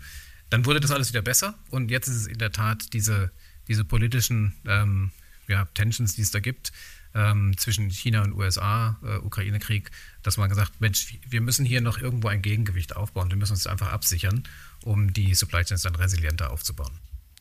Dann 0.50 0.66
wurde 0.66 0.80
das 0.80 0.92
alles 0.92 1.10
wieder 1.10 1.22
besser 1.22 1.56
und 1.70 1.92
jetzt 1.92 2.08
ist 2.08 2.16
es 2.16 2.28
in 2.28 2.40
der 2.40 2.52
Tat 2.52 2.94
diese, 2.94 3.32
diese 3.68 3.86
politischen 3.86 4.54
ähm, 4.66 5.12
ja, 5.48 5.66
Tensions, 5.74 6.16
die 6.16 6.22
es 6.22 6.32
da 6.32 6.40
gibt, 6.40 6.72
ähm, 7.14 7.58
zwischen 7.58 7.90
China 7.90 8.24
und 8.24 8.34
USA, 8.34 9.00
äh, 9.04 9.18
Ukraine-Krieg, 9.18 9.92
dass 10.24 10.38
man 10.38 10.50
gesagt, 10.50 10.80
Mensch, 10.80 11.18
wir 11.28 11.42
müssen 11.42 11.66
hier 11.66 11.82
noch 11.82 11.98
irgendwo 11.98 12.28
ein 12.28 12.42
Gegengewicht 12.42 12.96
aufbauen. 12.96 13.30
Wir 13.30 13.38
müssen 13.38 13.54
uns 13.54 13.68
einfach 13.68 13.92
absichern, 13.92 14.44
um 14.84 15.14
die 15.14 15.34
Supply 15.34 15.64
Chains 15.64 15.82
dann 15.82 15.96
resilienter 15.96 16.52
aufzubauen. 16.52 16.92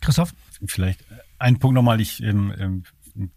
Christoph? 0.01 0.33
Vielleicht 0.67 1.05
ein 1.39 1.59
Punkt 1.59 1.75
nochmal. 1.75 2.01
Ich 2.01 2.23
ähm, 2.23 2.55
ähm 2.57 2.85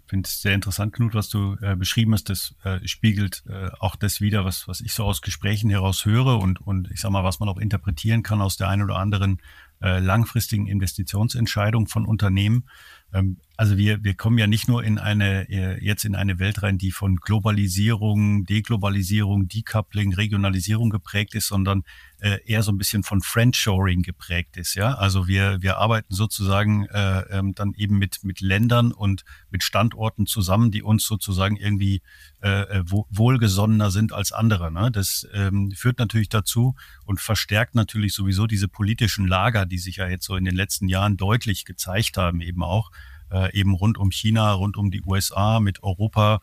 finde 0.07 0.27
es 0.27 0.41
sehr 0.41 0.53
interessant, 0.53 0.93
Knut, 0.93 1.15
was 1.15 1.29
du 1.29 1.57
äh, 1.61 1.75
beschrieben 1.75 2.13
hast. 2.13 2.29
Das 2.29 2.53
äh, 2.63 2.85
spiegelt 2.87 3.43
äh, 3.49 3.69
auch 3.79 3.95
das 3.95 4.21
wieder, 4.21 4.45
was, 4.45 4.67
was 4.67 4.81
ich 4.81 4.93
so 4.93 5.05
aus 5.05 5.21
Gesprächen 5.21 5.69
heraus 5.69 6.05
höre 6.05 6.39
und, 6.39 6.61
und 6.61 6.91
ich 6.91 7.01
sag 7.01 7.11
mal, 7.11 7.23
was 7.23 7.39
man 7.39 7.49
auch 7.49 7.57
interpretieren 7.57 8.23
kann 8.23 8.41
aus 8.41 8.57
der 8.57 8.69
einen 8.69 8.83
oder 8.83 8.97
anderen 8.97 9.41
äh, 9.81 9.99
langfristigen 9.99 10.67
Investitionsentscheidung 10.67 11.87
von 11.87 12.05
Unternehmen. 12.05 12.67
Ähm, 13.13 13.37
also 13.61 13.77
wir, 13.77 14.03
wir 14.03 14.15
kommen 14.15 14.39
ja 14.39 14.47
nicht 14.47 14.67
nur 14.67 14.83
in 14.83 14.97
eine, 14.97 15.47
äh, 15.47 15.85
jetzt 15.85 16.03
in 16.03 16.15
eine 16.15 16.39
Welt 16.39 16.63
rein, 16.63 16.79
die 16.79 16.89
von 16.89 17.17
Globalisierung, 17.17 18.43
Deglobalisierung, 18.43 19.47
Decoupling, 19.47 20.15
Regionalisierung 20.15 20.89
geprägt 20.89 21.35
ist, 21.35 21.45
sondern 21.45 21.83
äh, 22.21 22.39
eher 22.43 22.63
so 22.63 22.71
ein 22.71 22.79
bisschen 22.79 23.03
von 23.03 23.21
Friendshoring 23.21 24.01
geprägt 24.01 24.57
ist. 24.57 24.73
Ja, 24.73 24.95
also 24.95 25.27
wir, 25.27 25.61
wir 25.61 25.77
arbeiten 25.77 26.11
sozusagen 26.11 26.87
äh, 26.87 27.19
ähm, 27.29 27.53
dann 27.53 27.75
eben 27.75 27.99
mit, 27.99 28.23
mit 28.23 28.41
Ländern 28.41 28.91
und 28.91 29.25
mit 29.51 29.63
Standorten 29.63 30.25
zusammen, 30.25 30.71
die 30.71 30.81
uns 30.81 31.05
sozusagen 31.05 31.55
irgendwie 31.55 32.01
äh, 32.41 32.61
äh 32.61 32.83
wohlgesonnener 32.87 33.91
sind 33.91 34.11
als 34.11 34.31
andere. 34.31 34.71
Ne? 34.71 34.89
Das 34.91 35.27
ähm, 35.33 35.71
führt 35.75 35.99
natürlich 35.99 36.29
dazu 36.29 36.73
und 37.05 37.21
verstärkt 37.21 37.75
natürlich 37.75 38.15
sowieso 38.15 38.47
diese 38.47 38.67
politischen 38.67 39.27
Lager, 39.27 39.67
die 39.67 39.77
sich 39.77 39.97
ja 39.97 40.07
jetzt 40.07 40.25
so 40.25 40.35
in 40.35 40.45
den 40.45 40.55
letzten 40.55 40.87
Jahren 40.87 41.15
deutlich 41.15 41.63
gezeigt 41.63 42.17
haben, 42.17 42.41
eben 42.41 42.63
auch 42.63 42.89
äh, 43.31 43.57
eben 43.57 43.73
rund 43.73 43.97
um 43.97 44.11
China, 44.11 44.51
rund 44.53 44.77
um 44.77 44.91
die 44.91 45.01
USA, 45.01 45.59
mit 45.59 45.83
Europa. 45.83 46.41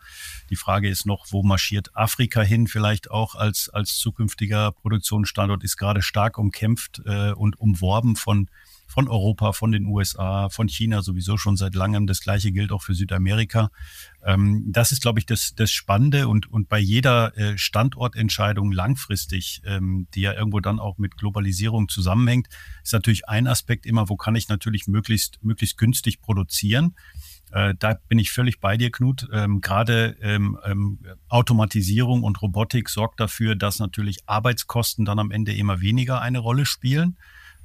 Die 0.50 0.56
Frage 0.56 0.88
ist 0.88 1.06
noch, 1.06 1.26
wo 1.30 1.42
marschiert 1.42 1.94
Afrika 1.94 2.42
hin? 2.42 2.66
Vielleicht 2.66 3.10
auch 3.10 3.34
als, 3.34 3.68
als 3.68 3.96
zukünftiger 3.96 4.72
Produktionsstandort 4.72 5.62
ist 5.64 5.76
gerade 5.76 6.02
stark 6.02 6.38
umkämpft 6.38 7.02
äh, 7.04 7.32
und 7.32 7.60
umworben 7.60 8.16
von 8.16 8.48
von 8.88 9.06
Europa, 9.06 9.52
von 9.52 9.70
den 9.70 9.84
USA, 9.84 10.48
von 10.48 10.66
China 10.66 11.02
sowieso 11.02 11.36
schon 11.36 11.56
seit 11.56 11.74
langem. 11.74 12.06
Das 12.06 12.20
gleiche 12.20 12.50
gilt 12.50 12.72
auch 12.72 12.82
für 12.82 12.94
Südamerika. 12.94 13.70
Ähm, 14.24 14.64
das 14.66 14.92
ist, 14.92 15.02
glaube 15.02 15.20
ich, 15.20 15.26
das, 15.26 15.54
das 15.54 15.70
Spannende 15.70 16.26
und, 16.26 16.50
und 16.50 16.68
bei 16.70 16.78
jeder 16.78 17.36
äh, 17.36 17.58
Standortentscheidung 17.58 18.72
langfristig, 18.72 19.60
ähm, 19.66 20.08
die 20.14 20.22
ja 20.22 20.32
irgendwo 20.32 20.60
dann 20.60 20.80
auch 20.80 20.96
mit 20.96 21.18
Globalisierung 21.18 21.88
zusammenhängt, 21.88 22.48
ist 22.82 22.94
natürlich 22.94 23.28
ein 23.28 23.46
Aspekt 23.46 23.84
immer, 23.84 24.08
wo 24.08 24.16
kann 24.16 24.34
ich 24.34 24.48
natürlich 24.48 24.86
möglichst, 24.86 25.38
möglichst 25.44 25.76
günstig 25.76 26.22
produzieren. 26.22 26.94
Äh, 27.52 27.74
da 27.78 27.94
bin 28.08 28.18
ich 28.18 28.30
völlig 28.30 28.58
bei 28.58 28.78
dir, 28.78 28.90
Knut. 28.90 29.28
Ähm, 29.32 29.60
Gerade 29.60 30.16
ähm, 30.22 30.58
ähm, 30.64 30.98
Automatisierung 31.28 32.22
und 32.22 32.40
Robotik 32.40 32.88
sorgt 32.88 33.20
dafür, 33.20 33.54
dass 33.54 33.78
natürlich 33.78 34.20
Arbeitskosten 34.26 35.04
dann 35.04 35.18
am 35.18 35.30
Ende 35.30 35.54
immer 35.54 35.82
weniger 35.82 36.22
eine 36.22 36.38
Rolle 36.38 36.66
spielen. 36.66 37.18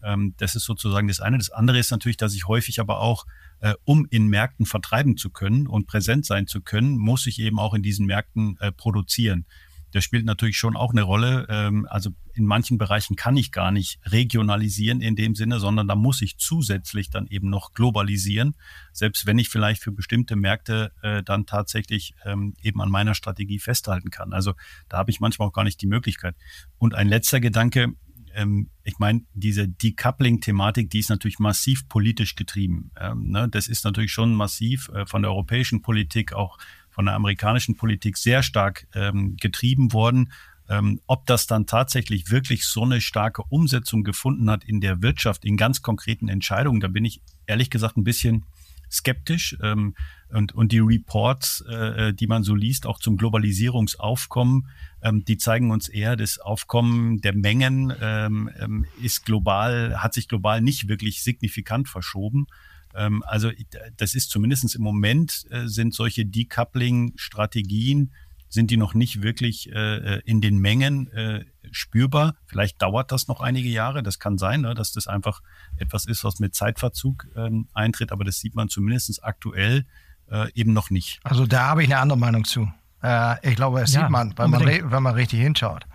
Ähm, 0.03 0.33
das 0.37 0.55
ist 0.55 0.65
sozusagen 0.65 1.07
das 1.07 1.19
eine. 1.19 1.37
Das 1.37 1.49
andere 1.49 1.79
ist 1.79 1.91
natürlich, 1.91 2.17
dass 2.17 2.35
ich 2.35 2.47
häufig 2.47 2.79
aber 2.79 2.99
auch, 2.99 3.25
äh, 3.59 3.73
um 3.83 4.05
in 4.09 4.27
Märkten 4.27 4.65
vertreiben 4.65 5.17
zu 5.17 5.29
können 5.29 5.67
und 5.67 5.87
präsent 5.87 6.25
sein 6.25 6.47
zu 6.47 6.61
können, 6.61 6.97
muss 6.97 7.27
ich 7.27 7.39
eben 7.39 7.59
auch 7.59 7.73
in 7.73 7.83
diesen 7.83 8.05
Märkten 8.05 8.57
äh, 8.59 8.71
produzieren. 8.71 9.45
Das 9.93 10.03
spielt 10.03 10.25
natürlich 10.25 10.57
schon 10.57 10.75
auch 10.75 10.91
eine 10.91 11.03
Rolle. 11.03 11.45
Ähm, 11.49 11.87
also 11.89 12.09
in 12.33 12.45
manchen 12.45 12.79
Bereichen 12.79 13.15
kann 13.15 13.37
ich 13.37 13.51
gar 13.51 13.71
nicht 13.71 13.99
regionalisieren 14.05 15.01
in 15.01 15.15
dem 15.15 15.35
Sinne, 15.35 15.59
sondern 15.59 15.87
da 15.87 15.95
muss 15.95 16.21
ich 16.23 16.37
zusätzlich 16.37 17.11
dann 17.11 17.27
eben 17.27 17.49
noch 17.49 17.73
globalisieren, 17.73 18.55
selbst 18.91 19.27
wenn 19.27 19.37
ich 19.37 19.49
vielleicht 19.49 19.83
für 19.83 19.91
bestimmte 19.91 20.35
Märkte 20.35 20.91
äh, 21.03 21.21
dann 21.21 21.45
tatsächlich 21.45 22.15
ähm, 22.25 22.55
eben 22.63 22.81
an 22.81 22.89
meiner 22.89 23.13
Strategie 23.13 23.59
festhalten 23.59 24.09
kann. 24.09 24.33
Also 24.33 24.53
da 24.89 24.97
habe 24.97 25.11
ich 25.11 25.19
manchmal 25.19 25.47
auch 25.47 25.53
gar 25.53 25.63
nicht 25.63 25.79
die 25.79 25.87
Möglichkeit. 25.87 26.35
Und 26.79 26.95
ein 26.95 27.07
letzter 27.07 27.39
Gedanke, 27.39 27.93
ähm, 28.33 28.69
ich 28.83 28.99
meine, 28.99 29.21
diese 29.33 29.67
Decoupling-Thematik, 29.67 30.89
die 30.89 30.99
ist 30.99 31.09
natürlich 31.09 31.39
massiv 31.39 31.87
politisch 31.89 32.35
getrieben. 32.35 32.91
Ähm, 32.99 33.29
ne? 33.29 33.47
Das 33.49 33.67
ist 33.67 33.85
natürlich 33.85 34.11
schon 34.11 34.33
massiv 34.33 34.89
äh, 34.89 35.05
von 35.05 35.21
der 35.21 35.31
europäischen 35.31 35.81
Politik, 35.81 36.33
auch 36.33 36.57
von 36.89 37.05
der 37.05 37.15
amerikanischen 37.15 37.75
Politik 37.75 38.17
sehr 38.17 38.43
stark 38.43 38.87
ähm, 38.93 39.35
getrieben 39.39 39.93
worden. 39.93 40.31
Ähm, 40.69 41.01
ob 41.07 41.25
das 41.25 41.45
dann 41.45 41.65
tatsächlich 41.65 42.31
wirklich 42.31 42.65
so 42.65 42.83
eine 42.83 43.01
starke 43.01 43.43
Umsetzung 43.49 44.03
gefunden 44.03 44.49
hat 44.49 44.63
in 44.63 44.79
der 44.79 45.01
Wirtschaft, 45.01 45.43
in 45.43 45.57
ganz 45.57 45.81
konkreten 45.81 46.29
Entscheidungen, 46.29 46.79
da 46.79 46.87
bin 46.87 47.03
ich 47.03 47.21
ehrlich 47.47 47.69
gesagt 47.69 47.97
ein 47.97 48.05
bisschen 48.05 48.45
skeptisch. 48.93 49.57
Ähm, 49.61 49.95
und, 50.29 50.53
und 50.53 50.71
die 50.71 50.79
Reports, 50.79 51.61
äh, 51.69 52.13
die 52.13 52.27
man 52.27 52.43
so 52.43 52.55
liest, 52.55 52.87
auch 52.87 52.99
zum 52.99 53.17
Globalisierungsaufkommen, 53.17 54.67
ähm, 55.01 55.23
die 55.25 55.37
zeigen 55.37 55.71
uns 55.71 55.89
eher, 55.89 56.15
das 56.15 56.39
Aufkommen 56.39 57.21
der 57.21 57.35
Mengen 57.35 57.93
ähm, 58.01 58.49
ähm, 58.59 58.85
ist 59.01 59.25
global, 59.25 60.01
hat 60.01 60.13
sich 60.13 60.27
global 60.27 60.61
nicht 60.61 60.87
wirklich 60.87 61.21
signifikant 61.21 61.87
verschoben. 61.87 62.47
Ähm, 62.95 63.23
also 63.27 63.51
das 63.97 64.15
ist 64.15 64.29
zumindest 64.29 64.75
im 64.75 64.81
Moment 64.81 65.45
äh, 65.51 65.67
sind 65.67 65.93
solche 65.93 66.25
Decoupling-Strategien 66.25 68.11
sind 68.53 68.69
die 68.69 68.77
noch 68.77 68.93
nicht 68.93 69.23
wirklich 69.23 69.71
äh, 69.73 70.19
in 70.25 70.39
den 70.39 70.59
Mengen 70.59 71.11
äh, 71.11 71.43
spürbar. 71.71 72.35
Vielleicht 72.45 72.81
dauert 72.83 73.11
das 73.11 73.27
noch 73.27 73.41
einige 73.41 73.67
Jahre. 73.67 74.03
Das 74.03 74.19
kann 74.19 74.37
sein, 74.37 74.61
ne, 74.61 74.75
dass 74.75 74.91
das 74.91 75.07
einfach 75.07 75.41
etwas 75.77 76.05
ist, 76.05 76.23
was 76.23 76.39
mit 76.39 76.53
Zeitverzug 76.53 77.25
ähm, 77.35 77.67
eintritt. 77.73 78.11
Aber 78.11 78.23
das 78.23 78.37
sieht 78.37 78.53
man 78.53 78.69
zumindest 78.69 79.23
aktuell 79.23 79.85
äh, 80.29 80.51
eben 80.53 80.71
noch 80.71 80.91
nicht. 80.91 81.19
Also 81.23 81.47
da 81.47 81.69
habe 81.69 81.83
ich 81.83 81.89
eine 81.89 81.99
andere 81.99 82.19
Meinung 82.19 82.45
zu. 82.45 82.71
Äh, 83.01 83.49
ich 83.49 83.55
glaube, 83.55 83.79
das 83.79 83.91
ja, 83.91 84.01
sieht 84.01 84.11
man, 84.11 84.37
wenn 84.37 84.51
man, 84.51 84.61
wenn 84.63 85.03
man 85.03 85.15
richtig 85.15 85.39
hinschaut. 85.39 85.87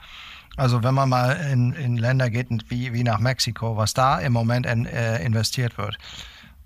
Also 0.56 0.82
wenn 0.82 0.94
man 0.94 1.08
mal 1.08 1.34
in, 1.52 1.72
in 1.74 1.96
Länder 1.96 2.28
geht 2.28 2.48
wie, 2.68 2.92
wie 2.92 3.04
nach 3.04 3.20
Mexiko, 3.20 3.76
was 3.76 3.94
da 3.94 4.18
im 4.18 4.32
Moment 4.32 4.66
in, 4.66 4.84
äh, 4.84 5.24
investiert 5.24 5.78
wird. 5.78 5.96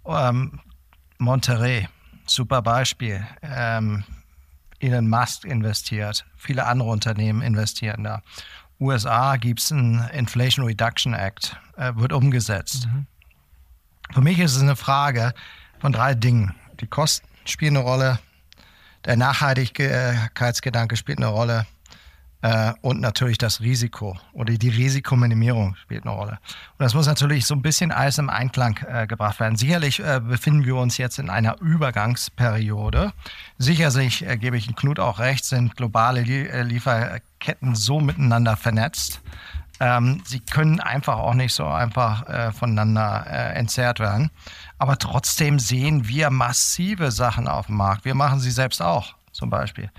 Ähm, 0.07 0.59
Monterrey, 1.19 1.87
super 2.25 2.63
Beispiel. 2.63 3.27
Ähm, 3.43 4.05
Elon 4.83 5.09
Musk 5.09 5.45
investiert, 5.45 6.25
viele 6.37 6.67
andere 6.67 6.89
Unternehmen 6.89 7.41
investieren 7.41 8.05
da. 8.05 8.23
USA 8.81 9.37
gibt 9.37 9.61
es 9.61 9.71
einen 9.71 10.09
Inflation 10.09 10.67
Reduction 10.67 11.15
Act, 11.15 11.57
äh, 11.77 11.93
wird 11.95 12.13
umgesetzt. 12.13 12.87
Mhm. 12.87 13.07
Für 14.13 14.21
mich 14.21 14.39
ist 14.41 14.57
es 14.57 14.63
eine 14.63 14.77
Frage 14.77 15.33
von 15.79 15.93
drei 15.93 16.15
Dingen. 16.15 16.55
Die 16.81 16.87
Kosten 16.87 17.27
spielen 17.45 17.77
eine 17.77 17.87
Rolle, 17.87 18.19
der 19.05 19.17
Nachhaltigkeitsgedanke 19.17 20.97
spielt 20.97 21.19
eine 21.19 21.29
Rolle 21.29 21.67
äh, 22.43 22.73
und 22.81 23.01
natürlich 23.01 23.39
das 23.39 23.61
Risiko 23.61 24.19
oder 24.33 24.53
die 24.55 24.69
Risikominimierung 24.69 25.77
spielt 25.77 26.05
eine 26.05 26.15
Rolle. 26.15 26.39
Und 26.79 26.81
das 26.81 26.93
muss 26.93 27.07
natürlich 27.07 27.47
so 27.47 27.55
ein 27.55 27.63
bisschen 27.63 27.93
alles 27.93 28.19
im 28.19 28.29
Einklang 28.29 28.79
äh, 28.87 29.07
gebracht 29.07 29.39
werden. 29.41 29.57
Sicherlich 29.57 30.01
äh, 30.01 30.21
befinden 30.21 30.65
wir 30.65 30.77
uns 30.77 30.99
jetzt 30.99 31.19
in 31.19 31.31
einer 31.31 31.61
Übergangsperiode. 31.61 33.13
Sicherlich, 33.59 34.27
äh, 34.27 34.37
gebe 34.37 34.57
ich 34.57 34.75
Knut 34.75 34.99
auch 34.99 35.21
recht, 35.21 35.45
sind 35.45 35.77
globale 35.77 36.23
äh, 36.23 36.63
Lieferketten 36.63 37.77
so 37.77 38.01
miteinander 38.01 38.57
vernetzt. 38.57 39.23
Ähm, 39.79 40.21
sie 40.25 40.41
können 40.41 40.81
einfach 40.81 41.19
auch 41.19 41.35
nicht 41.35 41.55
so 41.55 41.67
einfach 41.67 42.29
äh, 42.29 42.53
voneinander 42.53 43.55
entzerrt 43.55 44.01
werden. 44.01 44.31
Aber 44.79 44.99
trotzdem 44.99 45.61
sehen 45.61 46.09
wir 46.09 46.31
massive 46.31 47.13
Sachen 47.13 47.47
auf 47.47 47.67
dem 47.67 47.77
Markt. 47.77 48.05
Wir 48.05 48.15
machen 48.15 48.41
sie 48.41 48.51
selbst 48.51 48.83
auch, 48.83 49.15
zum 49.31 49.49
Beispiel. 49.49 49.91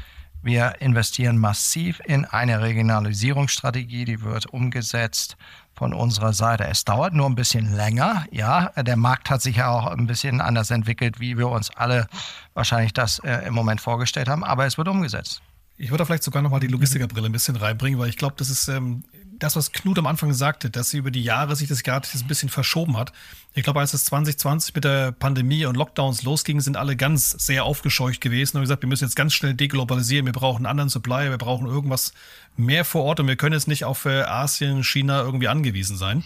Wir 0.44 0.82
investieren 0.82 1.38
massiv 1.38 2.02
in 2.04 2.26
eine 2.26 2.62
Regionalisierungsstrategie, 2.62 4.04
die 4.04 4.22
wird 4.22 4.46
umgesetzt 4.48 5.38
von 5.74 5.94
unserer 5.94 6.34
Seite. 6.34 6.66
Es 6.66 6.84
dauert 6.84 7.14
nur 7.14 7.28
ein 7.28 7.36
bisschen 7.36 7.74
länger. 7.74 8.26
Ja, 8.30 8.70
der 8.76 8.98
Markt 8.98 9.30
hat 9.30 9.42
sich 9.42 9.56
ja 9.56 9.70
auch 9.70 9.88
ein 9.88 10.06
bisschen 10.06 10.42
anders 10.42 10.70
entwickelt, 10.70 11.22
wie 11.22 11.38
wir 11.38 11.48
uns 11.48 11.70
alle 11.72 12.08
wahrscheinlich 12.54 12.92
das 12.92 13.20
äh, 13.20 13.48
im 13.48 13.54
Moment 13.54 13.80
vorgestellt 13.80 14.28
haben, 14.28 14.44
aber 14.44 14.66
es 14.66 14.78
wird 14.78 14.90
umgesetzt. 14.90 15.42
Ich 15.78 15.92
würde 15.92 16.06
vielleicht 16.06 16.24
sogar 16.24 16.42
nochmal 16.42 16.60
die 16.60 16.68
Logistikerbrille 16.68 17.28
ein 17.28 17.32
bisschen 17.32 17.56
reinbringen, 17.56 17.98
weil 17.98 18.10
ich 18.10 18.18
glaube, 18.18 18.36
das 18.38 18.50
ist 18.50 18.68
ähm, 18.68 19.06
das, 19.40 19.56
was 19.56 19.72
Knut 19.72 19.98
am 20.00 20.08
Anfang 20.08 20.34
sagte, 20.34 20.70
dass 20.70 20.90
sie 20.90 20.98
über 20.98 21.12
die 21.12 21.24
Jahre 21.24 21.56
sich 21.56 21.68
das 21.68 21.84
gerade 21.84 22.08
ein 22.14 22.28
bisschen 22.28 22.50
verschoben 22.50 22.98
hat. 22.98 23.14
Ich 23.54 23.64
glaube, 23.64 23.80
als 23.80 23.94
es 23.94 24.06
2020 24.06 24.76
mit 24.76 24.84
der 24.84 25.12
Pandemie 25.12 25.66
und 25.66 25.76
Lockdowns 25.76 26.24
losging, 26.24 26.62
sind 26.62 26.78
alle 26.78 26.96
ganz 26.96 27.32
sehr 27.32 27.66
aufgescheucht 27.66 28.22
gewesen 28.22 28.58
und 28.58 28.64
gesagt, 28.64 28.82
wir 28.82 28.90
müssen 28.90 29.06
jetzt 29.06 29.16
ganz 29.16 29.34
schnell 29.34 29.54
deglobalisieren, 29.54 30.26
wir 30.26 30.34
brauchen 30.34 30.66
einen 30.66 30.72
anderen 30.72 30.90
Supplier, 30.90 31.30
wir 31.30 31.38
brauchen 31.38 31.68
irgendwas 31.68 32.14
mehr 32.56 32.86
vor 32.86 33.04
Ort 33.04 33.20
und 33.20 33.28
wir 33.28 33.36
können 33.36 33.54
jetzt 33.54 33.68
nicht 33.68 33.86
auf 33.86 34.06
äh, 34.06 34.24
Asien, 34.24 34.84
China 34.84 35.22
irgendwie 35.22 35.48
angewiesen 35.48 35.98
sein. 35.98 36.24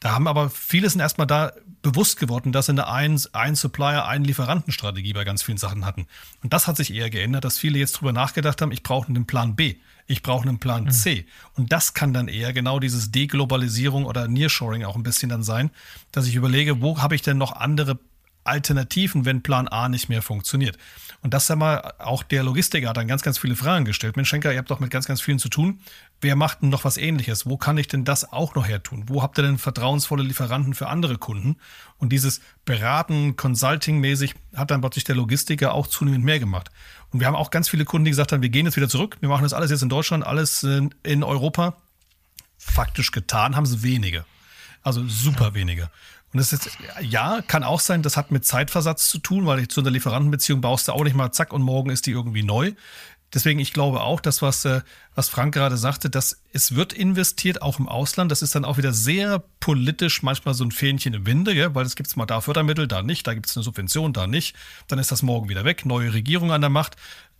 Da 0.00 0.12
haben 0.12 0.28
aber 0.28 0.50
viele 0.50 0.90
sind 0.90 1.00
erstmal 1.00 1.26
da 1.26 1.52
bewusst 1.80 2.18
geworden, 2.18 2.52
dass 2.52 2.66
sie 2.66 2.72
eine 2.72 2.88
ein, 2.88 3.20
ein 3.32 3.54
Supplier, 3.54 4.06
ein 4.06 4.24
Lieferantenstrategie 4.24 5.14
bei 5.14 5.24
ganz 5.24 5.42
vielen 5.42 5.58
Sachen 5.58 5.86
hatten. 5.86 6.06
Und 6.42 6.52
das 6.52 6.66
hat 6.66 6.76
sich 6.76 6.92
eher 6.92 7.08
geändert, 7.08 7.44
dass 7.44 7.58
viele 7.58 7.78
jetzt 7.78 7.92
drüber 7.92 8.12
nachgedacht 8.12 8.60
haben, 8.60 8.72
ich 8.72 8.82
brauche 8.82 9.08
einen 9.08 9.26
Plan 9.26 9.56
B. 9.56 9.76
Ich 10.06 10.22
brauche 10.22 10.46
einen 10.46 10.58
Plan 10.58 10.90
C. 10.90 11.22
Mhm. 11.22 11.24
Und 11.54 11.72
das 11.72 11.94
kann 11.94 12.12
dann 12.12 12.28
eher 12.28 12.52
genau 12.52 12.78
dieses 12.78 13.10
Deglobalisierung 13.10 14.04
oder 14.04 14.28
Nearshoring 14.28 14.84
auch 14.84 14.96
ein 14.96 15.02
bisschen 15.02 15.28
dann 15.28 15.42
sein, 15.42 15.70
dass 16.12 16.26
ich 16.26 16.34
überlege, 16.34 16.82
wo 16.82 17.00
habe 17.00 17.14
ich 17.14 17.22
denn 17.22 17.38
noch 17.38 17.52
andere 17.52 17.98
Alternativen, 18.44 19.24
wenn 19.24 19.42
Plan 19.42 19.68
A 19.68 19.88
nicht 19.88 20.08
mehr 20.10 20.22
funktioniert. 20.22 20.76
Und 21.22 21.32
das 21.32 21.46
sag 21.46 21.56
mal, 21.56 21.94
auch 21.98 22.22
der 22.22 22.42
Logistiker 22.42 22.90
hat 22.90 22.98
dann 22.98 23.08
ganz, 23.08 23.22
ganz 23.22 23.38
viele 23.38 23.56
Fragen 23.56 23.86
gestellt. 23.86 24.16
Mensch, 24.16 24.28
Schenker, 24.28 24.52
ihr 24.52 24.58
habt 24.58 24.70
doch 24.70 24.80
mit 24.80 24.90
ganz, 24.90 25.06
ganz 25.06 25.22
vielen 25.22 25.38
zu 25.38 25.48
tun. 25.48 25.80
Wer 26.20 26.36
macht 26.36 26.60
denn 26.60 26.68
noch 26.68 26.84
was 26.84 26.98
ähnliches? 26.98 27.46
Wo 27.46 27.56
kann 27.56 27.78
ich 27.78 27.88
denn 27.88 28.04
das 28.04 28.30
auch 28.30 28.54
noch 28.54 28.68
her 28.68 28.82
tun? 28.82 29.04
Wo 29.06 29.22
habt 29.22 29.38
ihr 29.38 29.42
denn 29.42 29.56
vertrauensvolle 29.56 30.22
Lieferanten 30.22 30.74
für 30.74 30.88
andere 30.88 31.16
Kunden? 31.16 31.56
Und 31.96 32.10
dieses 32.10 32.42
Beraten, 32.66 33.36
Consulting-mäßig 33.36 34.34
hat 34.54 34.70
dann 34.70 34.82
plötzlich 34.82 35.04
der 35.04 35.16
Logistiker 35.16 35.72
auch 35.72 35.86
zunehmend 35.86 36.24
mehr 36.24 36.38
gemacht. 36.38 36.70
Und 37.14 37.20
wir 37.20 37.28
haben 37.28 37.36
auch 37.36 37.52
ganz 37.52 37.68
viele 37.68 37.84
Kunden, 37.84 38.06
die 38.06 38.10
gesagt 38.10 38.32
haben, 38.32 38.42
wir 38.42 38.48
gehen 38.48 38.66
jetzt 38.66 38.74
wieder 38.74 38.88
zurück. 38.88 39.18
Wir 39.20 39.28
machen 39.28 39.44
das 39.44 39.52
alles 39.52 39.70
jetzt 39.70 39.84
in 39.84 39.88
Deutschland, 39.88 40.26
alles 40.26 40.64
in 40.64 41.22
Europa. 41.22 41.76
Faktisch 42.58 43.12
getan 43.12 43.54
haben 43.54 43.66
sie 43.66 43.84
wenige. 43.84 44.24
Also 44.82 45.06
super 45.06 45.54
wenige. 45.54 45.90
Und 46.32 46.38
das 46.38 46.52
ist, 46.52 46.76
ja, 47.00 47.40
kann 47.46 47.62
auch 47.62 47.78
sein, 47.78 48.02
das 48.02 48.16
hat 48.16 48.32
mit 48.32 48.44
Zeitversatz 48.44 49.08
zu 49.08 49.18
tun, 49.18 49.46
weil 49.46 49.68
zu 49.68 49.80
einer 49.80 49.90
Lieferantenbeziehung 49.90 50.60
baust 50.60 50.88
du 50.88 50.92
auch 50.92 51.04
nicht 51.04 51.14
mal 51.14 51.30
zack 51.30 51.52
und 51.52 51.62
morgen 51.62 51.90
ist 51.90 52.06
die 52.06 52.10
irgendwie 52.10 52.42
neu. 52.42 52.72
Deswegen, 53.34 53.58
ich 53.58 53.72
glaube 53.72 54.00
auch, 54.00 54.20
dass 54.20 54.40
was, 54.42 54.64
äh, 54.64 54.80
was 55.14 55.28
Frank 55.28 55.52
gerade 55.54 55.76
sagte, 55.76 56.08
dass 56.08 56.40
es 56.52 56.76
wird 56.76 56.92
investiert, 56.92 57.62
auch 57.62 57.78
im 57.78 57.88
Ausland. 57.88 58.30
Das 58.30 58.42
ist 58.42 58.54
dann 58.54 58.64
auch 58.64 58.78
wieder 58.78 58.92
sehr 58.92 59.42
politisch, 59.60 60.22
manchmal 60.22 60.54
so 60.54 60.64
ein 60.64 60.70
Fähnchen 60.70 61.14
im 61.14 61.26
Winde, 61.26 61.52
ja? 61.52 61.74
weil 61.74 61.84
es 61.84 61.96
gibt 61.96 62.16
mal 62.16 62.26
da 62.26 62.40
Fördermittel, 62.40 62.86
da 62.86 63.02
nicht, 63.02 63.26
da 63.26 63.34
gibt 63.34 63.46
es 63.46 63.56
eine 63.56 63.64
Subvention, 63.64 64.12
da 64.12 64.26
nicht. 64.26 64.54
Dann 64.86 64.98
ist 64.98 65.10
das 65.10 65.22
morgen 65.22 65.48
wieder 65.48 65.64
weg, 65.64 65.84
neue 65.84 66.14
Regierung 66.14 66.52
an 66.52 66.60
der 66.60 66.70
Macht. 66.70 66.96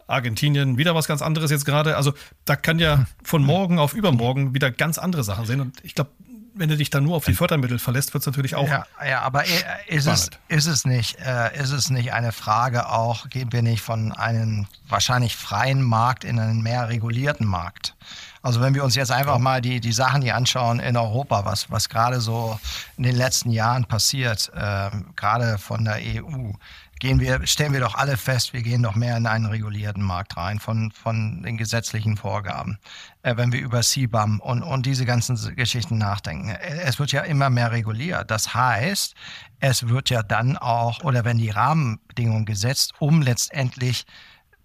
Argentinien 0.06 0.76
wieder 0.76 0.94
was 0.94 1.06
ganz 1.06 1.22
anderes 1.22 1.50
jetzt 1.50 1.64
gerade. 1.64 1.96
Also 1.96 2.12
da 2.44 2.56
kann 2.56 2.78
ja 2.78 3.06
von 3.22 3.42
morgen 3.42 3.78
auf 3.78 3.94
übermorgen 3.94 4.52
wieder 4.52 4.70
ganz 4.70 4.98
andere 4.98 5.24
Sachen 5.24 5.46
sehen. 5.46 5.60
Und 5.60 5.82
ich 5.82 5.94
glaube, 5.94 6.10
wenn 6.54 6.68
du 6.68 6.76
dich 6.76 6.90
dann 6.90 7.04
nur 7.04 7.16
auf 7.16 7.24
die 7.24 7.34
Fördermittel 7.34 7.78
verlässt, 7.78 8.14
wird 8.14 8.22
es 8.22 8.26
natürlich 8.26 8.54
auch. 8.54 8.68
Ja, 8.68 8.86
ja 9.06 9.20
aber 9.22 9.44
ist 9.88 10.06
es, 10.06 10.30
ist, 10.48 10.66
es 10.66 10.84
nicht, 10.84 11.18
äh, 11.18 11.60
ist 11.60 11.72
es 11.72 11.90
nicht 11.90 12.12
eine 12.12 12.32
Frage 12.32 12.88
auch, 12.88 13.28
gehen 13.28 13.52
wir 13.52 13.62
nicht 13.62 13.82
von 13.82 14.12
einem 14.12 14.66
wahrscheinlich 14.88 15.36
freien 15.36 15.82
Markt 15.82 16.24
in 16.24 16.38
einen 16.38 16.62
mehr 16.62 16.88
regulierten 16.88 17.46
Markt? 17.46 17.96
Also 18.42 18.60
wenn 18.60 18.74
wir 18.74 18.84
uns 18.84 18.94
jetzt 18.94 19.10
einfach 19.10 19.38
mal 19.38 19.62
die, 19.62 19.80
die 19.80 19.92
Sachen 19.92 20.20
hier 20.20 20.36
anschauen 20.36 20.78
in 20.78 20.96
Europa, 20.96 21.44
was, 21.46 21.70
was 21.70 21.88
gerade 21.88 22.20
so 22.20 22.60
in 22.96 23.02
den 23.02 23.16
letzten 23.16 23.50
Jahren 23.50 23.86
passiert, 23.86 24.52
äh, 24.54 24.90
gerade 25.16 25.58
von 25.58 25.84
der 25.84 25.96
EU, 25.96 26.52
gehen 27.00 27.20
wir, 27.20 27.46
stellen 27.46 27.72
wir 27.72 27.80
doch 27.80 27.94
alle 27.94 28.16
fest, 28.16 28.52
wir 28.52 28.62
gehen 28.62 28.82
doch 28.82 28.94
mehr 28.94 29.16
in 29.16 29.26
einen 29.26 29.46
regulierten 29.46 30.02
Markt 30.02 30.36
rein 30.36 30.58
von, 30.58 30.90
von 30.92 31.42
den 31.42 31.56
gesetzlichen 31.56 32.16
Vorgaben, 32.16 32.78
äh, 33.22 33.36
wenn 33.36 33.52
wir 33.52 33.60
über 33.60 33.82
CBAM 33.82 34.40
und, 34.40 34.62
und 34.62 34.86
diese 34.86 35.04
ganzen 35.04 35.36
Geschichten 35.56 35.98
nachdenken. 35.98 36.50
Es 36.50 36.98
wird 36.98 37.12
ja 37.12 37.22
immer 37.22 37.50
mehr 37.50 37.72
reguliert. 37.72 38.30
Das 38.30 38.54
heißt, 38.54 39.14
es 39.60 39.88
wird 39.88 40.10
ja 40.10 40.22
dann 40.22 40.56
auch, 40.56 41.02
oder 41.04 41.24
wenn 41.24 41.38
die 41.38 41.50
Rahmenbedingungen 41.50 42.44
gesetzt, 42.44 42.92
um 42.98 43.22
letztendlich 43.22 44.06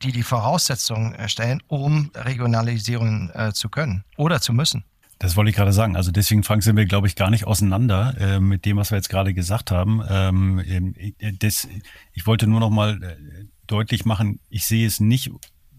die 0.01 0.11
die 0.11 0.23
Voraussetzungen 0.23 1.27
stellen, 1.27 1.61
um 1.67 2.11
Regionalisierung 2.15 3.31
äh, 3.31 3.53
zu 3.53 3.69
können 3.69 4.05
oder 4.15 4.39
zu 4.39 4.53
müssen. 4.53 4.85
Das 5.19 5.35
wollte 5.35 5.49
ich 5.49 5.55
gerade 5.57 5.73
sagen. 5.73 5.97
Also 5.97 6.11
deswegen, 6.11 6.43
Frank, 6.43 6.63
sind 6.63 6.77
wir, 6.77 6.85
glaube 6.85 7.07
ich, 7.07 7.15
gar 7.15 7.29
nicht 7.29 7.45
auseinander 7.45 8.15
äh, 8.19 8.39
mit 8.39 8.63
dem, 8.65 8.77
was 8.77 8.89
wir 8.89 8.97
jetzt 8.97 9.09
gerade 9.09 9.33
gesagt 9.33 9.69
haben. 9.69 10.01
Ähm, 10.09 10.59
äh, 11.19 11.33
das, 11.37 11.67
ich 12.13 12.25
wollte 12.25 12.47
nur 12.47 12.61
noch 12.61 12.69
mal 12.69 13.03
äh, 13.03 13.45
deutlich 13.67 14.05
machen, 14.05 14.39
ich 14.49 14.65
sehe 14.65 14.87
es 14.87 15.01
nicht 15.01 15.29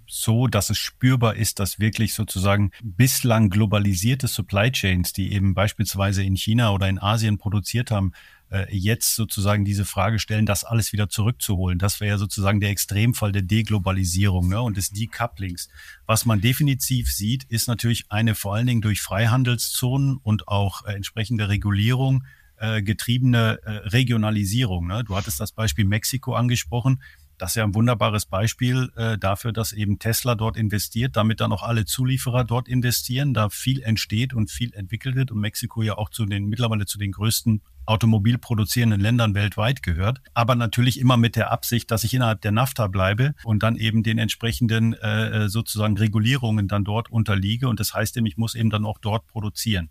so, 0.07 0.47
dass 0.47 0.71
es 0.71 0.79
spürbar 0.79 1.37
ist, 1.37 1.59
dass 1.59 1.79
wirklich 1.79 2.15
sozusagen 2.15 2.73
bislang 2.83 3.49
globalisierte 3.49 4.29
Supply 4.29 4.71
Chains, 4.71 5.13
die 5.13 5.33
eben 5.33 5.55
beispielsweise 5.55 6.23
in 6.23 6.37
China 6.37 6.73
oder 6.73 6.89
in 6.89 6.99
Asien 6.99 7.39
produziert 7.39 7.91
haben, 7.91 8.13
äh, 8.51 8.67
jetzt 8.71 9.15
sozusagen 9.15 9.65
diese 9.65 9.85
Frage 9.85 10.19
stellen, 10.19 10.47
das 10.47 10.65
alles 10.65 10.93
wieder 10.93 11.09
zurückzuholen. 11.09 11.79
Das 11.79 12.01
wäre 12.01 12.11
ja 12.11 12.19
sozusagen 12.19 12.61
der 12.61 12.71
Extremfall 12.71 13.33
der 13.33 13.43
Deglobalisierung 13.43 14.49
ne, 14.49 14.61
und 14.61 14.77
des 14.77 14.91
Decouplings. 14.91 15.69
Was 16.07 16.27
man 16.27 16.41
definitiv 16.41 17.11
sieht, 17.11 17.45
ist 17.45 17.69
natürlich 17.69 18.11
eine 18.11 18.35
vor 18.35 18.55
allen 18.55 18.67
Dingen 18.67 18.81
durch 18.81 19.01
Freihandelszonen 19.01 20.17
und 20.17 20.49
auch 20.49 20.85
äh, 20.85 20.95
entsprechende 20.95 21.49
Regulierung 21.49 22.25
äh, 22.57 22.83
getriebene 22.83 23.61
äh, 23.65 23.71
Regionalisierung. 23.89 24.87
Ne? 24.87 25.03
Du 25.05 25.17
hattest 25.17 25.41
das 25.41 25.53
Beispiel 25.53 25.85
Mexiko 25.85 26.35
angesprochen. 26.35 27.01
Das 27.41 27.53
ist 27.53 27.55
ja 27.55 27.65
ein 27.65 27.75
wunderbares 27.75 28.27
Beispiel 28.27 28.91
äh, 28.97 29.17
dafür, 29.17 29.53
dass 29.53 29.73
eben 29.73 29.99
Tesla 29.99 30.35
dort 30.35 30.59
investiert, 30.59 31.17
damit 31.17 31.41
dann 31.41 31.53
auch 31.53 31.63
alle 31.63 31.87
Zulieferer 31.87 32.45
dort 32.45 32.69
investieren, 32.69 33.33
da 33.33 33.49
viel 33.49 33.81
entsteht 33.83 34.35
und 34.35 34.51
viel 34.51 34.75
entwickelt 34.75 35.15
wird 35.15 35.31
und 35.31 35.41
Mexiko 35.41 35.81
ja 35.83 35.97
auch 35.97 36.11
zu 36.11 36.27
den 36.27 36.45
mittlerweile 36.51 36.85
zu 36.85 36.99
den 36.99 37.13
größten 37.13 37.63
automobilproduzierenden 37.87 39.01
Ländern 39.01 39.35
weltweit 39.35 39.83
gehört, 39.83 40.21
aber 40.35 40.55
natürlich 40.55 41.01
immer 41.01 41.17
mit 41.17 41.35
der 41.35 41.51
Absicht, 41.51 41.91
dass 41.91 42.05
ich 42.05 42.13
innerhalb 42.13 42.43
der 42.43 42.53
NAFTA 42.53 42.89
bleibe 42.89 43.35
und 43.43 43.63
dann 43.63 43.77
eben 43.77 44.03
den 44.03 44.19
entsprechenden 44.19 44.93
äh, 44.93 45.49
sozusagen 45.49 45.97
Regulierungen 45.97 46.69
dann 46.69 46.85
dort 46.85 47.11
unterliege 47.11 47.69
und 47.69 47.81
das 47.81 47.95
heißt 47.95 48.19
eben, 48.19 48.27
ich 48.27 48.37
muss 48.37 48.55
eben 48.55 48.69
dann 48.69 48.85
auch 48.85 48.99
dort 48.99 49.27
produzieren. 49.27 49.89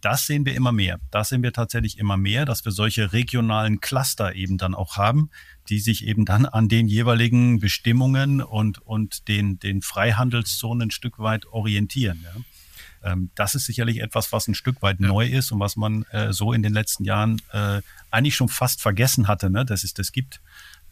Das 0.00 0.26
sehen 0.26 0.44
wir 0.46 0.54
immer 0.54 0.72
mehr. 0.72 0.98
Das 1.10 1.28
sehen 1.28 1.42
wir 1.42 1.52
tatsächlich 1.52 1.98
immer 1.98 2.16
mehr, 2.16 2.44
dass 2.44 2.64
wir 2.64 2.72
solche 2.72 3.12
regionalen 3.12 3.80
Cluster 3.80 4.34
eben 4.34 4.58
dann 4.58 4.74
auch 4.74 4.96
haben, 4.96 5.30
die 5.68 5.80
sich 5.80 6.06
eben 6.06 6.24
dann 6.24 6.46
an 6.46 6.68
den 6.68 6.88
jeweiligen 6.88 7.60
Bestimmungen 7.60 8.42
und, 8.42 8.78
und 8.78 9.28
den, 9.28 9.58
den 9.58 9.82
Freihandelszonen 9.82 10.88
ein 10.88 10.90
Stück 10.90 11.18
weit 11.18 11.46
orientieren. 11.46 12.24
Ja. 12.24 13.12
Ähm, 13.12 13.30
das 13.34 13.54
ist 13.54 13.66
sicherlich 13.66 14.00
etwas, 14.00 14.32
was 14.32 14.48
ein 14.48 14.54
Stück 14.54 14.82
weit 14.82 15.00
ja. 15.00 15.06
neu 15.06 15.26
ist 15.26 15.52
und 15.52 15.60
was 15.60 15.76
man 15.76 16.02
äh, 16.10 16.32
so 16.32 16.52
in 16.52 16.62
den 16.62 16.72
letzten 16.72 17.04
Jahren 17.04 17.40
äh, 17.52 17.80
eigentlich 18.10 18.34
schon 18.34 18.48
fast 18.48 18.82
vergessen 18.82 19.28
hatte, 19.28 19.50
ne, 19.50 19.64
dass 19.64 19.84
es 19.84 19.94
das 19.94 20.12
gibt. 20.12 20.40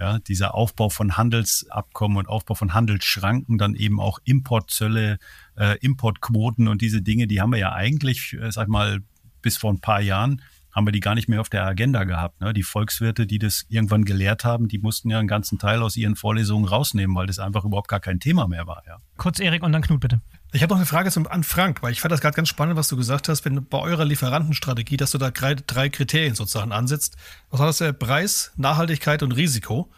Ja, 0.01 0.18
dieser 0.18 0.55
Aufbau 0.55 0.88
von 0.88 1.16
Handelsabkommen 1.16 2.18
und 2.18 2.28
Aufbau 2.28 2.55
von 2.55 2.74
Handelsschranken, 2.74 3.59
dann 3.59 3.74
eben 3.74 4.01
auch 4.01 4.18
Importzölle, 4.24 5.18
äh, 5.57 5.78
Importquoten 5.78 6.66
und 6.66 6.82
diese 6.82 7.01
Dinge, 7.01 7.26
die 7.26 7.40
haben 7.40 7.53
wir 7.53 7.61
ja 7.61 7.72
eigentlich, 7.72 8.36
äh, 8.40 8.51
sag 8.51 8.68
mal, 8.68 9.01
bis 9.40 9.57
vor 9.57 9.72
ein 9.72 9.80
paar 9.80 10.01
Jahren 10.01 10.42
haben 10.74 10.86
wir 10.86 10.92
die 10.92 11.01
gar 11.01 11.14
nicht 11.14 11.28
mehr 11.28 11.40
auf 11.40 11.49
der 11.49 11.64
Agenda 11.64 12.05
gehabt. 12.05 12.40
Ne? 12.40 12.53
Die 12.53 12.64
Volkswirte, 12.64 13.26
die 13.26 13.38
das 13.38 13.64
irgendwann 13.68 14.05
gelehrt 14.05 14.45
haben, 14.45 14.66
die 14.66 14.78
mussten 14.78 15.09
ja 15.09 15.20
einen 15.20 15.28
ganzen 15.28 15.59
Teil 15.59 15.82
aus 15.82 15.97
ihren 15.97 16.16
Vorlesungen 16.16 16.66
rausnehmen, 16.66 17.14
weil 17.14 17.26
das 17.26 17.38
einfach 17.38 17.64
überhaupt 17.64 17.88
gar 17.88 18.01
kein 18.01 18.18
Thema 18.18 18.49
mehr 18.49 18.66
war. 18.66 18.82
Ja. 18.86 18.97
Kurz 19.16 19.38
Erik 19.38 19.62
und 19.62 19.72
dann 19.72 19.82
Knut, 19.82 20.01
bitte. 20.01 20.20
Ich 20.55 20.63
habe 20.63 20.73
noch 20.73 20.79
eine 20.79 20.87
Frage 20.87 21.11
zum, 21.11 21.27
an 21.27 21.43
Frank, 21.43 21.83
weil 21.83 21.91
ich 21.91 22.01
fand 22.01 22.13
das 22.13 22.21
gerade 22.21 22.37
ganz 22.37 22.49
spannend, 22.49 22.77
was 22.77 22.87
du 22.87 22.97
gesagt 22.97 23.29
hast, 23.29 23.45
wenn 23.45 23.67
bei 23.67 23.79
eurer 23.79 24.05
Lieferantenstrategie, 24.05 24.97
dass 24.97 25.11
du 25.11 25.19
da 25.19 25.33
drei, 25.33 25.57
drei 25.57 25.89
Kriterien 25.89 26.37
sozusagen 26.37 26.71
ansetzt. 26.71 27.17
Was 27.51 27.59
war 27.59 27.67
das? 27.67 27.79
Der 27.79 27.93
Preis, 27.93 28.53
Nachhaltigkeit 28.57 29.25
und 29.25 29.33
Risiko. 29.33 29.91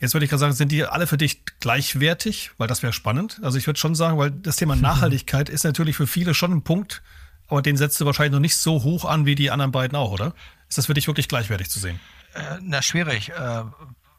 Jetzt 0.00 0.12
würde 0.12 0.24
ich 0.24 0.30
gerade 0.30 0.40
sagen, 0.40 0.54
sind 0.54 0.72
die 0.72 0.84
alle 0.84 1.06
für 1.06 1.16
dich 1.16 1.44
gleichwertig? 1.60 2.50
Weil 2.58 2.66
das 2.66 2.82
wäre 2.82 2.92
spannend. 2.92 3.38
Also 3.44 3.58
ich 3.58 3.68
würde 3.68 3.78
schon 3.78 3.94
sagen, 3.94 4.18
weil 4.18 4.32
das 4.32 4.56
Thema 4.56 4.74
Nachhaltigkeit 4.76 5.48
ist 5.48 5.62
natürlich 5.62 5.94
für 5.94 6.08
viele 6.08 6.34
schon 6.34 6.50
ein 6.50 6.62
Punkt, 6.62 7.00
aber 7.46 7.62
den 7.62 7.76
setzt 7.76 8.00
du 8.00 8.06
wahrscheinlich 8.06 8.32
noch 8.32 8.40
nicht 8.40 8.56
so 8.56 8.82
hoch 8.82 9.04
an 9.04 9.24
wie 9.24 9.36
die 9.36 9.52
anderen 9.52 9.70
beiden 9.70 9.96
auch, 9.96 10.10
oder? 10.10 10.34
Ist 10.68 10.78
das 10.78 10.86
für 10.86 10.94
dich 10.94 11.06
wirklich 11.06 11.28
gleichwertig 11.28 11.70
zu 11.70 11.78
sehen? 11.78 12.00
Äh, 12.34 12.58
na, 12.60 12.82
schwierig. 12.82 13.28
Äh, 13.28 13.62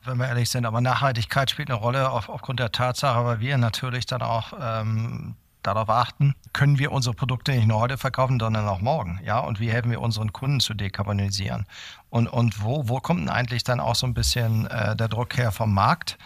wenn 0.06 0.18
wir 0.18 0.30
ehrlich 0.30 0.50
sind. 0.50 0.66
Aber 0.66 0.80
Nachhaltigkeit 0.80 1.52
spielt 1.52 1.70
eine 1.70 1.78
Rolle 1.78 2.10
auf, 2.10 2.30
aufgrund 2.30 2.62
der 2.62 2.72
Tatsache, 2.72 3.26
weil 3.26 3.42
wir 3.42 3.58
natürlich 3.58 4.06
dann 4.06 4.22
auch 4.22 4.54
ähm, 4.58 5.36
darauf 5.68 5.90
achten, 5.90 6.34
können 6.54 6.80
wir 6.80 6.92
unsere 6.92 7.16
Produkte 7.16 7.52
nicht 7.52 7.68
nur 7.68 7.80
heute 7.80 7.98
verkaufen, 7.98 8.40
sondern 8.40 8.68
auch 8.68 8.82
morgen. 8.82 9.20
Ja, 9.24 9.40
und 9.40 9.60
wie 9.60 9.72
helfen 9.72 9.92
wir 9.92 10.02
unseren 10.02 10.34
Kunden 10.34 10.60
zu 10.60 10.74
dekarbonisieren? 10.74 11.66
Und, 12.10 12.28
und 12.28 12.64
wo, 12.64 12.88
wo 12.88 13.00
kommt 13.00 13.22
denn 13.22 13.30
eigentlich 13.30 13.64
dann 13.64 13.80
auch 13.80 13.96
so 13.96 14.08
ein 14.08 14.14
bisschen 14.14 14.66
äh, 14.68 14.96
der 14.96 15.08
Druck 15.08 15.38
her 15.38 15.52
vom 15.52 15.74
Markt? 15.74 16.18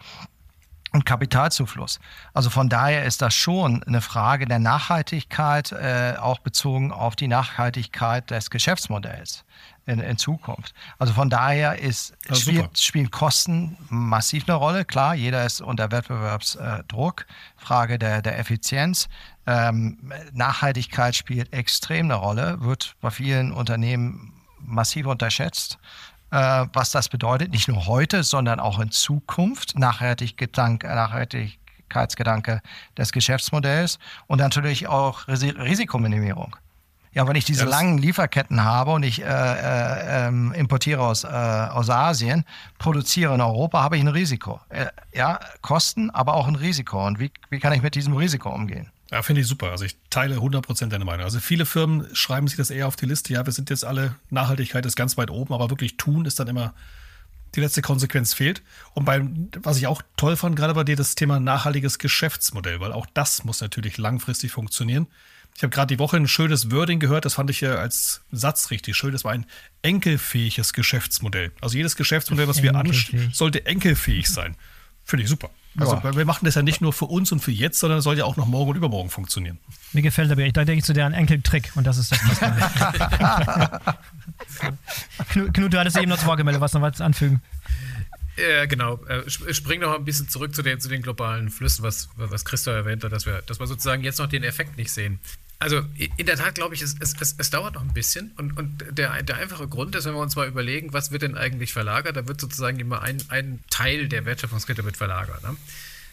und 0.94 1.04
Kapitalzufluss. 1.04 1.98
Also 2.34 2.50
von 2.50 2.68
daher 2.68 3.04
ist 3.04 3.20
das 3.20 3.34
schon 3.34 3.82
eine 3.82 4.00
Frage 4.00 4.46
der 4.46 4.60
Nachhaltigkeit, 4.60 5.72
äh, 5.72 6.14
auch 6.18 6.38
bezogen 6.38 6.92
auf 6.92 7.16
die 7.16 7.26
Nachhaltigkeit 7.26 8.30
des 8.30 8.48
Geschäftsmodells 8.48 9.44
in, 9.86 9.98
in 9.98 10.16
Zukunft. 10.16 10.72
Also 11.00 11.12
von 11.12 11.28
daher 11.28 11.80
ist, 11.80 12.14
ja, 12.28 12.36
spielt, 12.36 12.78
spielen 12.78 13.10
Kosten 13.10 13.76
massiv 13.88 14.48
eine 14.48 14.56
Rolle. 14.56 14.84
Klar, 14.84 15.16
jeder 15.16 15.44
ist 15.44 15.60
unter 15.60 15.90
Wettbewerbsdruck, 15.90 17.26
Frage 17.56 17.98
der, 17.98 18.22
der 18.22 18.38
Effizienz. 18.38 19.08
Ähm, 19.46 20.12
Nachhaltigkeit 20.32 21.16
spielt 21.16 21.52
extrem 21.52 22.06
eine 22.06 22.14
Rolle, 22.14 22.60
wird 22.60 22.94
bei 23.00 23.10
vielen 23.10 23.50
Unternehmen 23.50 24.32
massiv 24.60 25.06
unterschätzt 25.06 25.78
äh, 26.34 26.66
was 26.72 26.90
das 26.90 27.08
bedeutet, 27.08 27.52
nicht 27.52 27.68
nur 27.68 27.86
heute, 27.86 28.24
sondern 28.24 28.58
auch 28.58 28.80
in 28.80 28.90
Zukunft, 28.90 29.78
Nachhaltiggedanke, 29.78 30.88
Nachhaltigkeitsgedanke 30.88 32.60
des 32.98 33.12
Geschäftsmodells 33.12 34.00
und 34.26 34.38
natürlich 34.38 34.88
auch 34.88 35.28
Risikominimierung. 35.28 36.56
Ja, 37.12 37.28
wenn 37.28 37.36
ich 37.36 37.44
diese 37.44 37.62
ja, 37.62 37.70
langen 37.70 37.98
Lieferketten 37.98 38.64
habe 38.64 38.90
und 38.90 39.04
ich 39.04 39.22
äh, 39.22 39.24
äh, 39.24 40.26
ähm, 40.26 40.52
importiere 40.52 41.00
aus, 41.00 41.22
äh, 41.22 41.28
aus 41.28 41.88
Asien, 41.88 42.44
produziere 42.78 43.32
in 43.36 43.40
Europa, 43.40 43.84
habe 43.84 43.96
ich 43.96 44.02
ein 44.02 44.08
Risiko. 44.08 44.60
Äh, 44.70 44.86
ja, 45.14 45.38
Kosten, 45.62 46.10
aber 46.10 46.34
auch 46.34 46.48
ein 46.48 46.56
Risiko. 46.56 47.06
Und 47.06 47.20
wie, 47.20 47.30
wie 47.50 47.60
kann 47.60 47.72
ich 47.72 47.82
mit 47.82 47.94
diesem 47.94 48.14
Risiko 48.14 48.50
umgehen? 48.52 48.90
Ja, 49.10 49.22
finde 49.22 49.42
ich 49.42 49.46
super. 49.46 49.70
Also 49.70 49.84
ich 49.84 49.96
teile 50.10 50.36
100% 50.36 50.88
deine 50.88 51.04
Meinung. 51.04 51.24
Also 51.24 51.40
viele 51.40 51.66
Firmen 51.66 52.06
schreiben 52.14 52.48
sich 52.48 52.56
das 52.56 52.70
eher 52.70 52.88
auf 52.88 52.96
die 52.96 53.06
Liste. 53.06 53.32
Ja, 53.32 53.44
wir 53.46 53.52
sind 53.52 53.70
jetzt 53.70 53.84
alle, 53.84 54.16
Nachhaltigkeit 54.30 54.84
ist 54.86 54.96
ganz 54.96 55.16
weit 55.16 55.30
oben, 55.30 55.54
aber 55.54 55.70
wirklich 55.70 55.96
tun 55.96 56.24
ist 56.24 56.40
dann 56.40 56.48
immer, 56.48 56.74
die 57.54 57.60
letzte 57.60 57.82
Konsequenz 57.82 58.34
fehlt. 58.34 58.62
Und 58.94 59.04
beim, 59.04 59.48
was 59.62 59.76
ich 59.76 59.86
auch 59.86 60.02
toll 60.16 60.36
fand, 60.36 60.56
gerade 60.56 60.74
bei 60.74 60.84
dir, 60.84 60.96
das 60.96 61.14
Thema 61.14 61.38
nachhaltiges 61.38 61.98
Geschäftsmodell, 61.98 62.80
weil 62.80 62.92
auch 62.92 63.06
das 63.14 63.44
muss 63.44 63.60
natürlich 63.60 63.98
langfristig 63.98 64.52
funktionieren. 64.52 65.06
Ich 65.56 65.62
habe 65.62 65.70
gerade 65.70 65.94
die 65.94 66.00
Woche 66.00 66.16
ein 66.16 66.26
schönes 66.26 66.72
Wording 66.72 66.98
gehört, 66.98 67.24
das 67.24 67.34
fand 67.34 67.48
ich 67.48 67.60
ja 67.60 67.76
als 67.76 68.22
Satz 68.32 68.72
richtig 68.72 68.96
schön. 68.96 69.12
Das 69.12 69.22
war 69.22 69.30
ein 69.30 69.46
enkelfähiges 69.82 70.72
Geschäftsmodell. 70.72 71.52
Also 71.60 71.76
jedes 71.76 71.94
Geschäftsmodell, 71.94 72.48
was 72.48 72.62
wir 72.62 72.74
anstreben, 72.74 73.30
sollte 73.32 73.64
enkelfähig 73.64 74.28
sein. 74.28 74.56
Finde 75.04 75.22
ich 75.22 75.28
super. 75.28 75.50
Also 75.76 75.94
ja. 75.94 76.16
wir 76.16 76.24
machen 76.24 76.44
das 76.44 76.54
ja 76.54 76.62
nicht 76.62 76.80
nur 76.80 76.92
für 76.92 77.06
uns 77.06 77.32
und 77.32 77.40
für 77.40 77.50
jetzt, 77.50 77.80
sondern 77.80 77.98
es 77.98 78.04
soll 78.04 78.16
ja 78.16 78.24
auch 78.24 78.36
noch 78.36 78.46
morgen 78.46 78.70
und 78.70 78.76
übermorgen 78.76 79.10
funktionieren. 79.10 79.58
Mir 79.92 80.02
gefällt 80.02 80.30
aber, 80.30 80.48
da 80.50 80.64
denke 80.64 80.78
ich 80.78 80.84
zu 80.84 80.92
dir 80.92 81.04
einen 81.04 81.14
Enkeltrick 81.14 81.72
und 81.74 81.86
das 81.86 81.98
ist 81.98 82.12
das, 82.12 82.20
was 82.22 82.40
Knut, 85.30 85.54
Knut, 85.54 85.72
du 85.72 85.78
hattest 85.78 85.96
eben 85.96 86.08
noch 86.08 86.18
zwei 86.18 86.36
gemeldet, 86.36 86.60
was 86.60 86.72
noch 86.74 86.82
was 86.82 87.00
anfügen? 87.00 87.42
Ja, 88.36 88.66
genau. 88.66 89.00
Äh, 89.04 89.28
spring 89.30 89.80
noch 89.80 89.94
ein 89.94 90.04
bisschen 90.04 90.28
zurück 90.28 90.54
zu 90.54 90.62
den, 90.62 90.80
zu 90.80 90.88
den 90.88 91.02
globalen 91.02 91.50
Flüssen, 91.50 91.84
was, 91.84 92.08
was 92.16 92.44
Christo 92.44 92.70
erwähnt 92.70 93.04
hat, 93.04 93.12
dass 93.12 93.26
wir, 93.26 93.42
dass 93.42 93.60
wir 93.60 93.66
sozusagen 93.66 94.02
jetzt 94.02 94.18
noch 94.18 94.28
den 94.28 94.42
Effekt 94.42 94.76
nicht 94.76 94.92
sehen. 94.92 95.20
Also 95.58 95.82
in 95.96 96.26
der 96.26 96.36
Tat 96.36 96.56
glaube 96.56 96.74
ich, 96.74 96.82
es, 96.82 96.96
es, 97.00 97.14
es, 97.38 97.50
dauert 97.50 97.74
noch 97.74 97.82
ein 97.82 97.94
bisschen. 97.94 98.32
Und, 98.36 98.58
und 98.58 98.84
der, 98.90 99.22
der 99.22 99.36
einfache 99.36 99.68
Grund 99.68 99.94
ist, 99.94 100.04
wenn 100.04 100.14
wir 100.14 100.20
uns 100.20 100.36
mal 100.36 100.48
überlegen, 100.48 100.92
was 100.92 101.10
wird 101.10 101.22
denn 101.22 101.36
eigentlich 101.36 101.72
verlagert, 101.72 102.16
da 102.16 102.26
wird 102.28 102.40
sozusagen 102.40 102.78
immer 102.80 103.02
ein, 103.02 103.22
ein 103.28 103.60
Teil 103.70 104.08
der 104.08 104.24
Wertschöpfungskette 104.26 104.84
wird 104.84 104.96
verlagert. 104.96 105.42
Ne? 105.42 105.56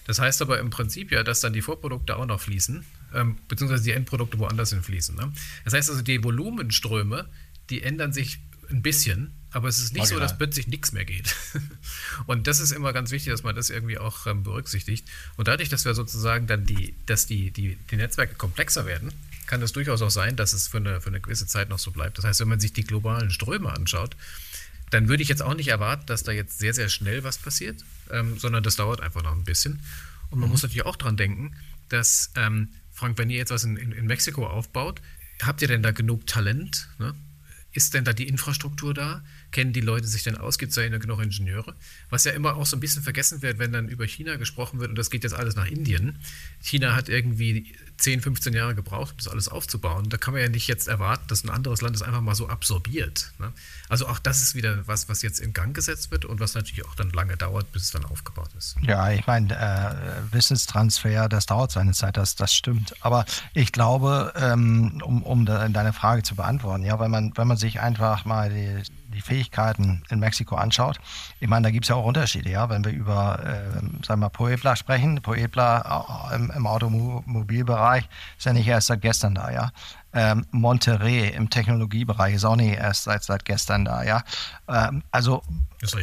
Das 0.05 0.19
heißt 0.19 0.41
aber 0.41 0.59
im 0.59 0.69
Prinzip 0.69 1.11
ja, 1.11 1.23
dass 1.23 1.41
dann 1.41 1.53
die 1.53 1.61
Vorprodukte 1.61 2.15
auch 2.15 2.25
noch 2.25 2.41
fließen, 2.41 2.85
ähm, 3.13 3.37
beziehungsweise 3.47 3.83
die 3.83 3.91
Endprodukte 3.91 4.39
woanders 4.39 4.71
hin 4.71 4.83
fließen. 4.83 5.15
Ne? 5.15 5.31
Das 5.65 5.73
heißt 5.73 5.89
also, 5.89 6.01
die 6.01 6.23
Volumenströme, 6.23 7.27
die 7.69 7.81
ändern 7.83 8.13
sich 8.13 8.39
ein 8.69 8.81
bisschen, 8.81 9.33
aber 9.51 9.67
es 9.67 9.79
ist 9.79 9.93
nicht 9.93 10.01
Original. 10.01 10.27
so, 10.27 10.31
dass 10.31 10.37
plötzlich 10.37 10.67
nichts 10.67 10.93
mehr 10.93 11.03
geht. 11.03 11.35
Und 12.25 12.47
das 12.47 12.59
ist 12.59 12.71
immer 12.71 12.93
ganz 12.93 13.11
wichtig, 13.11 13.31
dass 13.31 13.43
man 13.43 13.55
das 13.55 13.69
irgendwie 13.69 13.97
auch 13.97 14.25
ähm, 14.27 14.43
berücksichtigt. 14.43 15.07
Und 15.35 15.47
dadurch, 15.47 15.69
dass 15.69 15.83
wir 15.83 15.93
sozusagen 15.93 16.47
dann 16.47 16.65
die, 16.65 16.95
dass 17.05 17.25
die, 17.25 17.51
die, 17.51 17.77
die 17.89 17.95
Netzwerke 17.97 18.35
komplexer 18.35 18.85
werden, 18.85 19.11
kann 19.51 19.61
es 19.61 19.73
durchaus 19.73 20.01
auch 20.01 20.09
sein, 20.09 20.37
dass 20.37 20.53
es 20.53 20.69
für 20.69 20.77
eine, 20.77 21.01
für 21.01 21.09
eine 21.09 21.19
gewisse 21.19 21.45
Zeit 21.45 21.67
noch 21.67 21.77
so 21.77 21.91
bleibt. 21.91 22.17
Das 22.17 22.23
heißt, 22.23 22.39
wenn 22.39 22.47
man 22.47 22.61
sich 22.61 22.71
die 22.71 22.85
globalen 22.85 23.31
Ströme 23.31 23.69
anschaut, 23.69 24.15
dann 24.91 25.09
würde 25.09 25.21
ich 25.23 25.27
jetzt 25.27 25.41
auch 25.41 25.55
nicht 25.55 25.67
erwarten, 25.67 26.05
dass 26.05 26.23
da 26.23 26.31
jetzt 26.31 26.57
sehr, 26.57 26.73
sehr 26.73 26.87
schnell 26.87 27.25
was 27.25 27.37
passiert, 27.37 27.83
ähm, 28.11 28.39
sondern 28.39 28.63
das 28.63 28.77
dauert 28.77 29.01
einfach 29.01 29.23
noch 29.23 29.33
ein 29.33 29.43
bisschen. 29.43 29.81
Und 30.29 30.39
man 30.39 30.47
mhm. 30.47 30.53
muss 30.53 30.63
natürlich 30.63 30.85
auch 30.85 30.95
dran 30.95 31.17
denken, 31.17 31.53
dass, 31.89 32.31
ähm, 32.37 32.69
Frank, 32.93 33.17
wenn 33.17 33.29
ihr 33.29 33.39
jetzt 33.39 33.51
was 33.51 33.65
in, 33.65 33.75
in, 33.75 33.91
in, 33.91 34.05
Mexiko 34.05 34.47
aufbaut, 34.47 35.01
habt 35.41 35.61
ihr 35.61 35.67
denn 35.67 35.83
da 35.83 35.91
genug 35.91 36.25
Talent? 36.27 36.87
Ne? 36.97 37.13
Ist 37.73 37.93
denn 37.93 38.05
da 38.05 38.13
die 38.13 38.29
Infrastruktur 38.29 38.93
da? 38.93 39.21
Kennen 39.51 39.73
die 39.73 39.81
Leute 39.81 40.07
sich 40.07 40.23
denn 40.23 40.37
aus? 40.37 40.59
Gibt 40.59 40.69
es 40.69 40.75
da 40.75 40.87
genug 40.97 41.21
Ingenieure? 41.21 41.75
Was 42.09 42.23
ja 42.23 42.31
immer 42.31 42.55
auch 42.55 42.65
so 42.65 42.77
ein 42.77 42.79
bisschen 42.79 43.03
vergessen 43.03 43.41
wird, 43.41 43.59
wenn 43.59 43.73
dann 43.73 43.89
über 43.89 44.05
China 44.05 44.37
gesprochen 44.37 44.79
wird 44.79 44.91
und 44.91 44.97
das 44.97 45.09
geht 45.09 45.25
jetzt 45.25 45.33
alles 45.33 45.55
nach 45.55 45.67
Indien. 45.67 46.19
China 46.61 46.95
hat 46.95 47.09
irgendwie 47.09 47.73
10, 48.01 48.21
15 48.21 48.53
Jahre 48.53 48.75
gebraucht, 48.75 49.11
um 49.11 49.17
das 49.17 49.27
alles 49.27 49.47
aufzubauen. 49.47 50.09
Da 50.09 50.17
kann 50.17 50.33
man 50.33 50.41
ja 50.41 50.49
nicht 50.49 50.67
jetzt 50.67 50.87
erwarten, 50.87 51.23
dass 51.27 51.43
ein 51.43 51.49
anderes 51.49 51.81
Land 51.81 51.95
es 51.95 52.01
einfach 52.01 52.21
mal 52.21 52.35
so 52.35 52.49
absorbiert. 52.49 53.31
Ne? 53.39 53.53
Also 53.89 54.07
auch 54.07 54.19
das 54.19 54.41
ist 54.41 54.55
wieder 54.55 54.87
was, 54.87 55.07
was 55.07 55.21
jetzt 55.21 55.39
in 55.39 55.53
Gang 55.53 55.75
gesetzt 55.75 56.11
wird 56.11 56.25
und 56.25 56.39
was 56.39 56.55
natürlich 56.55 56.85
auch 56.85 56.95
dann 56.95 57.11
lange 57.11 57.37
dauert, 57.37 57.71
bis 57.71 57.83
es 57.83 57.91
dann 57.91 58.05
aufgebaut 58.05 58.49
ist. 58.57 58.75
Ja, 58.81 59.11
ich 59.11 59.27
meine, 59.27 59.55
äh, 59.55 60.33
Wissenstransfer, 60.33 61.29
das 61.29 61.45
dauert 61.45 61.71
seine 61.71 61.93
Zeit, 61.93 62.17
das, 62.17 62.35
das 62.35 62.53
stimmt. 62.53 62.95
Aber 63.01 63.25
ich 63.53 63.71
glaube, 63.71 64.33
ähm, 64.35 65.01
um, 65.05 65.21
um 65.23 65.45
deine 65.45 65.93
Frage 65.93 66.23
zu 66.23 66.35
beantworten, 66.35 66.83
ja, 66.83 66.99
wenn 66.99 67.11
man, 67.11 67.33
wenn 67.35 67.47
man 67.47 67.57
sich 67.57 67.79
einfach 67.79 68.25
mal 68.25 68.49
die 68.49 68.83
die 69.21 69.27
Fähigkeiten 69.27 70.03
in 70.09 70.19
Mexiko 70.19 70.55
anschaut, 70.55 70.99
ich 71.39 71.47
meine, 71.47 71.63
da 71.63 71.71
gibt 71.71 71.85
es 71.85 71.89
ja 71.89 71.95
auch 71.95 72.05
Unterschiede, 72.05 72.49
ja. 72.49 72.69
Wenn 72.69 72.83
wir 72.83 72.91
über, 72.91 73.39
äh, 73.43 73.73
sagen 74.05 74.07
wir 74.07 74.17
mal, 74.17 74.29
Puebla 74.29 74.75
sprechen, 74.75 75.21
Puebla 75.21 76.29
äh, 76.31 76.35
im, 76.35 76.51
im 76.51 76.67
Automobilbereich 76.67 78.07
ist 78.37 78.45
ja 78.45 78.53
nicht 78.53 78.67
erst 78.67 78.87
seit 78.87 79.01
gestern 79.01 79.35
da, 79.35 79.51
ja 79.51 79.71
ähm, 80.13 80.45
Monterey 80.51 81.29
im 81.29 81.49
Technologiebereich 81.49 82.35
ist 82.35 82.45
auch 82.45 82.55
nicht 82.55 82.77
erst 82.77 83.03
seit, 83.03 83.23
seit 83.23 83.45
gestern 83.45 83.85
da, 83.85 84.03
ja. 84.03 84.23
Ähm, 84.67 85.03
also 85.11 85.43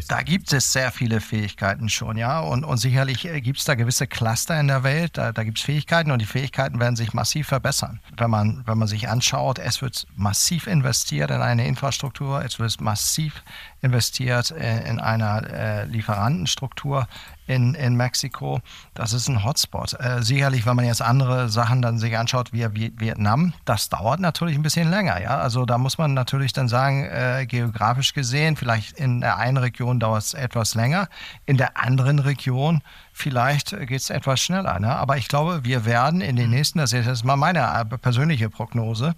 da 0.08 0.22
gibt 0.22 0.52
es 0.52 0.72
sehr 0.72 0.90
viele 0.90 1.20
Fähigkeiten 1.20 1.88
schon, 1.88 2.16
ja. 2.16 2.40
Und, 2.40 2.64
und 2.64 2.78
sicherlich 2.78 3.24
äh, 3.24 3.40
gibt 3.40 3.58
es 3.58 3.64
da 3.64 3.74
gewisse 3.74 4.06
Cluster 4.06 4.58
in 4.58 4.68
der 4.68 4.82
Welt, 4.82 5.16
da, 5.16 5.32
da 5.32 5.44
gibt 5.44 5.58
es 5.58 5.64
Fähigkeiten 5.64 6.10
und 6.10 6.20
die 6.20 6.26
Fähigkeiten 6.26 6.80
werden 6.80 6.96
sich 6.96 7.12
massiv 7.12 7.48
verbessern. 7.48 8.00
Wenn 8.16 8.30
man, 8.30 8.62
wenn 8.66 8.78
man 8.78 8.88
sich 8.88 9.08
anschaut, 9.08 9.58
es 9.58 9.80
wird 9.80 10.06
massiv 10.16 10.66
investiert 10.66 11.30
in 11.30 11.40
eine 11.40 11.66
Infrastruktur, 11.66 12.44
es 12.44 12.58
wird 12.58 12.80
massiv 12.80 13.42
investiert 13.80 14.50
in, 14.50 14.62
äh, 14.62 14.88
in 14.88 15.00
einer 15.00 15.48
äh, 15.48 15.84
Lieferantenstruktur 15.84 17.06
in, 17.48 17.74
in 17.74 17.96
Mexiko. 17.96 18.60
Das 18.94 19.12
ist 19.12 19.28
ein 19.28 19.42
Hotspot. 19.42 19.94
Äh, 19.98 20.22
sicherlich, 20.22 20.66
wenn 20.66 20.76
man 20.76 20.84
jetzt 20.84 21.02
andere 21.02 21.48
Sachen 21.48 21.82
dann 21.82 21.98
sich 21.98 22.16
anschaut, 22.16 22.52
wie, 22.52 22.92
Vietnam, 22.98 23.54
das 23.64 23.88
dauert 23.88 24.20
natürlich 24.20 24.54
ein 24.54 24.62
bisschen 24.62 24.90
länger. 24.90 25.20
Ja? 25.20 25.38
Also 25.38 25.64
da 25.64 25.78
muss 25.78 25.98
man 25.98 26.14
natürlich 26.14 26.52
dann 26.52 26.68
sagen, 26.68 27.04
äh, 27.04 27.46
geografisch 27.48 28.12
gesehen, 28.12 28.56
vielleicht 28.56 28.98
in 28.98 29.20
der 29.20 29.38
einen 29.38 29.56
Region 29.56 29.98
dauert 29.98 30.22
es 30.22 30.34
etwas 30.34 30.74
länger, 30.74 31.08
in 31.46 31.56
der 31.56 31.76
anderen 31.76 32.18
Region 32.18 32.82
vielleicht 33.12 33.70
geht 33.70 34.00
es 34.00 34.10
etwas 34.10 34.40
schneller. 34.40 34.78
Ne? 34.78 34.94
Aber 34.94 35.16
ich 35.16 35.28
glaube, 35.28 35.64
wir 35.64 35.84
werden 35.84 36.20
in 36.20 36.36
den 36.36 36.50
nächsten, 36.50 36.78
das 36.78 36.92
ist 36.92 37.06
jetzt 37.06 37.24
mal 37.24 37.36
meine 37.36 37.60
äh, 37.60 37.98
persönliche 37.98 38.50
Prognose, 38.50 39.14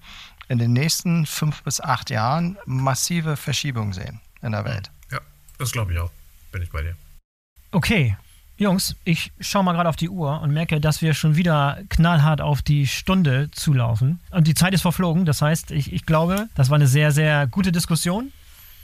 in 0.49 0.59
den 0.59 0.73
nächsten 0.73 1.27
fünf 1.27 1.63
bis 1.63 1.81
acht 1.81 2.11
Jahren 2.11 2.59
massive 2.65 3.37
Verschiebungen 3.37 3.93
sehen 3.93 4.21
in 4.43 4.53
der 4.53 4.65
Welt. 4.65 4.91
Ja, 5.11 5.21
das 5.59 5.73
glaube 5.73 5.93
ich 5.93 5.99
auch. 5.99 6.11
Bin 6.51 6.63
ich 6.63 6.71
bei 6.71 6.83
dir. 6.83 6.97
Okay, 7.73 8.17
Jungs, 8.61 8.95
ich 9.05 9.33
schaue 9.41 9.65
mal 9.65 9.73
gerade 9.73 9.89
auf 9.89 9.97
die 9.97 10.11
Uhr 10.11 10.43
und 10.43 10.53
merke, 10.53 10.81
dass 10.81 11.01
wir 11.01 11.15
schon 11.15 11.37
wieder 11.37 11.79
knallhart 11.89 12.43
auf 12.43 12.61
die 12.61 12.87
Stunde 12.87 13.51
zulaufen. 13.53 14.21
Und 14.31 14.47
die 14.47 14.55
Zeit 14.55 14.75
ist 14.75 14.83
verflogen. 14.83 15.25
Das 15.25 15.41
heißt, 15.41 15.71
ich, 15.71 15.93
ich 15.93 16.05
glaube, 16.05 16.49
das 16.57 16.69
war 16.69 16.75
eine 16.75 16.87
sehr, 16.87 17.11
sehr 17.11 17.47
gute 17.47 17.73
Diskussion. 17.73 18.33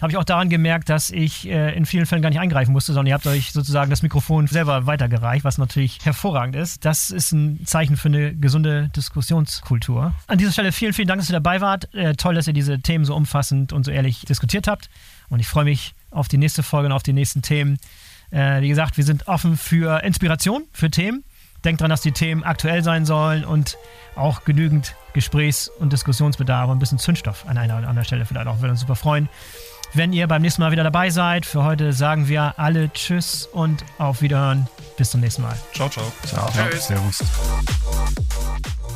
Habe 0.01 0.13
ich 0.13 0.19
auch 0.19 0.25
daran 0.25 0.49
gemerkt, 0.51 0.89
dass 0.89 1.11
ich 1.11 1.49
äh, 1.49 1.75
in 1.75 1.85
vielen 1.85 2.07
Fällen 2.07 2.23
gar 2.23 2.31
nicht 2.31 2.39
eingreifen 2.39 2.73
musste, 2.73 2.93
sondern 2.93 3.09
ihr 3.09 3.15
habt 3.15 3.27
euch 3.27 3.53
sozusagen 3.53 3.91
das 3.91 4.03
Mikrofon 4.03 4.47
selber 4.47 4.87
weitergereicht, 4.87 5.45
was 5.45 5.59
natürlich 5.59 5.99
hervorragend 6.05 6.55
ist. 6.57 6.85
Das 6.85 7.11
ist 7.11 7.33
ein 7.33 7.67
Zeichen 7.67 7.97
für 7.97 8.09
eine 8.09 8.35
gesunde 8.35 8.91
Diskussionskultur. 8.95 10.15
An 10.27 10.39
dieser 10.39 10.53
Stelle 10.53 10.73
vielen, 10.73 10.93
vielen 10.93 11.09
Dank, 11.09 11.21
dass 11.21 11.29
ihr 11.29 11.35
dabei 11.35 11.61
wart. 11.61 11.93
Äh, 11.95 12.15
toll, 12.15 12.35
dass 12.35 12.47
ihr 12.47 12.55
diese 12.55 12.81
Themen 12.81 13.05
so 13.05 13.15
umfassend 13.15 13.73
und 13.73 13.85
so 13.85 13.91
ehrlich 13.91 14.23
diskutiert 14.23 14.69
habt. 14.69 14.89
Und 15.29 15.41
ich 15.41 15.49
freue 15.49 15.65
mich 15.65 15.95
auf 16.11 16.29
die 16.29 16.39
nächste 16.39 16.63
Folge 16.63 16.87
und 16.87 16.93
auf 16.93 17.03
die 17.03 17.13
nächsten 17.13 17.43
Themen. 17.43 17.79
Äh, 18.31 18.61
wie 18.61 18.69
gesagt, 18.69 18.97
wir 18.97 19.05
sind 19.05 19.29
offen 19.29 19.57
für 19.57 20.03
Inspiration, 20.03 20.65
für 20.73 20.91
Themen. 20.91 21.25
Denkt 21.65 21.81
dran, 21.81 21.91
dass 21.91 22.01
die 22.01 22.13
Themen 22.13 22.45
aktuell 22.45 22.83
sein 22.85 23.05
sollen 23.07 23.45
und 23.45 23.77
auch 24.15 24.45
genügend 24.45 24.95
Gesprächs- 25.15 25.69
und 25.69 25.93
Diskussionsbedarf 25.93 26.69
und 26.69 26.77
ein 26.77 26.79
bisschen 26.79 26.99
Zündstoff 26.99 27.47
an 27.49 27.59
einer 27.59 27.79
oder 27.79 27.89
anderen 27.89 28.05
Stelle 28.05 28.25
vielleicht 28.25 28.47
auch. 28.47 28.61
Würde 28.61 28.73
uns 28.73 28.81
super 28.81 28.97
freuen, 28.97 29.29
wenn 29.95 30.13
ihr 30.13 30.27
beim 30.27 30.43
nächsten 30.43 30.63
Mal 30.63 30.71
wieder 30.71 30.85
dabei 30.85 31.11
seid. 31.11 31.47
Für 31.47 31.65
heute 31.65 31.93
sagen 31.93 32.29
wir 32.29 32.59
alle 32.59 32.93
Tschüss 32.93 33.47
und 33.47 33.85
auf 33.99 34.23
Wiederhören. 34.23 34.69
Bis 34.97 35.11
zum 35.11 35.21
nächsten 35.21 35.43
Mal. 35.43 35.57
Ciao, 35.73 35.89
ciao. 35.89 36.13
Ciao. 36.25 36.51
ciao. 36.51 36.71
Servus. 36.79 37.23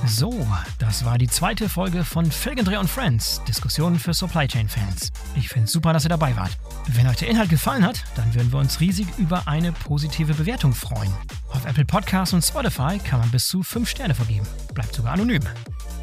So, 0.06 0.46
das 0.78 1.04
war 1.04 1.18
die 1.18 1.28
zweite 1.28 1.68
Folge 1.68 2.04
von 2.04 2.30
Felgendreh 2.30 2.76
und 2.78 2.88
Friends, 2.88 3.42
Diskussionen 3.46 3.98
für 3.98 4.14
Supply 4.14 4.46
Chain 4.48 4.68
Fans. 4.68 5.10
Ich 5.36 5.48
finde 5.48 5.66
es 5.66 5.72
super, 5.72 5.92
dass 5.92 6.04
ihr 6.04 6.08
dabei 6.08 6.36
wart. 6.36 6.56
Wenn 6.88 7.06
euch 7.06 7.16
der 7.16 7.28
Inhalt 7.28 7.50
gefallen 7.50 7.84
hat, 7.84 8.02
dann 8.16 8.34
würden 8.34 8.50
wir 8.52 8.58
uns 8.58 8.80
riesig 8.80 9.06
über 9.18 9.46
eine 9.46 9.72
positive 9.72 10.34
Bewertung 10.34 10.74
freuen. 10.74 11.12
Auf 11.50 11.64
Apple 11.64 11.84
Podcasts 11.84 12.34
und 12.34 12.42
Spotify 12.42 12.98
kann 12.98 13.20
man 13.20 13.30
bis 13.30 13.48
zu 13.48 13.62
5 13.62 13.88
Sterne 13.88 14.14
vergeben. 14.14 14.46
Bleibt 14.74 14.94
sogar 14.94 15.12
anonym. 15.12 15.42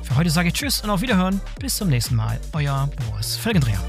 Für 0.04 0.16
heute 0.16 0.30
sage 0.30 0.50
ich 0.50 0.54
Tschüss 0.54 0.82
und 0.82 0.90
auf 0.90 1.02
Wiederhören. 1.02 1.42
Bis 1.60 1.76
zum 1.76 1.90
nächsten 1.90 2.16
Mal. 2.16 2.40
Euer 2.54 2.90
Boris 3.10 3.36
Felgendreher. 3.36 3.82